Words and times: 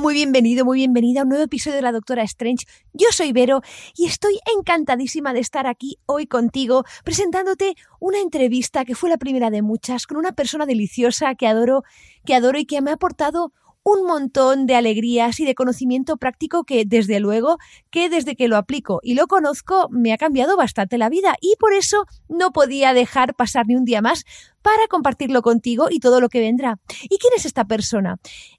Muy 0.00 0.14
bienvenido, 0.14 0.64
muy 0.64 0.78
bienvenida 0.78 1.20
a 1.20 1.22
un 1.24 1.28
nuevo 1.28 1.44
episodio 1.44 1.76
de 1.76 1.82
la 1.82 1.92
Doctora 1.92 2.22
Strange. 2.22 2.64
Yo 2.94 3.08
soy 3.12 3.32
Vero 3.32 3.60
y 3.94 4.06
estoy 4.06 4.40
encantadísima 4.56 5.34
de 5.34 5.40
estar 5.40 5.66
aquí 5.66 5.98
hoy 6.06 6.26
contigo 6.26 6.84
presentándote 7.04 7.76
una 8.00 8.18
entrevista 8.18 8.86
que 8.86 8.94
fue 8.94 9.10
la 9.10 9.18
primera 9.18 9.50
de 9.50 9.60
muchas 9.60 10.06
con 10.06 10.16
una 10.16 10.32
persona 10.32 10.64
deliciosa 10.64 11.34
que 11.34 11.46
adoro, 11.46 11.84
que 12.24 12.34
adoro 12.34 12.58
y 12.58 12.64
que 12.64 12.80
me 12.80 12.90
ha 12.90 12.94
aportado 12.94 13.52
un 13.84 14.06
montón 14.06 14.66
de 14.66 14.74
alegrías 14.74 15.38
y 15.38 15.44
de 15.44 15.54
conocimiento 15.54 16.16
práctico 16.16 16.64
que 16.64 16.84
desde 16.86 17.20
luego 17.20 17.58
que 17.90 18.08
desde 18.08 18.34
que 18.34 18.48
lo 18.48 18.56
aplico 18.56 19.00
y 19.02 19.14
lo 19.14 19.26
conozco 19.26 19.88
me 19.90 20.14
ha 20.14 20.16
cambiado 20.16 20.56
bastante 20.56 20.96
la 20.96 21.10
vida 21.10 21.36
y 21.42 21.54
por 21.60 21.74
eso 21.74 22.06
no 22.28 22.52
podía 22.52 22.94
dejar 22.94 23.34
pasar 23.34 23.66
ni 23.66 23.76
un 23.76 23.84
día 23.84 24.00
más 24.00 24.24
para 24.62 24.88
compartirlo 24.88 25.42
contigo 25.42 25.88
y 25.90 26.00
todo 26.00 26.22
lo 26.22 26.30
que 26.30 26.40
vendrá. 26.40 26.78
¿Y 27.02 27.18
quién 27.18 27.34
es 27.36 27.44
esta 27.44 27.66
persona? 27.66 28.16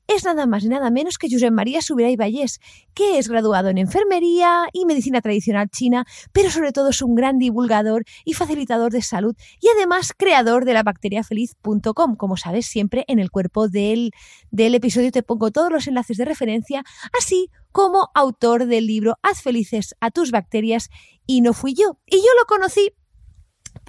Es 0.08 0.24
nada 0.24 0.46
más 0.46 0.64
y 0.64 0.70
nada 0.70 0.92
menos 0.92 1.18
que 1.18 1.28
Josep 1.30 1.52
María 1.52 1.82
Subirá 1.82 2.10
y 2.10 2.16
Vallés, 2.16 2.60
que 2.94 3.18
es 3.18 3.28
graduado 3.28 3.70
en 3.70 3.80
enfermería 3.80 4.68
y 4.72 4.86
medicina 4.86 5.20
tradicional 5.20 5.70
china, 5.70 6.06
pero 6.32 6.52
sobre 6.52 6.72
todo 6.72 6.90
es 6.90 7.02
un 7.02 7.16
gran 7.16 7.40
divulgador 7.40 8.06
y 8.24 8.34
facilitador 8.34 8.92
de 8.92 9.02
salud 9.02 9.36
y 9.60 9.68
además 9.70 10.14
creador 10.16 10.66
de 10.66 10.74
la 10.74 10.84
bacteriafeliz.com. 10.84 12.16
Como 12.18 12.38
sabes, 12.38 12.68
siempre 12.68 13.04
en 13.08 13.20
el 13.20 13.32
cuerpo 13.32 13.68
del, 13.68 14.12
del 14.52 14.76
episodio 14.76 15.12
te 15.12 15.24
pongo 15.24 15.52
todos 15.52 15.72
los 15.72 15.88
enlaces 15.88 16.18
de 16.18 16.26
referencia, 16.26 16.84
así 17.20 17.50
como 17.72 18.10
autor 18.14 18.68
del 18.68 18.88
libro 18.88 19.18
Haz 19.24 19.42
felices 19.42 19.96
a 20.00 20.12
tus 20.12 20.32
bacterias 20.32 20.90
y 21.26 21.42
no 21.42 21.54
fui 21.54 21.74
yo. 21.74 21.98
Y 22.06 22.18
yo 22.18 22.30
lo 22.40 22.46
conocí 22.46 22.94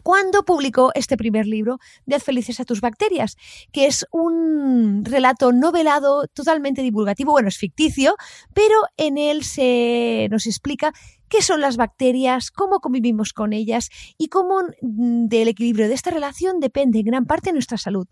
cuando 0.07 0.45
publicó 0.45 0.93
este 0.95 1.17
primer 1.17 1.49
libro 1.49 1.81
de 2.05 2.21
felices 2.21 2.61
a 2.61 2.65
tus 2.65 2.81
bacterias, 2.81 3.37
que 3.73 3.87
es 3.87 4.07
un 4.13 5.05
relato 5.05 5.51
novelado 5.51 6.29
totalmente 6.29 6.81
divulgativo, 6.81 7.33
bueno, 7.33 7.48
es 7.48 7.59
ficticio, 7.59 8.14
pero 8.55 8.83
en 8.97 9.19
él 9.19 9.42
se 9.42 10.29
nos 10.30 10.47
explica 10.47 10.92
qué 11.29 11.42
son 11.42 11.61
las 11.61 11.77
bacterias, 11.77 12.51
cómo 12.51 12.81
convivimos 12.81 13.33
con 13.33 13.53
ellas 13.53 13.91
y 14.19 14.29
cómo 14.29 14.63
mm, 14.83 15.27
del 15.27 15.48
equilibrio 15.48 15.89
de 15.89 15.95
esta 15.95 16.11
relación 16.11 16.61
depende 16.61 17.01
en 17.01 17.07
gran 17.07 17.27
parte 17.27 17.53
nuestra 17.53 17.79
salud. 17.79 18.07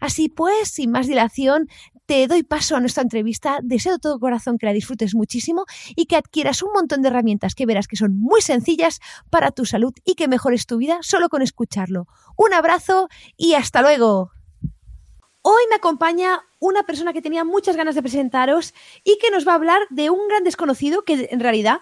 Así 0.00 0.28
pues, 0.28 0.68
sin 0.68 0.90
más 0.90 1.06
dilación, 1.06 1.68
te 2.06 2.26
doy 2.28 2.42
paso 2.42 2.76
a 2.76 2.80
nuestra 2.80 3.02
entrevista. 3.02 3.58
Deseo 3.62 3.94
de 3.94 3.98
todo 3.98 4.20
corazón 4.20 4.58
que 4.58 4.66
la 4.66 4.72
disfrutes 4.72 5.14
muchísimo 5.14 5.64
y 5.94 6.06
que 6.06 6.16
adquieras 6.16 6.62
un 6.62 6.72
montón 6.72 7.02
de 7.02 7.08
herramientas 7.08 7.54
que 7.54 7.66
verás 7.66 7.88
que 7.88 7.96
son 7.96 8.16
muy 8.18 8.40
sencillas 8.40 9.00
para 9.30 9.50
tu 9.50 9.64
salud 9.64 9.92
y 10.04 10.14
que 10.14 10.28
mejores 10.28 10.66
tu 10.66 10.78
vida 10.78 10.98
solo 11.02 11.28
con 11.28 11.42
escucharlo. 11.42 12.06
Un 12.36 12.54
abrazo 12.54 13.08
y 13.36 13.54
hasta 13.54 13.82
luego. 13.82 14.30
Hoy 15.42 15.62
me 15.70 15.76
acompaña 15.76 16.40
una 16.58 16.82
persona 16.82 17.12
que 17.12 17.22
tenía 17.22 17.44
muchas 17.44 17.76
ganas 17.76 17.94
de 17.94 18.02
presentaros 18.02 18.74
y 19.04 19.18
que 19.18 19.30
nos 19.30 19.46
va 19.46 19.52
a 19.52 19.56
hablar 19.56 19.80
de 19.90 20.10
un 20.10 20.26
gran 20.28 20.42
desconocido 20.42 21.02
que 21.02 21.28
en 21.30 21.38
realidad 21.38 21.80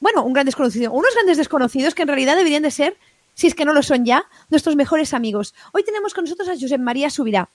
bueno, 0.00 0.24
un 0.24 0.32
gran 0.32 0.46
desconocido, 0.46 0.92
unos 0.92 1.14
grandes 1.14 1.38
desconocidos 1.38 1.94
que 1.94 2.02
en 2.02 2.08
realidad 2.08 2.36
deberían 2.36 2.62
de 2.62 2.70
ser, 2.70 2.96
si 3.34 3.46
es 3.46 3.54
que 3.54 3.64
no 3.64 3.72
lo 3.72 3.82
son 3.82 4.04
ya, 4.04 4.24
nuestros 4.50 4.76
mejores 4.76 5.14
amigos. 5.14 5.54
Hoy 5.72 5.84
tenemos 5.84 6.14
con 6.14 6.24
nosotros 6.24 6.48
a 6.48 6.54
Josep 6.58 6.80
María 6.80 7.10
Subirá. 7.10 7.48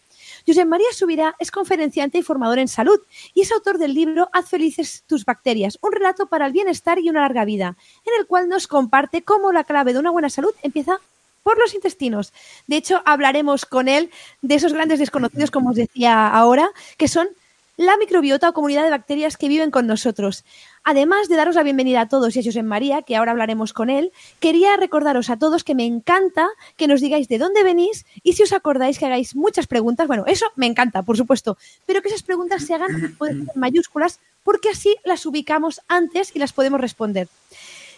Josep 0.45 0.67
María 0.67 0.87
Subirá 0.91 1.35
es 1.39 1.51
conferenciante 1.51 2.17
y 2.17 2.23
formador 2.23 2.59
en 2.59 2.67
salud 2.67 2.99
y 3.33 3.41
es 3.41 3.51
autor 3.51 3.77
del 3.77 3.93
libro 3.93 4.29
Haz 4.33 4.49
felices 4.49 5.03
tus 5.07 5.25
bacterias, 5.25 5.77
un 5.81 5.91
relato 5.91 6.27
para 6.27 6.45
el 6.47 6.53
bienestar 6.53 6.99
y 6.99 7.09
una 7.09 7.21
larga 7.21 7.45
vida, 7.45 7.75
en 8.05 8.19
el 8.19 8.27
cual 8.27 8.49
nos 8.49 8.67
comparte 8.67 9.23
cómo 9.23 9.51
la 9.51 9.63
clave 9.63 9.93
de 9.93 9.99
una 9.99 10.11
buena 10.11 10.29
salud 10.29 10.53
empieza 10.63 10.99
por 11.43 11.57
los 11.57 11.73
intestinos. 11.73 12.33
De 12.67 12.77
hecho, 12.77 13.01
hablaremos 13.05 13.65
con 13.65 13.87
él 13.87 14.11
de 14.41 14.55
esos 14.55 14.73
grandes 14.73 14.99
desconocidos, 14.99 15.51
como 15.51 15.71
os 15.71 15.75
decía 15.75 16.27
ahora, 16.27 16.69
que 16.97 17.07
son 17.07 17.29
la 17.85 17.97
microbiota 17.97 18.49
o 18.49 18.53
comunidad 18.53 18.83
de 18.83 18.91
bacterias 18.91 19.37
que 19.37 19.47
viven 19.47 19.71
con 19.71 19.87
nosotros. 19.87 20.45
Además 20.83 21.27
de 21.27 21.35
daros 21.35 21.55
la 21.55 21.63
bienvenida 21.63 22.01
a 22.01 22.07
todos 22.07 22.35
y 22.35 22.39
a 22.39 22.43
José 22.43 22.61
María, 22.63 23.01
que 23.01 23.15
ahora 23.15 23.31
hablaremos 23.31 23.73
con 23.73 23.89
él, 23.89 24.11
quería 24.39 24.77
recordaros 24.77 25.29
a 25.29 25.37
todos 25.37 25.63
que 25.63 25.73
me 25.73 25.85
encanta 25.85 26.47
que 26.77 26.87
nos 26.87 27.01
digáis 27.01 27.27
de 27.27 27.39
dónde 27.39 27.63
venís 27.63 28.05
y 28.23 28.33
si 28.33 28.43
os 28.43 28.53
acordáis 28.53 28.99
que 28.99 29.05
hagáis 29.07 29.35
muchas 29.35 29.67
preguntas. 29.67 30.07
Bueno, 30.07 30.25
eso 30.27 30.45
me 30.55 30.67
encanta, 30.67 31.01
por 31.01 31.17
supuesto, 31.17 31.57
pero 31.85 32.01
que 32.01 32.09
esas 32.09 32.23
preguntas 32.23 32.65
se 32.65 32.75
hagan 32.75 33.17
en 33.27 33.47
mayúsculas 33.55 34.19
porque 34.43 34.69
así 34.69 34.95
las 35.03 35.25
ubicamos 35.25 35.81
antes 35.87 36.35
y 36.35 36.39
las 36.39 36.53
podemos 36.53 36.79
responder. 36.79 37.27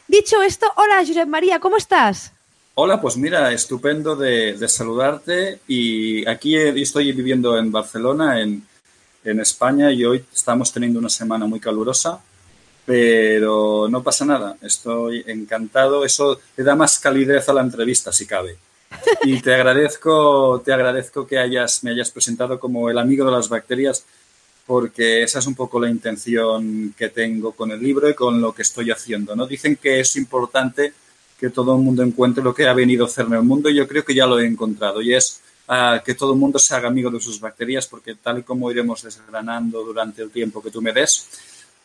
Dicho 0.07 0.41
esto, 0.41 0.67
hola 0.77 1.05
José 1.05 1.25
María, 1.25 1.59
¿cómo 1.59 1.77
estás? 1.77 2.31
Hola, 2.75 2.99
pues 2.99 3.17
mira, 3.17 3.51
estupendo 3.51 4.15
de, 4.15 4.53
de 4.53 4.67
saludarte 4.67 5.59
y 5.67 6.27
aquí 6.27 6.55
estoy 6.55 7.11
viviendo 7.11 7.57
en 7.57 7.71
Barcelona, 7.71 8.41
en, 8.41 8.63
en 9.23 9.39
España 9.39 9.91
y 9.91 10.05
hoy 10.05 10.23
estamos 10.33 10.71
teniendo 10.71 10.99
una 10.99 11.09
semana 11.09 11.45
muy 11.45 11.59
calurosa 11.59 12.21
pero 12.85 13.87
no 13.89 14.03
pasa 14.03 14.25
nada, 14.25 14.57
estoy 14.61 15.23
encantado, 15.27 16.03
eso 16.03 16.39
le 16.57 16.63
da 16.63 16.75
más 16.75 16.99
calidez 16.99 17.47
a 17.47 17.53
la 17.53 17.61
entrevista 17.61 18.11
si 18.11 18.25
cabe. 18.25 18.57
Y 19.23 19.41
te 19.41 19.53
agradezco, 19.53 20.61
te 20.63 20.73
agradezco 20.73 21.25
que 21.25 21.37
hayas, 21.37 21.83
me 21.83 21.91
hayas 21.91 22.11
presentado 22.11 22.59
como 22.59 22.89
el 22.89 22.97
amigo 22.97 23.25
de 23.25 23.31
las 23.31 23.49
bacterias, 23.49 24.05
porque 24.67 25.23
esa 25.23 25.39
es 25.39 25.47
un 25.47 25.55
poco 25.55 25.79
la 25.79 25.89
intención 25.89 26.93
que 26.97 27.09
tengo 27.09 27.53
con 27.53 27.71
el 27.71 27.81
libro 27.81 28.09
y 28.09 28.13
con 28.13 28.41
lo 28.41 28.53
que 28.53 28.61
estoy 28.61 28.91
haciendo. 28.91 29.35
¿no? 29.35 29.47
Dicen 29.47 29.77
que 29.77 29.99
es 29.99 30.15
importante 30.15 30.93
que 31.39 31.49
todo 31.49 31.75
el 31.75 31.81
mundo 31.81 32.03
encuentre 32.03 32.43
lo 32.43 32.53
que 32.53 32.67
ha 32.67 32.73
venido 32.73 33.05
a 33.05 33.07
hacer 33.07 33.25
en 33.25 33.33
el 33.33 33.43
mundo 33.43 33.69
y 33.69 33.75
yo 33.75 33.87
creo 33.87 34.05
que 34.05 34.13
ya 34.13 34.27
lo 34.27 34.39
he 34.39 34.45
encontrado 34.45 35.01
y 35.01 35.13
es 35.13 35.41
uh, 35.67 36.03
que 36.03 36.15
todo 36.15 36.33
el 36.33 36.39
mundo 36.39 36.59
se 36.59 36.75
haga 36.75 36.87
amigo 36.87 37.09
de 37.09 37.19
sus 37.19 37.39
bacterias 37.39 37.87
porque 37.87 38.15
tal 38.15 38.39
y 38.39 38.43
como 38.43 38.71
iremos 38.71 39.03
desgranando 39.03 39.83
durante 39.83 40.21
el 40.21 40.31
tiempo 40.31 40.61
que 40.61 40.71
tú 40.71 40.81
me 40.81 40.93
des, 40.93 41.27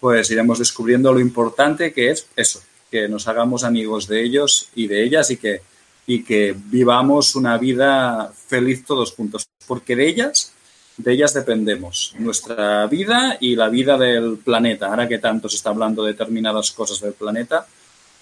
pues 0.00 0.30
iremos 0.30 0.58
descubriendo 0.58 1.12
lo 1.12 1.20
importante 1.20 1.92
que 1.92 2.10
es 2.10 2.26
eso, 2.36 2.62
que 2.90 3.08
nos 3.08 3.28
hagamos 3.28 3.64
amigos 3.64 4.06
de 4.06 4.22
ellos 4.22 4.68
y 4.74 4.86
de 4.86 5.04
ellas 5.04 5.30
y 5.30 5.36
que, 5.36 5.62
y 6.06 6.22
que 6.22 6.54
vivamos 6.56 7.34
una 7.34 7.58
vida 7.58 8.32
feliz 8.46 8.84
todos 8.84 9.12
juntos, 9.12 9.48
porque 9.66 9.96
de 9.96 10.08
ellas, 10.08 10.52
de 10.96 11.12
ellas 11.12 11.34
dependemos, 11.34 12.14
nuestra 12.18 12.86
vida 12.86 13.36
y 13.40 13.56
la 13.56 13.68
vida 13.68 13.98
del 13.98 14.38
planeta. 14.38 14.86
Ahora 14.86 15.08
que 15.08 15.18
tanto 15.18 15.48
se 15.48 15.56
está 15.56 15.70
hablando 15.70 16.04
de 16.04 16.12
determinadas 16.12 16.72
cosas 16.72 17.00
del 17.00 17.12
planeta, 17.12 17.66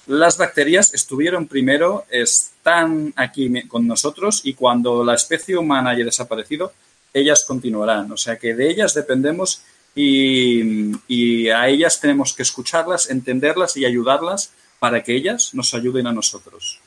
las 0.07 0.39
bacterias 0.39 0.95
estuvieron 0.95 1.49
primero, 1.49 2.05
están 2.11 3.13
aquí 3.17 3.67
con 3.69 3.87
nosotros 3.87 4.41
y 4.45 4.55
cuando 4.55 5.05
la 5.05 5.15
especie 5.15 5.57
humana 5.57 5.91
haya 5.91 6.05
desaparecido, 6.05 6.73
ellas 7.13 7.45
continuarán. 7.45 8.13
O 8.13 8.17
sea 8.17 8.39
que 8.39 8.55
de 8.55 8.71
ellas 8.71 8.95
dependemos 8.95 9.63
y, 9.95 11.49
a 11.49 11.69
ellas 11.69 12.01
tenemos 12.01 12.35
que 12.35 12.43
escucharlas, 12.43 13.11
entenderlas 13.11 13.77
y 13.77 13.85
ayudarlas 13.85 14.53
para 14.79 15.03
que 15.03 15.17
ellas 15.17 15.55
nos 15.55 15.73
ayuden 15.75 16.07
a 16.07 16.13
nosotros. 16.13 16.81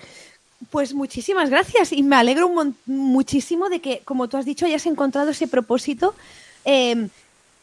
Pues 0.70 0.94
muchísimas 0.94 1.50
gracias 1.50 1.92
y 1.92 2.04
me 2.04 2.16
alegro 2.16 2.52
muchísimo 2.86 3.70
de 3.70 3.82
que, 3.82 4.02
como 4.06 4.28
tú 4.28 4.38
has 4.38 4.46
dicho, 4.46 4.66
hayas 4.66 4.86
encontrado 4.86 5.32
ese 5.32 5.48
propósito 5.48 6.14
em, 6.66 7.10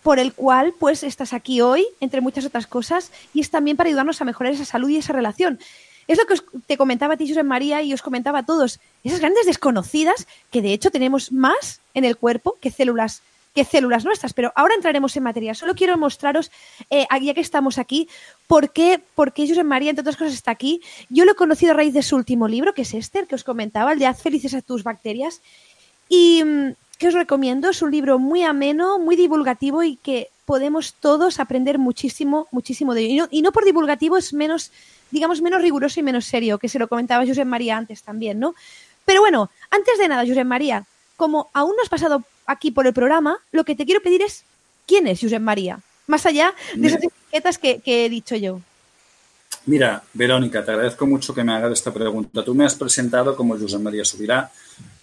por 0.07 0.21
el 0.21 0.35
cual 0.35 0.73
pues 0.79 1.03
estás 1.03 1.33
aquí 1.33 1.61
hoy, 1.61 1.85
entre 1.99 2.21
muchas 2.21 2.45
otras 2.45 2.69
cosas, 2.69 3.11
y 3.35 3.41
es 3.41 3.51
también 3.51 3.77
para 3.77 3.89
ayudarnos 3.89 4.21
a 4.21 4.25
mejorar 4.25 4.53
esa 4.53 4.65
salud 4.65 4.89
y 4.89 4.99
esa 4.99 5.13
relación. 5.13 5.59
Es 6.07 6.17
lo 6.17 6.27
que 6.27 6.37
te 6.69 6.77
comentaba 6.77 7.15
a 7.15 7.17
ti, 7.17 7.27
José 7.27 7.43
María, 7.43 7.83
y 7.83 7.93
os 7.93 8.03
comentaba 8.03 8.39
a 8.39 8.47
todos, 8.47 8.79
esas 9.03 9.19
grandes 9.19 9.47
desconocidas 9.47 10.29
que 10.53 10.63
de 10.63 10.73
hecho 10.73 10.93
tenemos 10.93 11.33
más 11.33 11.81
en 11.93 12.05
el 12.05 12.17
cuerpo 12.17 12.57
que 12.61 12.71
células 12.71 13.21
que 13.53 13.65
células 13.65 14.05
nuestras. 14.05 14.33
Pero 14.33 14.53
ahora 14.55 14.77
entraremos 14.77 15.17
en 15.17 15.25
materia. 15.25 15.55
Solo 15.55 15.75
quiero 15.75 15.99
mostraros, 15.99 16.53
eh, 16.89 17.09
ya 17.21 17.35
que 17.35 17.41
estamos 17.41 17.77
aquí, 17.77 18.09
por 18.47 18.71
qué, 18.71 19.01
por 19.17 19.33
José 19.37 19.65
María, 19.65 19.91
entre 19.91 20.03
otras 20.03 20.17
cosas, 20.17 20.35
está 20.35 20.53
aquí. 20.53 20.83
Yo 21.09 21.25
lo 21.25 21.33
he 21.33 21.35
conocido 21.35 21.73
a 21.73 21.75
raíz 21.75 21.95
de 21.95 22.03
su 22.05 22.15
último 22.15 22.47
libro, 22.47 22.75
que 22.75 22.83
es 22.83 22.95
Esther, 22.95 23.27
que 23.27 23.35
os 23.35 23.43
comentaba, 23.43 23.93
el 23.93 23.99
de 23.99 24.07
Haz 24.07 24.23
felices 24.23 24.55
a 24.55 24.63
tus 24.63 24.85
bacterias. 24.85 25.41
Y 26.09 26.45
mm, 26.45 26.75
que 26.99 27.09
os 27.09 27.15
recomiendo, 27.15 27.71
es 27.71 27.83
un 27.83 27.91
libro 27.91 28.19
muy 28.19 28.43
ameno, 28.43 28.99
muy 28.99 29.17
divulgativo 29.17 29.83
y 29.83 29.97
que 29.97 30.31
podemos 30.45 30.95
todos 30.95 31.41
aprender 31.41 31.79
muchísimo, 31.79 32.49
muchísimo 32.51 32.95
de 32.95 33.03
ello. 33.03 33.29
Y 33.31 33.43
no, 33.43 33.53
por 33.53 33.65
divulgativo 33.65 34.17
es 34.17 34.33
menos, 34.33 34.71
digamos, 35.11 35.43
menos 35.43 35.61
riguroso 35.61 36.01
y 36.01 36.03
menos 36.03 36.25
serio, 36.25 36.59
que 36.59 36.69
se 36.69 36.79
lo 36.79 36.89
comentaba 36.89 37.27
José 37.27 37.45
María 37.45 37.77
antes 37.77 38.03
también, 38.03 38.39
¿no? 38.39 38.55
Pero 39.05 39.21
bueno, 39.21 39.51
antes 39.71 39.99
de 39.99 40.09
nada, 40.09 40.27
José 40.27 40.45
María, 40.45 40.85
como 41.17 41.51
aún 41.53 41.75
no 41.77 41.83
has 41.83 41.89
pasado 41.89 42.25
aquí 42.47 42.71
por 42.71 42.87
el 42.87 42.95
programa, 42.95 43.39
lo 43.53 43.65
que 43.65 43.75
te 43.75 43.85
quiero 43.85 44.03
pedir 44.03 44.23
es, 44.23 44.45
¿quién 44.87 45.07
es 45.07 45.21
José 45.21 45.39
María? 45.39 45.81
Más 46.07 46.25
allá 46.27 46.55
de 46.75 46.89
esas 46.89 47.03
etiquetas 47.03 47.59
que, 47.59 47.83
he 47.85 48.09
dicho 48.09 48.37
yo. 48.37 48.61
Mira, 49.67 50.03
Verónica, 50.13 50.65
te 50.65 50.71
agradezco 50.71 51.07
mucho 51.07 51.35
que 51.35 51.43
me 51.43 51.53
hagas 51.53 51.73
esta 51.73 51.93
pregunta. 51.93 52.45
Tú 52.45 52.55
me 52.55 52.65
has 52.65 52.77
presentado 52.77 53.35
como 53.35 53.59
José 53.59 53.79
María 53.79 54.05
Subirá, 54.05 54.51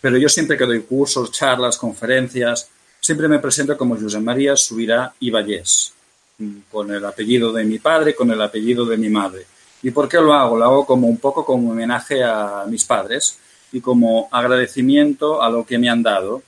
pero 0.01 0.17
yo 0.17 0.29
siempre 0.29 0.57
que 0.57 0.65
doy 0.65 0.81
cursos, 0.81 1.31
charlas, 1.31 1.77
conferencias, 1.77 2.69
siempre 2.99 3.27
me 3.27 3.39
presento 3.39 3.77
como 3.77 3.99
José 3.99 4.19
María 4.19 4.55
Subirá 4.55 5.13
y 5.19 5.29
Vallés, 5.29 5.93
con 6.71 6.91
el 6.91 7.05
apellido 7.05 7.51
de 7.51 7.63
mi 7.63 7.79
padre, 7.79 8.15
con 8.15 8.31
el 8.31 8.41
apellido 8.41 8.85
de 8.85 8.97
mi 8.97 9.09
madre. 9.09 9.45
¿Y 9.81 9.91
por 9.91 10.07
qué 10.07 10.17
lo 10.17 10.33
hago? 10.33 10.57
Lo 10.57 10.63
hago 10.63 10.85
como 10.85 11.07
un 11.07 11.17
poco 11.17 11.45
como 11.45 11.71
homenaje 11.71 12.23
a 12.23 12.63
mis 12.67 12.85
padres 12.85 13.37
y 13.73 13.81
como 13.81 14.29
agradecimiento 14.31 15.41
a 15.41 15.49
lo 15.49 15.65
que 15.65 15.77
me 15.77 15.89
han 15.89 16.01
dado. 16.01 16.43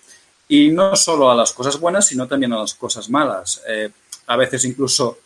Y 0.47 0.69
no 0.69 0.95
solo 0.95 1.29
a 1.29 1.35
las 1.35 1.51
cosas 1.51 1.79
buenas, 1.79 2.07
sino 2.07 2.27
también 2.27 2.53
a 2.53 2.59
las 2.59 2.73
cosas 2.75 3.09
malas. 3.09 3.61
Eh, 3.67 3.89
a 4.27 4.37
veces 4.37 4.63
incluso 4.63 5.17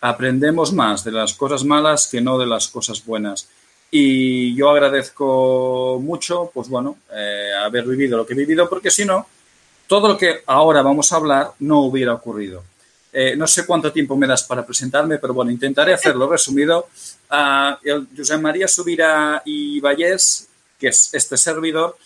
aprendemos 0.00 0.72
más 0.72 1.04
de 1.04 1.12
las 1.12 1.32
cosas 1.32 1.64
malas 1.64 2.06
que 2.06 2.20
no 2.20 2.38
de 2.38 2.46
las 2.46 2.68
cosas 2.68 3.04
buenas. 3.04 3.48
Y 3.90 4.54
yo 4.56 4.70
agradezco 4.70 6.00
mucho, 6.02 6.50
pues 6.52 6.68
bueno, 6.68 6.98
eh, 7.12 7.52
haber 7.62 7.84
vivido 7.84 8.16
lo 8.16 8.26
que 8.26 8.34
he 8.34 8.36
vivido, 8.36 8.68
porque 8.68 8.90
si 8.90 9.04
no, 9.04 9.26
todo 9.86 10.08
lo 10.08 10.18
que 10.18 10.42
ahora 10.46 10.82
vamos 10.82 11.12
a 11.12 11.16
hablar 11.16 11.50
no 11.60 11.80
hubiera 11.80 12.14
ocurrido. 12.14 12.64
Eh, 13.16 13.36
no 13.36 13.46
sé 13.46 13.64
cuánto 13.64 13.92
tiempo 13.92 14.16
me 14.16 14.26
das 14.26 14.42
para 14.42 14.66
presentarme, 14.66 15.18
pero 15.18 15.32
bueno, 15.32 15.52
intentaré 15.52 15.94
hacerlo 15.94 16.28
resumido. 16.28 16.88
Uh, 17.30 17.76
el 17.84 18.08
José 18.16 18.36
María 18.38 18.66
Subira 18.66 19.40
y 19.44 19.78
Vallés, 19.78 20.48
que 20.76 20.88
es 20.88 21.14
este 21.14 21.36
servidor, 21.36 21.96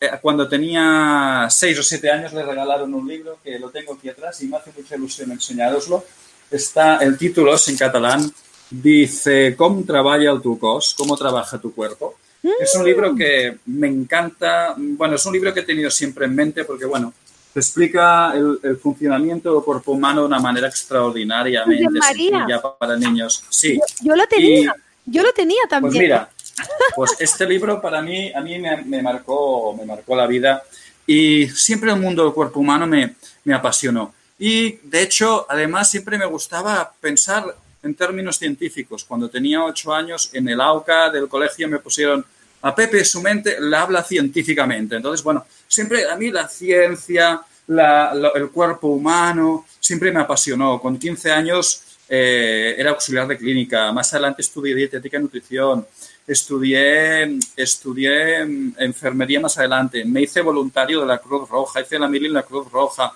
eh, 0.00 0.10
cuando 0.20 0.48
tenía 0.48 1.46
seis 1.50 1.78
o 1.78 1.84
siete 1.84 2.10
años 2.10 2.32
le 2.32 2.42
regalaron 2.42 2.92
un 2.92 3.06
libro 3.06 3.38
que 3.44 3.58
lo 3.60 3.70
tengo 3.70 3.94
aquí 3.94 4.08
atrás 4.08 4.42
y 4.42 4.48
me 4.48 4.56
hace 4.56 4.72
mucha 4.76 4.96
ilusión 4.96 5.30
enseñaroslo. 5.30 6.04
Está, 6.50 6.96
el 6.96 7.16
título 7.16 7.54
es 7.54 7.68
en 7.68 7.76
catalán, 7.76 8.32
dice 8.70 9.54
¿Cómo 9.56 9.82
trabaja 9.84 10.40
tu 10.40 10.58
cos? 10.58 10.94
¿Cómo 10.96 11.16
trabaja 11.16 11.58
tu 11.58 11.74
cuerpo? 11.74 12.16
Es 12.60 12.74
un 12.76 12.84
libro 12.84 13.14
que 13.14 13.58
me 13.66 13.88
encanta, 13.88 14.74
bueno, 14.76 15.16
es 15.16 15.26
un 15.26 15.32
libro 15.32 15.52
que 15.52 15.60
he 15.60 15.64
tenido 15.64 15.90
siempre 15.90 16.26
en 16.26 16.34
mente 16.34 16.64
porque, 16.64 16.84
bueno, 16.84 17.12
te 17.52 17.60
explica 17.60 18.34
el, 18.34 18.76
funcionamiento 18.76 19.52
del 19.54 19.64
cuerpo 19.64 19.92
humano 19.92 20.20
de 20.20 20.26
una 20.26 20.38
manera 20.38 20.68
extraordinariamente 20.68 22.00
sencilla 22.00 22.62
para 22.78 22.96
niños. 22.96 23.42
Sí. 23.48 23.80
Yo, 24.02 24.14
lo 24.14 24.26
tenía, 24.26 24.74
yo 25.06 25.22
lo 25.22 25.32
tenía 25.32 25.62
pues 25.62 25.70
también. 25.70 25.92
Pues 25.92 26.02
mira, 26.02 26.30
pues 26.94 27.16
este 27.18 27.46
libro 27.46 27.80
para 27.80 28.00
mí, 28.02 28.30
a 28.32 28.40
mí 28.40 28.58
me, 28.58 29.02
marcó, 29.02 29.74
me 29.74 29.84
marcó 29.84 30.14
la 30.14 30.26
vida 30.26 30.62
y 31.06 31.48
siempre 31.48 31.90
el 31.90 32.00
mundo 32.00 32.24
del 32.24 32.34
cuerpo 32.34 32.60
humano 32.60 32.86
me, 32.86 33.16
me 33.44 33.54
apasionó. 33.54 34.14
Y 34.38 34.72
de 34.82 35.02
hecho, 35.02 35.46
además, 35.48 35.90
siempre 35.90 36.18
me 36.18 36.26
gustaba 36.26 36.92
pensar 37.00 37.56
en 37.86 37.94
términos 37.94 38.38
científicos. 38.38 39.04
Cuando 39.04 39.30
tenía 39.30 39.64
ocho 39.64 39.94
años, 39.94 40.30
en 40.32 40.48
el 40.48 40.60
AUCA 40.60 41.10
del 41.10 41.28
colegio 41.28 41.68
me 41.68 41.78
pusieron 41.78 42.24
a 42.62 42.74
Pepe 42.74 43.04
su 43.04 43.22
mente 43.22 43.56
la 43.60 43.82
habla 43.82 44.02
científicamente. 44.02 44.96
Entonces, 44.96 45.22
bueno, 45.22 45.46
siempre 45.68 46.10
a 46.10 46.16
mí 46.16 46.30
la 46.30 46.48
ciencia, 46.48 47.40
el 47.68 48.50
cuerpo 48.50 48.88
humano, 48.88 49.66
siempre 49.78 50.10
me 50.12 50.20
apasionó. 50.20 50.80
Con 50.80 50.98
15 50.98 51.30
años 51.30 51.82
eh, 52.08 52.74
era 52.78 52.90
auxiliar 52.90 53.26
de 53.26 53.36
clínica, 53.36 53.92
más 53.92 54.12
adelante 54.12 54.42
estudié 54.42 54.74
dietética 54.74 55.16
y 55.18 55.22
nutrición, 55.22 55.86
estudié, 56.26 57.38
estudié 57.56 58.40
enfermería 58.78 59.40
más 59.40 59.58
adelante, 59.58 60.04
me 60.04 60.22
hice 60.22 60.40
voluntario 60.40 61.00
de 61.00 61.06
la 61.06 61.18
Cruz 61.18 61.48
Roja, 61.48 61.80
hice 61.80 61.98
la 61.98 62.08
mil 62.08 62.26
en 62.26 62.32
la 62.32 62.42
Cruz 62.42 62.70
Roja. 62.70 63.12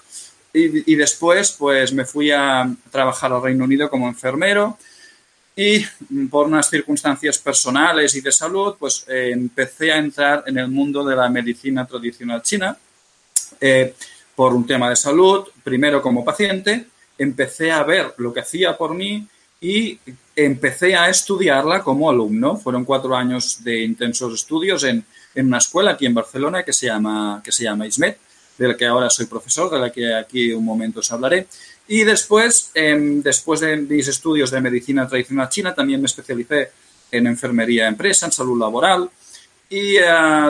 Y, 0.53 0.97
después, 0.97 1.53
pues 1.53 1.93
me 1.93 2.05
fui 2.05 2.33
a 2.33 2.69
trabajar 2.91 3.33
al 3.33 3.43
Reino 3.43 3.65
Unido 3.65 3.89
como 3.89 4.09
enfermero 4.09 4.77
y 5.55 5.85
por 6.29 6.47
unas 6.47 6.69
circunstancias 6.69 7.39
personales 7.39 8.15
y 8.17 8.21
de 8.21 8.33
salud, 8.33 8.75
pues 8.79 9.05
eh, 9.09 9.31
empecé 9.33 9.93
a 9.93 9.99
entrar 9.99 10.43
en 10.47 10.59
el 10.59 10.69
mundo 10.69 11.05
de 11.05 11.15
la 11.15 11.29
medicina 11.29 11.87
tradicional 11.87 12.43
china. 12.43 12.77
Eh, 13.61 13.95
por 14.35 14.55
un 14.55 14.67
tema 14.67 14.89
de 14.89 14.97
salud, 14.97 15.47
primero 15.63 16.01
como 16.01 16.25
paciente, 16.25 16.87
empecé 17.19 17.71
a 17.71 17.83
ver 17.83 18.15
lo 18.17 18.33
que 18.33 18.41
hacía 18.41 18.77
por 18.77 18.95
mí 18.95 19.27
y 19.61 19.99
empecé 20.35 20.97
a 20.97 21.11
estudiarla 21.11 21.83
como 21.83 22.09
alumno. 22.09 22.57
Fueron 22.57 22.85
cuatro 22.85 23.15
años 23.15 23.63
de 23.63 23.85
intensos 23.85 24.33
estudios 24.35 24.83
en, 24.85 25.05
en 25.35 25.47
una 25.47 25.59
escuela 25.59 25.93
aquí 25.93 26.07
en 26.07 26.15
Barcelona 26.15 26.63
que 26.65 26.73
se 26.73 26.87
llama, 26.87 27.43
que 27.45 27.53
se 27.53 27.65
llama 27.65 27.87
ISMET, 27.87 28.19
de 28.61 28.69
la 28.69 28.77
que 28.77 28.85
ahora 28.85 29.09
soy 29.09 29.25
profesor, 29.25 29.71
de 29.71 29.79
la 29.79 29.91
que 29.91 30.15
aquí 30.15 30.53
un 30.53 30.67
momento 30.67 31.01
os 31.01 31.11
hablaré. 31.11 31.47
Y 31.89 32.05
después, 32.05 32.71
em, 32.75 33.23
después 33.23 33.61
de 33.61 33.79
mis 33.79 34.07
estudios 34.07 34.51
de 34.51 34.61
medicina 34.61 35.09
tradicional 35.09 35.49
china, 35.49 35.75
también 35.75 35.99
me 35.99 36.07
especialicé 36.07 36.71
en 37.11 37.27
enfermería 37.27 37.89
empresa, 37.89 38.27
en 38.27 38.33
salud 38.33 38.61
laboral. 38.61 39.09
Y 39.71 39.97
eh, 39.97 40.05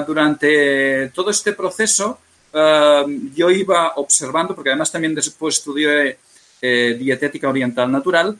durante 0.05 1.11
todo 1.11 1.31
este 1.31 1.53
proceso, 1.53 2.19
eh, 2.53 3.05
yo 3.33 3.49
iba 3.49 3.93
observando, 3.95 4.57
porque 4.57 4.71
además 4.71 4.91
también 4.91 5.15
después 5.15 5.59
estudié 5.59 6.19
eh, 6.61 6.97
dietética 6.99 7.49
oriental 7.49 7.93
natural, 7.93 8.37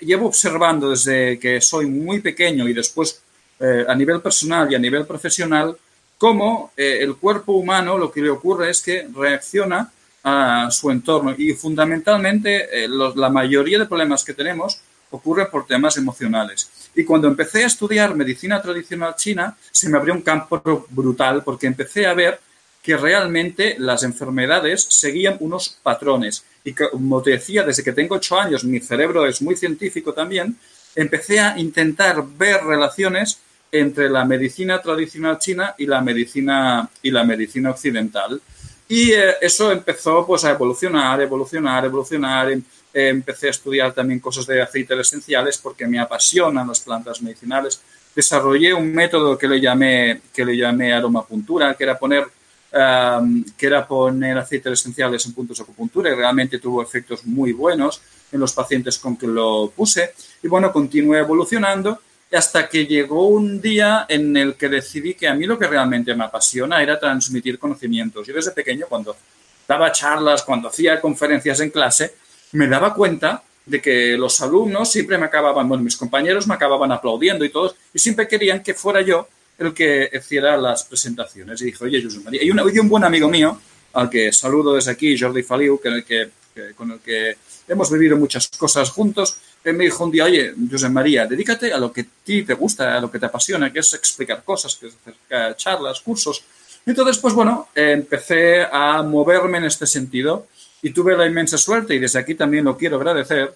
llevo 0.00 0.26
observando 0.26 0.90
desde 0.90 1.38
que 1.38 1.60
soy 1.60 1.86
muy 1.86 2.20
pequeño 2.20 2.68
y 2.68 2.72
después 2.72 3.22
a 3.58 3.94
nivel 3.94 4.20
personal 4.20 4.70
y 4.70 4.74
a 4.74 4.78
nivel 4.78 5.06
profesional, 5.06 5.76
cómo 6.18 6.72
el 6.76 7.16
cuerpo 7.16 7.52
humano 7.52 7.98
lo 7.98 8.10
que 8.10 8.22
le 8.22 8.30
ocurre 8.30 8.70
es 8.70 8.82
que 8.82 9.06
reacciona 9.14 9.92
a 10.26 10.68
su 10.72 10.90
entorno. 10.90 11.34
Y 11.38 11.52
fundamentalmente 11.52 12.84
eh, 12.84 12.88
la 12.88 13.30
mayoría 13.30 13.78
de 13.78 13.86
problemas 13.86 14.24
que 14.24 14.34
tenemos 14.34 14.80
ocurren 15.10 15.46
por 15.48 15.66
temas 15.66 15.96
emocionales. 15.96 16.68
Y 16.96 17.04
cuando 17.04 17.28
empecé 17.28 17.62
a 17.62 17.68
estudiar 17.68 18.12
medicina 18.16 18.60
tradicional 18.60 19.14
china, 19.14 19.56
se 19.70 19.88
me 19.88 19.96
abrió 19.96 20.14
un 20.14 20.22
campo 20.22 20.84
brutal 20.90 21.44
porque 21.44 21.68
empecé 21.68 22.06
a 22.06 22.14
ver 22.14 22.40
que 22.82 22.96
realmente 22.96 23.76
las 23.78 24.02
enfermedades 24.02 24.82
seguían 24.90 25.36
unos 25.38 25.78
patrones. 25.80 26.44
Y 26.64 26.72
como 26.72 27.22
te 27.22 27.30
decía, 27.30 27.62
desde 27.62 27.84
que 27.84 27.92
tengo 27.92 28.16
ocho 28.16 28.38
años, 28.38 28.64
mi 28.64 28.80
cerebro 28.80 29.26
es 29.26 29.40
muy 29.40 29.54
científico 29.54 30.12
también, 30.12 30.56
empecé 30.96 31.38
a 31.38 31.56
intentar 31.56 32.24
ver 32.36 32.64
relaciones 32.64 33.38
entre 33.80 34.08
la 34.08 34.24
medicina 34.24 34.80
tradicional 34.80 35.38
china 35.38 35.74
y 35.78 35.86
la 35.86 36.00
medicina, 36.00 36.88
y 37.02 37.10
la 37.10 37.24
medicina 37.24 37.70
occidental. 37.70 38.40
Y 38.88 39.12
eh, 39.12 39.34
eso 39.40 39.72
empezó 39.72 40.26
pues 40.26 40.44
a 40.44 40.50
evolucionar, 40.50 41.20
evolucionar, 41.20 41.84
evolucionar. 41.84 42.52
Em, 42.52 42.62
empecé 42.92 43.48
a 43.48 43.50
estudiar 43.50 43.92
también 43.92 44.20
cosas 44.20 44.46
de 44.46 44.62
aceites 44.62 44.98
esenciales 44.98 45.58
porque 45.58 45.86
me 45.86 45.98
apasionan 45.98 46.68
las 46.68 46.80
plantas 46.80 47.20
medicinales. 47.20 47.80
Desarrollé 48.14 48.72
un 48.72 48.92
método 48.94 49.36
que 49.36 49.46
le 49.48 49.60
llamé, 49.60 50.22
que 50.32 50.44
le 50.44 50.56
llamé 50.56 50.94
aromapuntura, 50.94 51.74
que 51.74 51.84
era 51.84 51.98
poner 51.98 52.26
que 53.56 53.66
era 53.66 53.86
poner 53.86 54.36
aceites 54.36 54.72
esenciales 54.72 55.24
en 55.24 55.32
puntos 55.32 55.56
de 55.56 55.62
acupuntura 55.62 56.10
y 56.10 56.14
realmente 56.14 56.58
tuvo 56.58 56.82
efectos 56.82 57.24
muy 57.24 57.52
buenos 57.52 58.02
en 58.30 58.40
los 58.40 58.52
pacientes 58.52 58.98
con 58.98 59.16
que 59.16 59.26
lo 59.26 59.72
puse. 59.74 60.12
Y 60.42 60.48
bueno, 60.48 60.72
continué 60.72 61.20
evolucionando 61.20 62.00
hasta 62.32 62.68
que 62.68 62.86
llegó 62.86 63.28
un 63.28 63.60
día 63.60 64.06
en 64.08 64.36
el 64.36 64.54
que 64.54 64.68
decidí 64.68 65.14
que 65.14 65.28
a 65.28 65.34
mí 65.34 65.46
lo 65.46 65.58
que 65.58 65.66
realmente 65.66 66.14
me 66.14 66.24
apasiona 66.24 66.82
era 66.82 66.98
transmitir 66.98 67.58
conocimientos. 67.58 68.26
Yo 68.26 68.34
desde 68.34 68.50
pequeño, 68.50 68.86
cuando 68.88 69.16
daba 69.66 69.92
charlas, 69.92 70.42
cuando 70.42 70.68
hacía 70.68 71.00
conferencias 71.00 71.60
en 71.60 71.70
clase, 71.70 72.14
me 72.52 72.66
daba 72.66 72.94
cuenta 72.94 73.42
de 73.64 73.80
que 73.80 74.16
los 74.16 74.40
alumnos 74.40 74.90
siempre 74.90 75.18
me 75.18 75.26
acababan, 75.26 75.68
bueno, 75.68 75.82
mis 75.82 75.96
compañeros 75.96 76.46
me 76.46 76.54
acababan 76.54 76.92
aplaudiendo 76.92 77.44
y 77.44 77.50
todos, 77.50 77.74
y 77.92 77.98
siempre 77.98 78.28
querían 78.28 78.62
que 78.62 78.74
fuera 78.74 79.02
yo 79.02 79.28
el 79.58 79.74
que 79.74 80.08
hiciera 80.12 80.56
las 80.56 80.84
presentaciones. 80.84 81.60
Y 81.60 81.66
dije, 81.66 81.84
oye, 81.84 82.00
Jesús 82.00 82.22
María, 82.22 82.42
y, 82.42 82.50
un 82.50 82.88
buen 82.88 83.04
amigo 83.04 83.28
mío, 83.28 83.60
al 83.94 84.08
que 84.08 84.32
saludo 84.32 84.74
desde 84.74 84.92
aquí, 84.92 85.18
Jordi 85.18 85.42
Faliu, 85.42 85.80
que, 85.80 86.30
con 86.76 86.92
el 86.92 87.00
que 87.00 87.36
hemos 87.66 87.90
vivido 87.90 88.16
muchas 88.16 88.48
cosas 88.48 88.90
juntos, 88.90 89.40
me 89.72 89.84
dijo 89.84 90.04
un 90.04 90.10
día, 90.10 90.24
oye, 90.24 90.54
José 90.70 90.88
María, 90.88 91.26
dedícate 91.26 91.72
a 91.72 91.78
lo 91.78 91.92
que 91.92 92.02
a 92.02 92.06
ti 92.24 92.42
te 92.42 92.54
gusta, 92.54 92.96
a 92.96 93.00
lo 93.00 93.10
que 93.10 93.18
te 93.18 93.26
apasiona, 93.26 93.72
que 93.72 93.80
es 93.80 93.94
explicar 93.94 94.42
cosas, 94.44 94.76
que 94.76 94.86
es 94.88 94.94
hacer 94.94 95.56
charlas, 95.56 96.00
cursos. 96.00 96.42
Entonces, 96.84 97.18
pues 97.18 97.34
bueno, 97.34 97.68
empecé 97.74 98.62
a 98.70 99.02
moverme 99.02 99.58
en 99.58 99.64
este 99.64 99.86
sentido 99.86 100.46
Y 100.82 100.90
tuve 100.90 101.16
la 101.16 101.26
inmensa 101.26 101.58
suerte, 101.58 101.94
y 101.94 101.98
desde 101.98 102.18
aquí 102.18 102.34
también 102.34 102.64
lo 102.64 102.76
quiero 102.76 102.96
agradecer, 102.96 103.52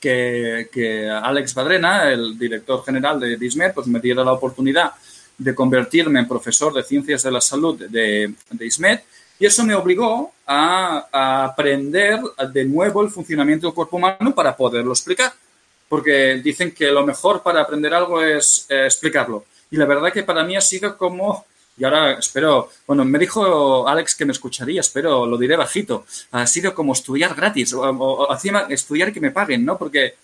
que, 0.00 0.68
que 0.72 1.08
Alex 1.08 1.54
Badrena, 1.54 2.10
el 2.10 2.36
director 2.36 2.84
general 2.84 3.20
de 3.20 3.36
Dismed, 3.36 3.72
pues 3.72 3.86
me 3.86 4.00
diera 4.00 4.24
la 4.24 4.32
oportunidad 4.32 4.92
de 5.38 5.54
convertirme 5.54 6.20
en 6.20 6.28
profesor 6.28 6.74
de 6.74 6.82
ciencias 6.82 7.22
de 7.22 7.30
la 7.30 7.40
salud 7.40 7.78
de, 7.78 8.34
de 8.50 8.66
ISMED 8.66 9.00
y 9.42 9.46
eso 9.46 9.64
me 9.64 9.74
obligó 9.74 10.32
a, 10.46 11.44
aprender 11.44 12.20
de 12.52 12.64
nuevo 12.64 13.02
el 13.02 13.10
funcionamiento 13.10 13.66
del 13.66 13.74
cuerpo 13.74 13.96
humano 13.96 14.32
para 14.32 14.56
poderlo 14.56 14.92
explicar. 14.92 15.32
Porque 15.88 16.40
dicen 16.44 16.70
que 16.70 16.92
lo 16.92 17.04
mejor 17.04 17.42
para 17.42 17.60
aprender 17.60 17.92
algo 17.92 18.22
es 18.22 18.66
eh, 18.68 18.84
explicarlo. 18.84 19.44
Y 19.68 19.76
la 19.78 19.84
verdad 19.84 20.12
que 20.12 20.22
para 20.22 20.44
mí 20.44 20.54
ha 20.54 20.60
sido 20.60 20.96
como, 20.96 21.44
y 21.76 21.82
ahora 21.82 22.12
espero, 22.12 22.70
bueno, 22.86 23.04
me 23.04 23.18
dijo 23.18 23.88
Alex 23.88 24.14
que 24.14 24.24
me 24.24 24.30
escucharía, 24.30 24.80
espero, 24.80 25.26
lo 25.26 25.36
diré 25.36 25.56
bajito, 25.56 26.06
ha 26.30 26.46
sido 26.46 26.72
como 26.72 26.92
estudiar 26.92 27.34
gratis, 27.34 27.72
o, 27.72 27.80
o 27.80 28.38
estudiar 28.68 29.12
que 29.12 29.20
me 29.20 29.32
paguen, 29.32 29.64
¿no? 29.64 29.76
Porque 29.76 30.14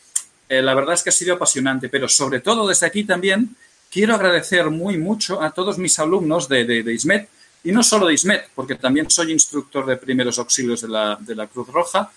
eh, 0.48 0.62
la 0.62 0.74
verdad 0.74 0.94
es 0.94 1.02
que 1.02 1.10
ha 1.10 1.12
sido 1.12 1.34
apasionante, 1.34 1.88
pero 1.88 2.08
sobre 2.08 2.38
todo 2.38 2.68
desde 2.68 2.86
aquí 2.86 3.02
también 3.02 3.56
quiero 3.90 4.14
agradecer 4.14 4.70
muy 4.70 4.96
mucho 4.96 5.42
a 5.42 5.50
todos 5.50 5.76
mis 5.76 5.98
alumnos 5.98 6.48
de, 6.48 6.64
de, 6.64 6.84
de 6.84 6.92
y 7.64 7.72
no 7.72 7.82
solo 7.82 8.06
de 8.06 8.14
ISMED, 8.14 8.40
porque 8.54 8.76
también 8.76 9.10
soy 9.10 9.32
instructor 9.32 9.84
de 9.86 9.96
primeros 9.96 10.38
auxilios 10.38 10.82
de 10.82 10.88
la, 10.88 11.16
de 11.20 11.34
la 11.34 11.46
Cruz 11.46 11.68
Roja, 11.68 12.10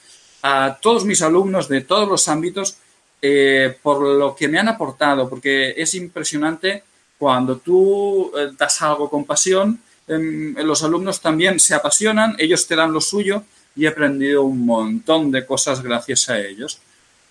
a 0.43 0.77
todos 0.81 1.05
mis 1.05 1.21
alumnos 1.21 1.67
de 1.67 1.81
todos 1.81 2.07
los 2.07 2.27
ámbitos 2.27 2.77
eh, 3.21 3.77
por 3.83 4.01
lo 4.01 4.35
que 4.35 4.47
me 4.47 4.57
han 4.57 4.69
aportado, 4.69 5.29
porque 5.29 5.75
es 5.77 5.93
impresionante 5.93 6.83
cuando 7.19 7.57
tú 7.57 8.31
eh, 8.35 8.49
das 8.57 8.81
algo 8.81 9.09
con 9.09 9.25
pasión, 9.25 9.79
eh, 10.07 10.53
los 10.63 10.83
alumnos 10.83 11.21
también 11.21 11.59
se 11.59 11.75
apasionan, 11.75 12.35
ellos 12.39 12.65
te 12.65 12.75
dan 12.75 12.91
lo 12.91 12.99
suyo 12.99 13.43
y 13.75 13.85
he 13.85 13.89
aprendido 13.89 14.43
un 14.43 14.65
montón 14.65 15.31
de 15.31 15.45
cosas 15.45 15.83
gracias 15.83 16.29
a 16.29 16.39
ellos. 16.39 16.79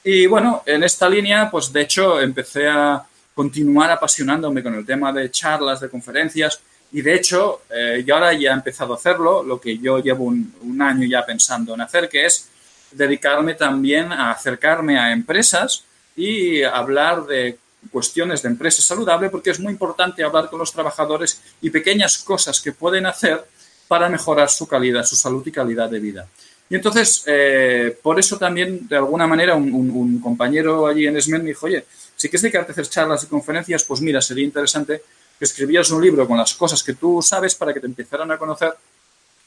Y 0.05 0.27
bueno, 0.27 0.63
en 0.65 0.85
esta 0.85 1.09
línea, 1.09 1.51
pues 1.51 1.73
de 1.73 1.83
hecho 1.83 2.21
empecé 2.21 2.69
a 2.69 3.05
continuar 3.35 3.91
apasionándome 3.91 4.63
con 4.63 4.75
el 4.75 4.87
tema 4.87 5.13
de 5.13 5.31
charlas, 5.31 5.81
de 5.81 5.91
conferencias, 5.91 6.61
y 6.93 7.03
de 7.03 7.15
hecho, 7.15 7.63
eh, 7.71 8.03
yo 8.05 8.15
ahora 8.15 8.33
ya 8.33 8.51
he 8.51 8.55
empezado 8.55 8.95
a 8.95 8.97
hacerlo, 8.97 9.43
lo 9.43 9.61
que 9.61 9.79
yo 9.79 10.01
llevo 10.01 10.25
un, 10.25 10.83
año 10.83 11.07
ya 11.07 11.25
pensando 11.25 11.75
en 11.75 11.83
hacer, 11.83 12.09
que 12.09 12.27
es 12.27 12.49
dedicarme 12.91 13.55
también 13.55 14.13
a 14.13 14.33
acercarme 14.33 14.99
a 14.99 15.13
empresas 15.13 15.85
y 16.17 16.63
hablar 16.65 17.25
de 17.27 17.59
cuestiones 17.93 18.43
de 18.43 18.49
empresa 18.49 18.83
saludable, 18.83 19.31
porque 19.31 19.51
es 19.51 19.61
muy 19.61 19.73
importante 19.73 20.25
hablar 20.25 20.51
con 20.51 20.59
los 20.59 20.73
trabajadores 20.73 21.41
y 21.61 21.71
pequeñas 21.71 22.19
cosas 22.19 22.61
que 22.61 22.73
pueden 22.73 23.07
hacer 23.07 23.45
para 23.87 24.09
mejorar 24.09 24.51
su 24.51 24.67
calidad, 24.67 25.05
su 25.05 25.17
salud 25.17 25.47
y 25.47 25.53
calidad 25.53 25.89
de 25.89 26.01
vida. 26.01 26.27
Y 26.69 26.75
entonces, 26.75 27.23
eh, 27.27 27.97
por 28.03 28.19
eso 28.19 28.37
también, 28.37 28.89
de 28.89 28.97
alguna 28.97 29.27
manera, 29.27 29.55
un, 29.55 29.73
un, 29.73 29.91
un 29.91 30.21
compañero 30.21 30.87
allí 30.87 31.07
en 31.07 31.21
SMEN 31.21 31.43
me 31.43 31.49
dijo, 31.49 31.67
oye, 31.67 31.85
si 32.17 32.29
quieres 32.29 32.43
dedicarte 32.43 32.73
a 32.73 32.75
hacer 32.75 32.89
charlas 32.89 33.25
y 33.25 33.27
conferencias, 33.27 33.85
pues 33.85 34.01
mira, 34.01 34.21
sería 34.21 34.45
interesante 34.45 35.03
que 35.41 35.47
escribieras 35.47 35.91
un 35.91 36.03
libro 36.03 36.29
con 36.29 36.37
las 36.37 36.53
cosas 36.53 36.83
que 36.83 36.93
tú 36.93 37.23
sabes 37.23 37.55
para 37.55 37.73
que 37.73 37.81
te 37.81 37.87
empezaran 37.87 38.31
a 38.31 38.37
conocer 38.37 38.75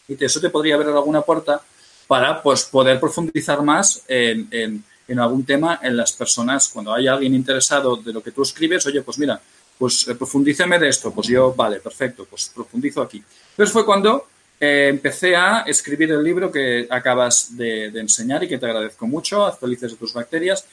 y 0.07 0.25
eso 0.25 0.41
te 0.41 0.49
podría 0.49 0.73
abrir 0.73 0.89
alguna 0.89 1.21
puerta 1.21 1.61
para 2.07 2.41
pues, 2.41 2.63
poder 2.63 2.99
profundizar 2.99 3.61
más 3.61 4.01
en, 4.07 4.49
en, 4.51 5.19
algún 5.19 5.45
tema 5.45 5.79
en 5.83 5.95
las 5.95 6.11
personas. 6.11 6.67
Cuando 6.69 6.91
hay 6.95 7.07
alguien 7.07 7.35
interesado 7.35 7.95
de 7.95 8.11
lo 8.11 8.23
que 8.23 8.31
tú 8.31 8.41
escribes, 8.41 8.83
oye, 8.87 9.03
pues 9.03 9.19
mira, 9.19 9.39
pues 9.77 10.07
eh, 10.07 10.15
profundíceme 10.15 10.79
de 10.79 10.89
esto. 10.89 11.11
Pues 11.11 11.27
yo, 11.27 11.53
vale, 11.53 11.79
perfecto, 11.79 12.25
pues 12.27 12.51
profundizo 12.53 13.03
aquí. 13.03 13.23
Entonces 13.51 13.71
fue 13.71 13.85
cuando 13.85 14.27
eh, 14.59 14.87
empecé 14.89 15.35
a 15.35 15.61
escribir 15.61 16.11
el 16.11 16.23
libro 16.23 16.51
que 16.51 16.87
acabas 16.89 17.55
de, 17.55 17.91
de 17.91 17.99
enseñar 17.99 18.43
y 18.43 18.47
que 18.47 18.57
te 18.57 18.65
agradezco 18.65 19.05
mucho, 19.05 19.51
felices 19.51 19.91
de 19.91 19.97
tus 19.97 20.11
bacterias. 20.11 20.65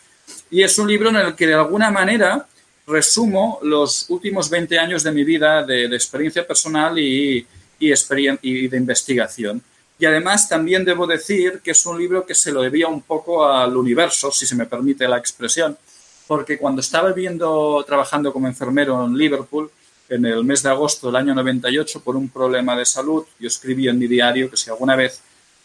Y 0.51 0.63
es 0.63 0.79
un 0.79 0.89
libro 0.89 1.11
en 1.11 1.17
el 1.17 1.35
que 1.35 1.47
de 1.47 1.55
alguna 1.55 1.91
manera 1.91 2.47
resumo 2.91 3.59
los 3.63 4.11
últimos 4.11 4.51
20 4.51 4.79
años 4.79 5.03
de 5.03 5.13
mi 5.13 5.25
vida 5.25 5.63
de, 5.65 5.89
de 5.89 5.97
experiencia 5.97 6.47
personal 6.47 6.99
y, 6.99 7.47
y, 7.79 7.91
experien 7.91 8.39
y, 8.43 8.69
de 8.69 8.77
investigación. 8.77 9.63
Y 9.99 10.07
además 10.07 10.49
también 10.49 10.85
debo 10.85 11.07
decir 11.07 11.61
que 11.63 11.73
es 11.73 11.87
un 11.87 11.99
libro 11.99 12.27
que 12.27 12.35
se 12.35 12.53
lo 12.53 12.63
debía 12.63 12.89
un 12.89 13.03
poco 13.03 13.47
al 13.47 13.77
universo, 13.77 14.31
si 14.33 14.47
se 14.47 14.57
me 14.57 14.67
permite 14.67 15.07
la 15.07 15.19
expresión, 15.19 15.77
porque 16.27 16.59
cuando 16.59 16.81
estaba 16.81 17.13
viendo, 17.13 17.85
trabajando 17.87 18.33
como 18.33 18.47
enfermero 18.47 19.05
en 19.05 19.17
Liverpool, 19.17 19.71
en 20.09 20.25
el 20.27 20.43
mes 20.45 20.63
de 20.63 20.71
agosto 20.71 21.07
del 21.07 21.17
año 21.17 21.35
98, 21.35 22.01
por 22.01 22.17
un 22.17 22.29
problema 22.29 22.77
de 22.77 22.85
salud, 22.85 23.25
yo 23.39 23.47
escribí 23.47 23.89
en 23.89 23.99
mi 23.99 24.09
diario 24.09 24.51
que 24.51 24.57
si 24.57 24.71
alguna 24.71 24.97
vez 24.97 25.21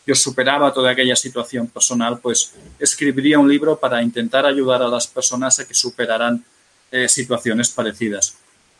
yo 0.05 0.13
superaba 0.13 0.71
toda 0.71 0.91
aquella 0.91 1.15
situación 1.15 1.67
personal, 1.67 2.19
pues 2.19 2.53
escribiría 2.77 3.39
un 3.39 3.49
libro 3.49 3.79
para 3.79 4.03
intentar 4.03 4.45
ayudar 4.45 4.83
a 4.83 4.87
las 4.87 5.07
personas 5.07 5.59
a 5.59 5.67
que 5.67 5.73
superaran 5.73 6.43
eh, 6.95 7.09
situaciones 7.09 7.69
parecidas. 7.71 8.37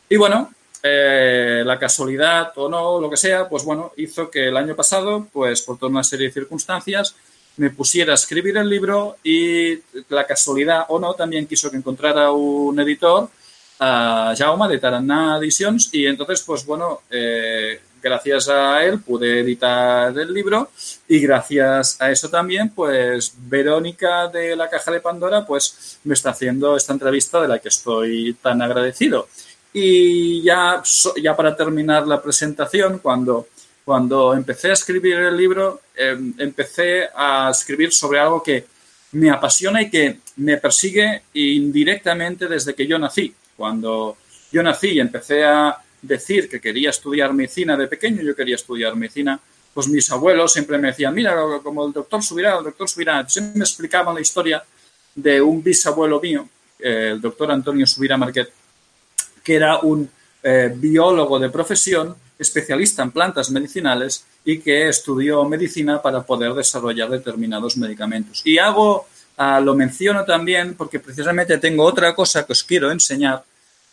Y 0.08 0.16
bueno, 0.16 0.50
eh, 0.82 1.62
la 1.66 1.78
casualidad 1.78 2.50
o 2.56 2.66
no, 2.66 2.98
lo 2.98 3.10
que 3.10 3.18
sea, 3.18 3.46
pues 3.46 3.62
bueno, 3.62 3.92
hizo 3.98 4.30
que 4.30 4.48
el 4.48 4.56
año 4.56 4.74
pasado, 4.74 5.28
pues 5.30 5.60
por 5.60 5.76
toda 5.76 5.90
una 5.90 6.02
serie 6.02 6.28
de 6.28 6.32
circunstancias, 6.32 7.14
me 7.58 7.68
pusiera 7.68 8.12
a 8.12 8.14
escribir 8.14 8.56
el 8.56 8.70
libro 8.70 9.18
y 9.22 9.80
la 10.08 10.26
casualidad 10.26 10.86
o 10.88 10.98
no 10.98 11.12
también 11.12 11.46
quiso 11.46 11.70
que 11.70 11.76
encontrara 11.76 12.30
un 12.30 12.80
editor, 12.80 13.28
a 13.80 14.34
Jaume 14.34 14.66
de 14.68 14.78
Taraná 14.78 15.36
Editions, 15.36 15.90
y 15.92 16.06
entonces, 16.06 16.40
pues 16.40 16.64
bueno, 16.64 17.02
eh, 17.10 17.78
gracias 18.06 18.48
a 18.48 18.84
él 18.84 19.00
pude 19.00 19.40
editar 19.40 20.16
el 20.16 20.32
libro 20.32 20.70
y 21.08 21.18
gracias 21.18 22.00
a 22.00 22.10
eso 22.10 22.30
también, 22.30 22.70
pues 22.70 23.34
Verónica 23.36 24.28
de 24.28 24.54
la 24.54 24.70
Caja 24.70 24.92
de 24.92 25.00
Pandora, 25.00 25.44
pues 25.44 25.98
me 26.04 26.14
está 26.14 26.30
haciendo 26.30 26.76
esta 26.76 26.92
entrevista 26.92 27.40
de 27.40 27.48
la 27.48 27.58
que 27.58 27.68
estoy 27.68 28.34
tan 28.40 28.62
agradecido. 28.62 29.28
Y 29.72 30.40
ya, 30.42 30.82
ya 31.20 31.36
para 31.36 31.56
terminar 31.56 32.06
la 32.06 32.22
presentación, 32.22 33.00
cuando, 33.00 33.48
cuando 33.84 34.34
empecé 34.34 34.70
a 34.70 34.74
escribir 34.74 35.16
el 35.16 35.36
libro, 35.36 35.80
eh, 35.96 36.16
empecé 36.38 37.08
a 37.14 37.50
escribir 37.50 37.92
sobre 37.92 38.20
algo 38.20 38.40
que 38.40 38.66
me 39.12 39.30
apasiona 39.30 39.82
y 39.82 39.90
que 39.90 40.20
me 40.36 40.58
persigue 40.58 41.22
indirectamente 41.34 42.46
desde 42.46 42.74
que 42.74 42.86
yo 42.86 42.98
nací. 42.98 43.34
Cuando 43.56 44.16
yo 44.52 44.62
nací 44.62 44.90
y 44.90 45.00
empecé 45.00 45.44
a, 45.44 45.76
decir 46.06 46.48
que 46.48 46.60
quería 46.60 46.90
estudiar 46.90 47.32
medicina 47.32 47.76
de 47.76 47.86
pequeño, 47.86 48.22
yo 48.22 48.34
quería 48.34 48.56
estudiar 48.56 48.94
medicina, 48.96 49.40
pues 49.74 49.88
mis 49.88 50.10
abuelos 50.10 50.52
siempre 50.52 50.78
me 50.78 50.88
decían, 50.88 51.14
mira, 51.14 51.36
como 51.62 51.86
el 51.86 51.92
doctor 51.92 52.22
subirá, 52.22 52.58
el 52.58 52.64
doctor 52.64 52.88
subirá. 52.88 53.28
Siempre 53.28 53.58
me 53.58 53.64
explicaban 53.64 54.14
la 54.14 54.20
historia 54.20 54.64
de 55.14 55.40
un 55.40 55.62
bisabuelo 55.62 56.20
mío, 56.20 56.48
el 56.78 57.20
doctor 57.20 57.50
Antonio 57.50 57.86
Subira 57.86 58.16
Marquet, 58.16 58.50
que 59.42 59.54
era 59.54 59.78
un 59.78 60.08
eh, 60.42 60.72
biólogo 60.74 61.38
de 61.38 61.50
profesión, 61.50 62.16
especialista 62.38 63.02
en 63.02 63.10
plantas 63.10 63.50
medicinales 63.50 64.24
y 64.44 64.60
que 64.60 64.88
estudió 64.88 65.44
medicina 65.44 66.00
para 66.00 66.22
poder 66.22 66.52
desarrollar 66.54 67.10
determinados 67.10 67.76
medicamentos. 67.76 68.42
Y 68.44 68.58
hago, 68.58 69.06
uh, 69.38 69.60
lo 69.62 69.74
menciono 69.74 70.24
también 70.24 70.74
porque 70.74 71.00
precisamente 71.00 71.58
tengo 71.58 71.84
otra 71.84 72.14
cosa 72.14 72.44
que 72.46 72.52
os 72.52 72.62
quiero 72.62 72.90
enseñar, 72.90 73.42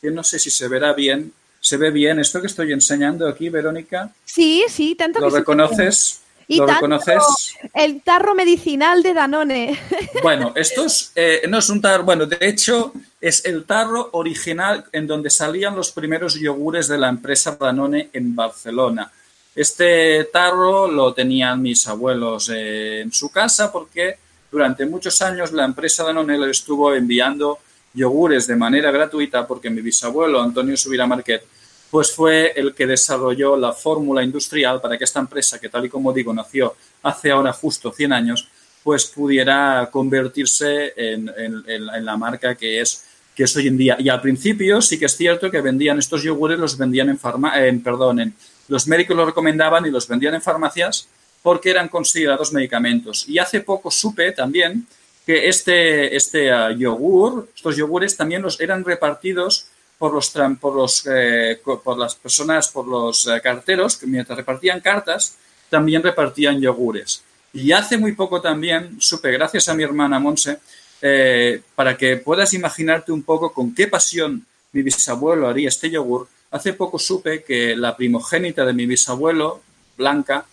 que 0.01 0.12
no 0.12 0.24
sé 0.24 0.38
si 0.39 0.50
se 0.50 0.67
verá 0.67 0.93
bien, 0.93 1.32
¿Se 1.63 1.77
ve 1.77 1.91
bien 1.91 2.20
esto 2.20 2.41
que 2.41 2.48
estoy 2.48 2.74
enseñando 2.74 3.25
aquí, 3.25 3.48
Verónica? 3.48 4.12
Sí, 4.25 4.65
sí, 4.67 4.96
tanto 4.96 5.22
¿Lo 5.22 5.32
que 5.32 5.38
reconoces? 5.38 6.20
Y 6.46 6.58
¿Lo 6.58 6.65
tanto 6.65 6.88
reconoces? 6.88 7.55
el 7.74 8.01
tarro 8.01 8.36
medicinal 8.36 9.01
de 9.01 9.13
Danone. 9.13 9.79
Bueno, 10.22 10.51
esto 10.58 10.84
es, 10.84 11.13
eh, 11.15 11.43
no 11.48 11.60
es 11.60 11.70
un 11.70 11.79
tarro, 11.79 12.03
bueno, 12.03 12.25
de 12.25 12.38
hecho 12.41 12.91
es 13.22 13.46
el 13.46 13.63
tarro 13.63 14.10
original 14.12 14.84
en 14.91 15.08
donde 15.08 15.29
salían 15.29 15.74
los 15.74 15.93
primeros 15.93 16.38
yogures 16.38 16.89
de 16.89 16.98
la 16.98 17.08
empresa 17.08 17.55
Danone 17.58 18.10
en 18.12 18.36
Barcelona. 18.36 19.10
Este 19.55 20.25
tarro 20.34 20.91
lo 20.91 21.13
tenían 21.13 21.62
mis 21.62 21.88
abuelos 21.88 22.50
eh, 22.53 23.00
en 23.00 23.13
su 23.13 23.32
casa 23.32 23.72
porque 23.72 24.17
durante 24.51 24.86
muchos 24.86 25.22
años 25.22 25.53
la 25.53 25.63
empresa 25.63 26.03
Danone 26.03 26.38
le 26.38 26.51
estuvo 26.51 26.93
enviando 26.93 27.60
yogures 27.93 28.47
de 28.47 28.55
manera 28.55 28.91
gratuita 28.91 29.45
porque 29.47 29.69
mi 29.69 29.81
bisabuelo 29.81 30.41
Antonio 30.41 30.75
Subira 30.77 31.05
Marquet 31.05 31.43
pues 31.91 32.12
fue 32.12 32.53
el 32.55 32.73
que 32.73 32.88
desarrolló 32.88 33.55
la 33.55 33.71
fórmula 33.71 34.23
industrial 34.23 34.81
para 34.81 34.97
que 34.97 35.03
esta 35.03 35.19
empresa, 35.19 35.59
que 35.59 35.69
tal 35.69 35.85
y 35.85 35.89
como 35.89 36.12
digo 36.12 36.33
nació 36.33 36.75
hace 37.03 37.29
ahora 37.29 37.53
justo 37.53 37.91
100 37.91 38.13
años, 38.13 38.47
pues 38.83 39.05
pudiera 39.05 39.89
convertirse 39.91 40.93
en, 40.97 41.29
en, 41.38 41.63
en 41.67 42.05
la 42.05 42.17
marca 42.17 42.55
que 42.55 42.81
es, 42.81 43.05
que 43.35 43.43
es 43.43 43.55
hoy 43.55 43.67
en 43.67 43.77
día. 43.77 43.95
Y 44.00 44.09
al 44.09 44.21
principio 44.21 44.81
sí 44.81 44.97
que 44.97 45.05
es 45.05 45.15
cierto 45.15 45.51
que 45.51 45.62
vendían 45.62 46.00
estos 46.00 46.23
yogures, 46.23 46.57
los 46.57 46.77
vendían 46.77 47.09
en, 47.09 47.19
farma, 47.19 47.63
en 47.63 47.81
perdón, 47.81 48.19
en, 48.19 48.33
los 48.67 48.88
médicos 48.88 49.15
los 49.15 49.27
recomendaban 49.27 49.85
y 49.85 49.91
los 49.91 50.07
vendían 50.07 50.33
en 50.33 50.41
farmacias 50.41 51.07
porque 51.41 51.69
eran 51.69 51.89
considerados 51.89 52.53
medicamentos. 52.53 53.27
Y 53.27 53.38
hace 53.38 53.62
poco 53.62 53.91
supe 53.91 54.31
también 54.31 54.88
que 55.25 55.48
este, 55.48 56.15
este 56.15 56.53
uh, 56.53 56.72
yogur, 56.77 57.48
estos 57.56 57.77
yogures 57.77 58.18
también 58.18 58.42
los 58.42 58.60
eran 58.60 58.84
repartidos 58.84 59.68
por 59.98 60.13
los, 60.13 60.34
por 60.60 60.75
los 60.75 61.08
eh, 61.10 61.62
por 61.63 61.98
las 61.98 62.15
personas, 62.15 62.68
por 62.68 62.88
los 62.88 63.25
eh, 63.27 63.39
carteros, 63.42 63.96
que 63.96 64.06
mientras 64.06 64.38
repartían 64.38 64.82
cartas, 64.82 65.38
también 65.70 66.03
repartían 66.03 66.60
yogures. 66.60 67.24
Y 67.53 67.72
hace 67.72 67.98
muy 67.98 68.13
poco 68.13 68.42
también 68.42 68.98
supe, 69.00 69.32
gracias 69.32 69.70
a 69.70 69.74
mi 69.75 69.84
hermana 69.84 70.20
Monse, 70.20 70.60
eh, 71.01 71.62
para 71.75 71.96
que 71.96 72.18
puedas 72.18 72.53
imaginarte 72.53 73.12
un 73.12 73.24
poco 73.24 73.53
con 73.53 73.74
qué 73.74 73.88
pasión 73.88 74.46
mi 74.72 74.82
bisabuelo 74.82 75.48
haría 75.48 75.70
este 75.70 75.89
yogur, 75.89 76.27
hace 76.51 76.74
poco 76.74 77.00
supe 77.00 77.44
que 77.44 77.75
la 77.75 77.96
primogénita 77.96 78.65
de 78.65 78.74
mi 78.74 78.86
bisabuelo, 78.86 79.62
Blanca, 79.98 80.46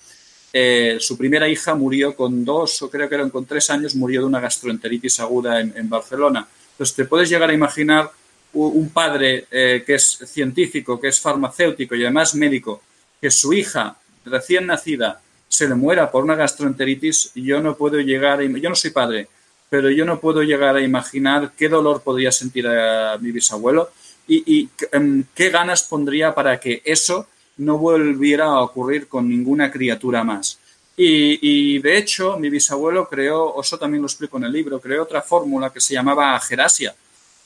eh, 0.52 0.96
su 1.00 1.16
primera 1.16 1.48
hija 1.48 1.74
murió 1.74 2.14
con 2.14 2.44
dos, 2.44 2.82
o 2.82 2.90
creo 2.90 3.08
que 3.08 3.14
eran 3.14 3.30
con 3.30 3.46
tres 3.46 3.70
años, 3.70 3.94
murió 3.94 4.20
de 4.20 4.26
una 4.26 4.40
gastroenteritis 4.40 5.20
aguda 5.20 5.60
en, 5.60 5.88
Barcelona. 5.88 6.46
Entonces, 6.72 6.96
te 6.96 7.04
puedes 7.04 7.28
llegar 7.28 7.50
a 7.50 7.54
imaginar 7.54 8.10
un 8.52 8.90
padre 8.90 9.46
eh, 9.50 9.84
que 9.86 9.94
es 9.94 10.18
científico, 10.26 11.00
que 11.00 11.08
es 11.08 11.20
farmacéutico 11.20 11.94
y 11.94 12.02
además 12.02 12.34
médico, 12.34 12.82
que 13.20 13.30
su 13.30 13.52
hija 13.52 13.96
recién 14.24 14.66
nacida 14.66 15.20
se 15.48 15.68
le 15.68 15.74
muera 15.74 16.10
por 16.10 16.24
una 16.24 16.34
gastroenteritis, 16.36 17.32
yo 17.34 17.60
no 17.60 17.76
puedo 17.76 18.00
llegar, 18.00 18.40
a, 18.40 18.44
yo 18.44 18.68
no 18.68 18.74
soy 18.74 18.90
padre, 18.90 19.28
pero 19.68 19.90
yo 19.90 20.04
no 20.04 20.20
puedo 20.20 20.42
llegar 20.42 20.76
a 20.76 20.80
imaginar 20.80 21.52
qué 21.56 21.68
dolor 21.68 22.02
podría 22.02 22.32
sentir 22.32 22.66
a 22.66 23.18
mi 23.20 23.30
bisabuelo 23.30 23.90
y, 24.26 24.68
em, 24.92 25.24
qué 25.34 25.50
ganas 25.50 25.82
pondría 25.82 26.34
para 26.34 26.60
que 26.60 26.82
eso 26.84 27.26
no 27.60 27.78
volviera 27.78 28.46
a 28.46 28.62
ocurrir 28.62 29.06
con 29.06 29.28
ninguna 29.28 29.70
criatura 29.70 30.24
más. 30.24 30.58
Y, 30.96 31.78
de 31.78 31.96
hecho, 31.96 32.38
mi 32.38 32.50
bisabuelo 32.50 33.08
creó, 33.08 33.58
eso 33.58 33.78
también 33.78 34.02
lo 34.02 34.06
explico 34.06 34.36
en 34.36 34.44
el 34.44 34.52
libro, 34.52 34.80
creó 34.80 35.04
otra 35.04 35.22
fórmula 35.22 35.70
que 35.70 35.80
se 35.80 35.94
llamaba 35.94 36.34
agerasia. 36.34 36.94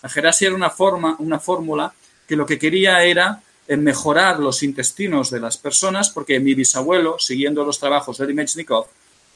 Agerasia 0.02 0.48
era 0.48 0.56
una, 0.56 0.70
forma, 0.70 1.14
una 1.20 1.38
fórmula 1.38 1.92
que 2.26 2.34
lo 2.34 2.46
que 2.46 2.58
quería 2.58 3.04
era 3.04 3.40
eh, 3.68 3.76
mejorar 3.76 4.40
los 4.40 4.64
intestinos 4.64 5.30
de 5.30 5.38
las 5.38 5.56
personas, 5.56 6.10
porque 6.10 6.40
mi 6.40 6.54
bisabuelo, 6.54 7.16
siguiendo 7.20 7.64
los 7.64 7.78
trabajos 7.78 8.18
de 8.18 8.26
Dimechnikov, 8.26 8.86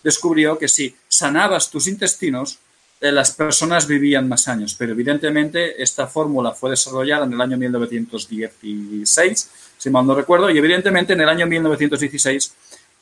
descubrió 0.03 0.59
que 0.59 0.67
si 0.67 0.95
sanabas 1.07 1.71
tus 1.71 1.87
intestinos, 1.87 2.59
eh, 3.01 3.13
las 3.13 3.31
personas 3.31 3.87
vivían 3.87 4.29
más 4.29 4.49
años. 4.49 4.75
Pero 4.77 4.93
evidentemente 4.93 5.81
esta 5.81 6.09
fórmula 6.09 6.53
fue 6.53 6.71
desarrollada 6.71 7.25
en 7.25 7.35
el 7.35 7.41
año 7.41 7.57
1916 7.57 9.51
si 9.79 9.91
mal 9.91 10.07
no 10.07 10.15
recuerdo, 10.15 10.51
y 10.51 10.59
evidentemente 10.59 11.15
en 11.15 11.21
el 11.21 11.29
año 11.29 11.47
1916 11.47 12.53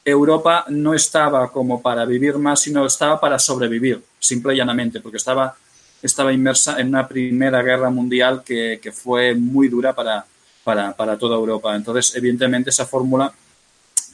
Europa 0.07 0.65
no 0.69 0.95
estaba 0.95 1.51
como 1.51 1.83
para 1.83 2.05
vivir 2.05 2.39
más, 2.39 2.61
sino 2.61 2.87
estaba 2.87 3.21
para 3.21 3.41
sobrevivir, 3.41 4.01
simple 4.21 4.55
y 4.55 4.59
llanamente, 4.59 5.01
porque 5.01 5.17
estaba, 5.17 5.57
estaba 6.01 6.33
inmersa 6.33 6.79
en 6.79 6.89
una 6.89 7.09
primera 7.09 7.61
guerra 7.61 7.91
mundial 7.91 8.45
que, 8.45 8.93
fue 8.95 9.35
muy 9.35 9.67
dura 9.69 9.95
para, 9.95 10.25
para, 10.63 11.19
toda 11.19 11.35
Europa. 11.35 11.75
Entonces, 11.75 12.15
evidentemente, 12.15 12.71
esa 12.71 12.87
fórmula 12.87 13.33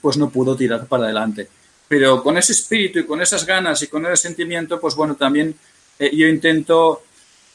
pues 0.00 0.16
no 0.16 0.30
pudo 0.30 0.56
tirar 0.56 0.86
para 0.86 1.04
adelante. 1.04 1.48
Pero 1.88 2.22
con 2.22 2.38
ese 2.38 2.52
espíritu 2.52 3.00
y 3.00 3.04
con 3.04 3.20
esas 3.20 3.44
ganas 3.44 3.82
y 3.82 3.86
con 3.88 4.06
ese 4.06 4.16
sentimiento, 4.16 4.80
pues 4.80 4.94
bueno, 4.94 5.14
también 5.14 5.54
eh, 5.98 6.10
yo 6.16 6.26
intento 6.26 7.02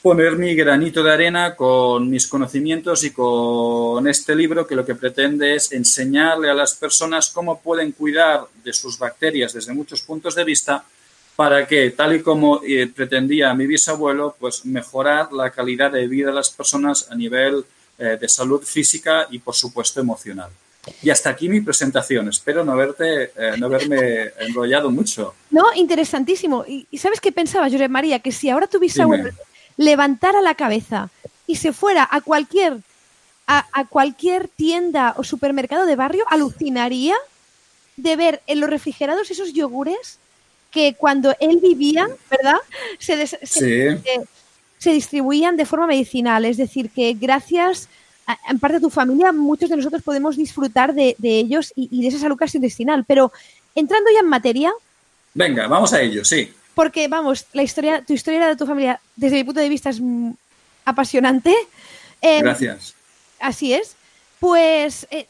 poner 0.02 0.38
mi 0.38 0.56
granito 0.56 1.04
de 1.04 1.12
arena 1.12 1.56
con 1.56 2.10
mis 2.10 2.28
conocimientos 2.28 3.04
y 3.04 3.12
con 3.12 4.08
este 4.08 4.36
libro 4.36 4.66
que 4.68 4.76
lo 4.76 4.86
que 4.86 4.96
pretende 4.96 5.56
es 5.56 5.72
enseñarle 5.72 6.50
a 6.50 6.54
las 6.54 6.76
personas 6.76 7.30
cómo 7.30 7.60
pueden 7.62 7.92
cuidar 7.92 8.42
de 8.64 8.74
sus 8.74 8.98
bacterias 8.98 9.54
desde 9.54 9.74
muchos 9.74 10.02
puntos 10.02 10.36
de 10.36 10.44
vista 10.44 10.84
para 11.36 11.68
que, 11.68 11.92
tal 11.92 12.16
y 12.16 12.22
como 12.22 12.62
eh, 12.68 12.88
pretendía 12.88 13.54
mi 13.54 13.68
bisabuelo, 13.68 14.36
pues 14.40 14.66
mejorar 14.66 15.32
la 15.32 15.52
calidad 15.52 15.92
de 15.92 16.08
vida 16.08 16.28
de 16.28 16.34
las 16.34 16.50
personas 16.50 17.08
a 17.12 17.16
nivel 17.16 17.64
eh, 18.00 18.18
de 18.20 18.28
salud 18.28 18.64
física 18.64 19.28
y, 19.30 19.38
por 19.40 19.54
supuesto, 19.54 20.00
emocional. 20.00 20.50
Y 21.04 21.10
hasta 21.10 21.30
aquí 21.30 21.48
mi 21.48 21.62
presentación. 21.62 22.30
Espero 22.30 22.64
no, 22.64 22.72
haberte, 22.72 23.32
eh, 23.36 23.54
no 23.58 23.68
haberme 23.68 24.32
enrollado 24.40 24.90
mucho. 24.90 25.36
No, 25.52 25.66
interesantísimo. 25.76 26.66
¿Y, 26.68 26.88
sabes 26.98 27.22
qué 27.22 27.32
pensaba, 27.32 27.70
José 27.70 27.88
María? 27.88 28.20
Que 28.20 28.32
si 28.32 28.50
ahora 28.50 28.66
tu 28.66 28.80
bisabuelo 28.80 29.30
levantara 29.78 30.42
la 30.42 30.56
cabeza 30.56 31.10
y 31.46 31.56
se 31.56 31.72
fuera 31.72 32.08
a 32.10 32.22
cualquier, 32.22 32.78
a, 33.46 33.86
cualquier 33.90 34.50
tienda 34.50 35.14
o 35.18 35.24
supermercado 35.24 35.86
de 35.86 35.96
barrio, 35.96 36.26
alucinaría 36.30 37.16
de 37.96 38.16
ver 38.16 38.42
en 38.48 38.60
los 38.60 38.70
refrigerados 38.70 39.32
esos 39.32 39.54
yogures 39.54 40.20
que 40.72 40.96
cuando 40.96 41.34
él 41.40 41.60
vivía, 41.62 42.08
¿verdad? 42.30 42.58
Se, 43.00 43.26
se, 43.26 44.92
distribuían 44.92 45.56
de 45.58 45.66
forma 45.66 45.88
medicinal. 45.88 46.46
Es 46.46 46.58
decir, 46.58 46.90
que 46.90 47.14
gracias, 47.14 47.88
en 48.50 48.60
parte 48.60 48.78
a 48.78 48.82
tu 48.82 48.90
familia, 48.90 49.32
muchos 49.32 49.70
de 49.70 49.78
nosotros 49.78 50.04
podemos 50.04 50.36
disfrutar 50.36 50.94
de, 50.94 51.16
ellos 51.22 51.72
y, 51.76 51.88
y, 51.92 52.02
de 52.02 52.10
esa 52.10 52.20
salud 52.20 52.38
gastrointestinal. 52.38 53.06
Pero 53.06 53.32
entrando 53.74 54.12
ya 54.14 54.20
en 54.20 54.28
materia. 54.28 54.74
Venga, 55.34 55.68
vamos 55.68 55.94
a 55.94 56.02
ello, 56.02 56.26
sí 56.26 56.52
porque, 56.78 57.08
vamos, 57.08 57.48
la 57.54 57.64
historia, 57.64 58.04
tu 58.06 58.14
historia 58.14 58.50
de 58.50 58.56
tu 58.56 58.68
familia, 58.68 59.02
desde 59.16 59.38
mi 59.38 59.44
punto 59.44 59.60
de 59.60 59.68
vista, 59.68 59.90
es 59.90 60.00
apasionante. 60.86 61.52
Em, 62.22 62.44
Gracias. 62.44 62.94
Así 63.40 63.74
es. 63.74 63.96
Pues 64.40 65.08
eh, 65.10 65.26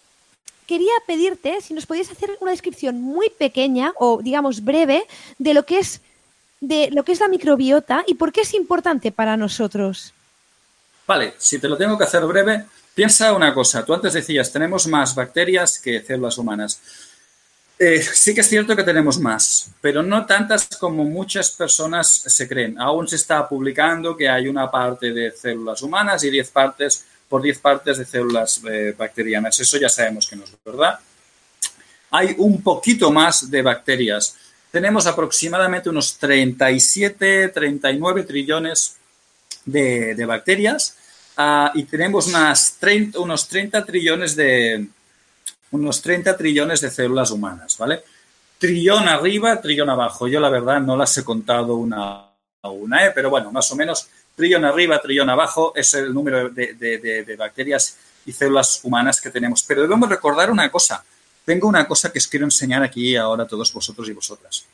quería 0.65 0.91
pedirte 1.07 1.61
si 1.61 1.73
nos 1.73 1.85
podías 1.85 2.11
hacer 2.11 2.37
una 2.41 2.51
descripción 2.51 3.01
muy 3.01 3.29
pequeña 3.29 3.93
o, 3.97 4.21
digamos, 4.21 4.61
breve 4.61 5.05
de 5.37 5.53
lo 5.53 5.65
que 5.65 5.79
es 5.79 6.01
de 6.59 6.89
lo 6.91 7.05
que 7.05 7.13
es 7.13 7.21
la 7.21 7.29
microbiota 7.29 8.03
y 8.05 8.15
por 8.15 8.33
qué 8.33 8.41
es 8.41 8.53
importante 8.53 9.13
para 9.13 9.37
nosotros. 9.37 10.13
Vale, 11.07 11.35
si 11.37 11.59
te 11.59 11.69
lo 11.69 11.77
tengo 11.77 11.97
que 11.97 12.03
hacer 12.03 12.25
breve, 12.25 12.65
piensa 12.93 13.31
una 13.31 13.53
cosa. 13.53 13.85
Tú 13.85 13.93
antes 13.93 14.11
decías, 14.11 14.51
tenemos 14.51 14.85
más 14.87 15.15
bacterias 15.15 15.79
que 15.79 16.01
células 16.01 16.37
humanas. 16.37 16.81
Eh, 17.79 18.01
sí 18.01 18.33
que 18.33 18.41
es 18.41 18.49
cierto 18.49 18.75
que 18.75 18.83
tenemos 18.83 19.19
más, 19.19 19.69
pero 19.81 20.01
no 20.01 20.25
tantas 20.25 20.67
como 20.79 21.03
muchas 21.03 21.51
personas 21.51 22.09
se 22.09 22.47
creen. 22.47 22.79
Aún 22.79 23.07
se 23.07 23.17
está 23.17 23.47
publicando 23.47 24.17
que 24.17 24.27
hay 24.27 24.47
una 24.47 24.71
parte 24.71 25.13
de 25.13 25.31
células 25.31 25.81
humanas 25.83 26.23
y 26.23 26.31
10 26.31 26.49
partes 26.49 27.05
por 27.29 27.41
10 27.41 27.59
partes 27.59 27.99
de 27.99 28.05
células 28.05 28.61
eh, 28.67 28.95
bacterianas. 28.97 29.59
Eso 29.59 29.77
ya 29.77 29.89
sabemos 29.89 30.27
que 30.27 30.35
no 30.35 30.43
es 30.43 30.51
verdad. 30.65 30.99
Hay 32.09 32.33
un 32.39 32.63
poquito 32.63 33.11
más 33.11 33.51
de 33.51 33.61
bacterias. 33.61 34.35
Tenemos 34.71 35.05
aproximadamente 35.05 35.89
unos 35.89 36.17
37, 36.17 37.49
39 37.49 38.23
trillones 38.23 38.95
de, 39.65 40.25
bacterias 40.25 40.95
ah, 41.35 41.71
y 41.75 41.83
tenemos 41.83 42.27
unas 42.27 42.77
30, 42.79 43.19
unos 43.19 43.47
30 43.47 43.85
trillones 43.85 44.35
de, 44.35 44.87
unos 45.71 46.01
30 46.01 46.37
trillones 46.37 46.81
de 46.81 46.89
células 46.89 47.31
humanas, 47.31 47.77
¿vale? 47.77 48.03
Trillón 48.57 49.07
arriba, 49.07 49.61
trillón 49.61 49.89
abajo. 49.89 50.27
Yo 50.27 50.39
la 50.39 50.49
verdad 50.49 50.79
no 50.81 50.97
las 50.97 51.17
he 51.17 51.23
contado 51.23 51.75
una 51.75 52.27
a 52.61 52.69
una, 52.69 53.05
¿eh? 53.05 53.11
pero 53.13 53.29
bueno, 53.29 53.51
más 53.51 53.71
o 53.71 53.75
menos 53.75 54.07
trillón 54.35 54.65
arriba, 54.65 55.01
trillón 55.01 55.29
abajo 55.29 55.73
es 55.75 55.93
el 55.93 56.13
número 56.13 56.49
de, 56.49 57.35
bacterias 57.37 57.97
y 58.25 58.31
células 58.31 58.81
humanas 58.83 59.21
que 59.21 59.29
tenemos. 59.29 59.63
Pero 59.63 59.81
debemos 59.81 60.09
recordar 60.09 60.51
una 60.51 60.69
cosa. 60.71 61.03
Tengo 61.45 61.67
una 61.67 61.87
cosa 61.87 62.11
que 62.11 62.19
os 62.19 62.27
quiero 62.27 62.45
enseñar 62.45 62.83
aquí 62.83 63.15
ahora 63.15 63.43
a 63.43 63.47
todos 63.47 63.71
vosotros 63.73 64.07
y 64.09 64.13
vosotras. 64.13 64.65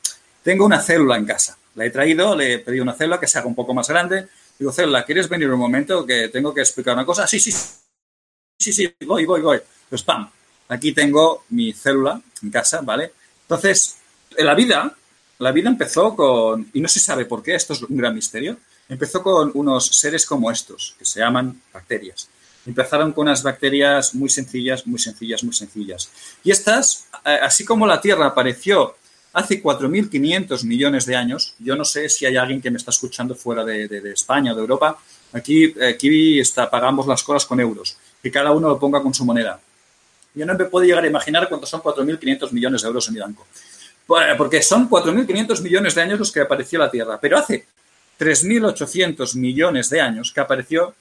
Tengo 0.41 0.65
una 0.65 0.81
célula 0.81 1.17
en 1.17 1.25
casa. 1.25 1.57
La 1.75 1.85
he 1.85 1.89
traído, 1.89 2.35
le 2.35 2.53
he 2.53 2.59
pedido 2.59 2.83
una 2.83 2.93
célula 2.93 3.19
que 3.19 3.27
se 3.27 3.37
haga 3.37 3.47
un 3.47 3.55
poco 3.55 3.73
más 3.73 3.87
grande. 3.87 4.27
Digo, 4.59 4.71
célula, 4.71 5.05
¿quieres 5.05 5.29
venir 5.29 5.49
un 5.49 5.59
momento 5.59 6.05
que 6.05 6.29
tengo 6.29 6.53
que 6.53 6.61
explicar 6.61 6.93
una 6.93 7.05
cosa? 7.05 7.25
Sí, 7.27 7.39
sí, 7.39 7.51
sí, 7.51 8.73
sí, 8.73 8.95
voy, 9.05 9.25
voy, 9.25 9.41
voy. 9.41 9.61
Pues 9.89 10.03
pam, 10.03 10.29
Aquí 10.73 10.91
tengo 10.91 11.45
mi 11.49 11.71
célula 11.71 12.19
en 12.41 12.49
casa, 12.49 12.81
¿vale? 12.81 13.11
Entonces, 13.43 13.97
la 14.39 14.55
vida, 14.55 14.91
la 15.37 15.51
vida 15.51 15.69
empezó 15.69 16.15
con, 16.15 16.67
y 16.73 16.81
no 16.81 16.87
se 16.87 16.99
sabe 16.99 17.25
por 17.25 17.43
qué, 17.43 17.53
esto 17.53 17.73
es 17.73 17.83
un 17.83 17.95
gran 17.95 18.15
misterio, 18.15 18.57
empezó 18.89 19.21
con 19.21 19.51
unos 19.53 19.85
seres 19.85 20.25
como 20.25 20.49
estos, 20.49 20.95
que 20.97 21.05
se 21.05 21.19
llaman 21.19 21.61
bacterias. 21.71 22.27
Empezaron 22.65 23.11
con 23.11 23.27
unas 23.27 23.43
bacterias 23.43 24.15
muy 24.15 24.29
sencillas, 24.29 24.87
muy 24.87 24.97
sencillas, 24.97 25.43
muy 25.43 25.53
sencillas. 25.53 26.09
Y 26.43 26.49
estas, 26.49 27.05
eh, 27.23 27.37
así 27.43 27.63
como 27.63 27.85
la 27.85 28.01
Tierra 28.01 28.25
apareció 28.25 28.95
hace 29.33 29.61
4.500 29.61 30.63
millones 30.63 31.05
de 31.05 31.15
años, 31.15 31.53
yo 31.59 31.75
no 31.75 31.85
sé 31.85 32.09
si 32.09 32.25
hay 32.25 32.35
alguien 32.35 32.61
que 32.61 32.71
me 32.71 32.77
está 32.77 32.89
escuchando 32.89 33.35
fuera 33.35 33.63
de, 33.63 34.11
España 34.11 34.53
o 34.53 34.55
de 34.55 34.61
Europa, 34.61 34.97
aquí, 35.33 35.71
aquí 35.81 36.39
está, 36.39 36.67
pagamos 36.67 37.05
las 37.05 37.21
cosas 37.21 37.45
con 37.45 37.59
euros, 37.59 37.95
que 38.23 38.31
cada 38.31 38.51
uno 38.51 38.69
lo 38.69 38.79
ponga 38.79 39.03
con 39.03 39.13
su 39.13 39.23
moneda. 39.23 39.59
Yo 40.35 40.45
no 40.45 40.55
me 40.55 40.65
puedo 40.65 40.85
llegar 40.85 41.03
a 41.03 41.07
imaginar 41.07 41.47
cuántos 41.47 41.69
son 41.69 41.81
4.500 41.81 42.51
millones 42.51 42.81
de 42.81 42.87
euros 42.87 43.07
en 43.07 43.13
mi 43.13 43.19
banco. 43.19 43.45
Porque 44.37 44.61
son 44.61 44.89
4.500 44.89 45.61
millones 45.61 45.95
de 45.95 46.01
años 46.01 46.19
los 46.19 46.31
que 46.31 46.41
apareció 46.41 46.79
la 46.79 46.89
Tierra. 46.89 47.19
Pero 47.21 47.37
hace 47.37 47.65
3.800 48.19 49.35
millones 49.35 49.89
de 49.89 50.01
años 50.01 50.31
que 50.31 50.39
apareció 50.39 50.93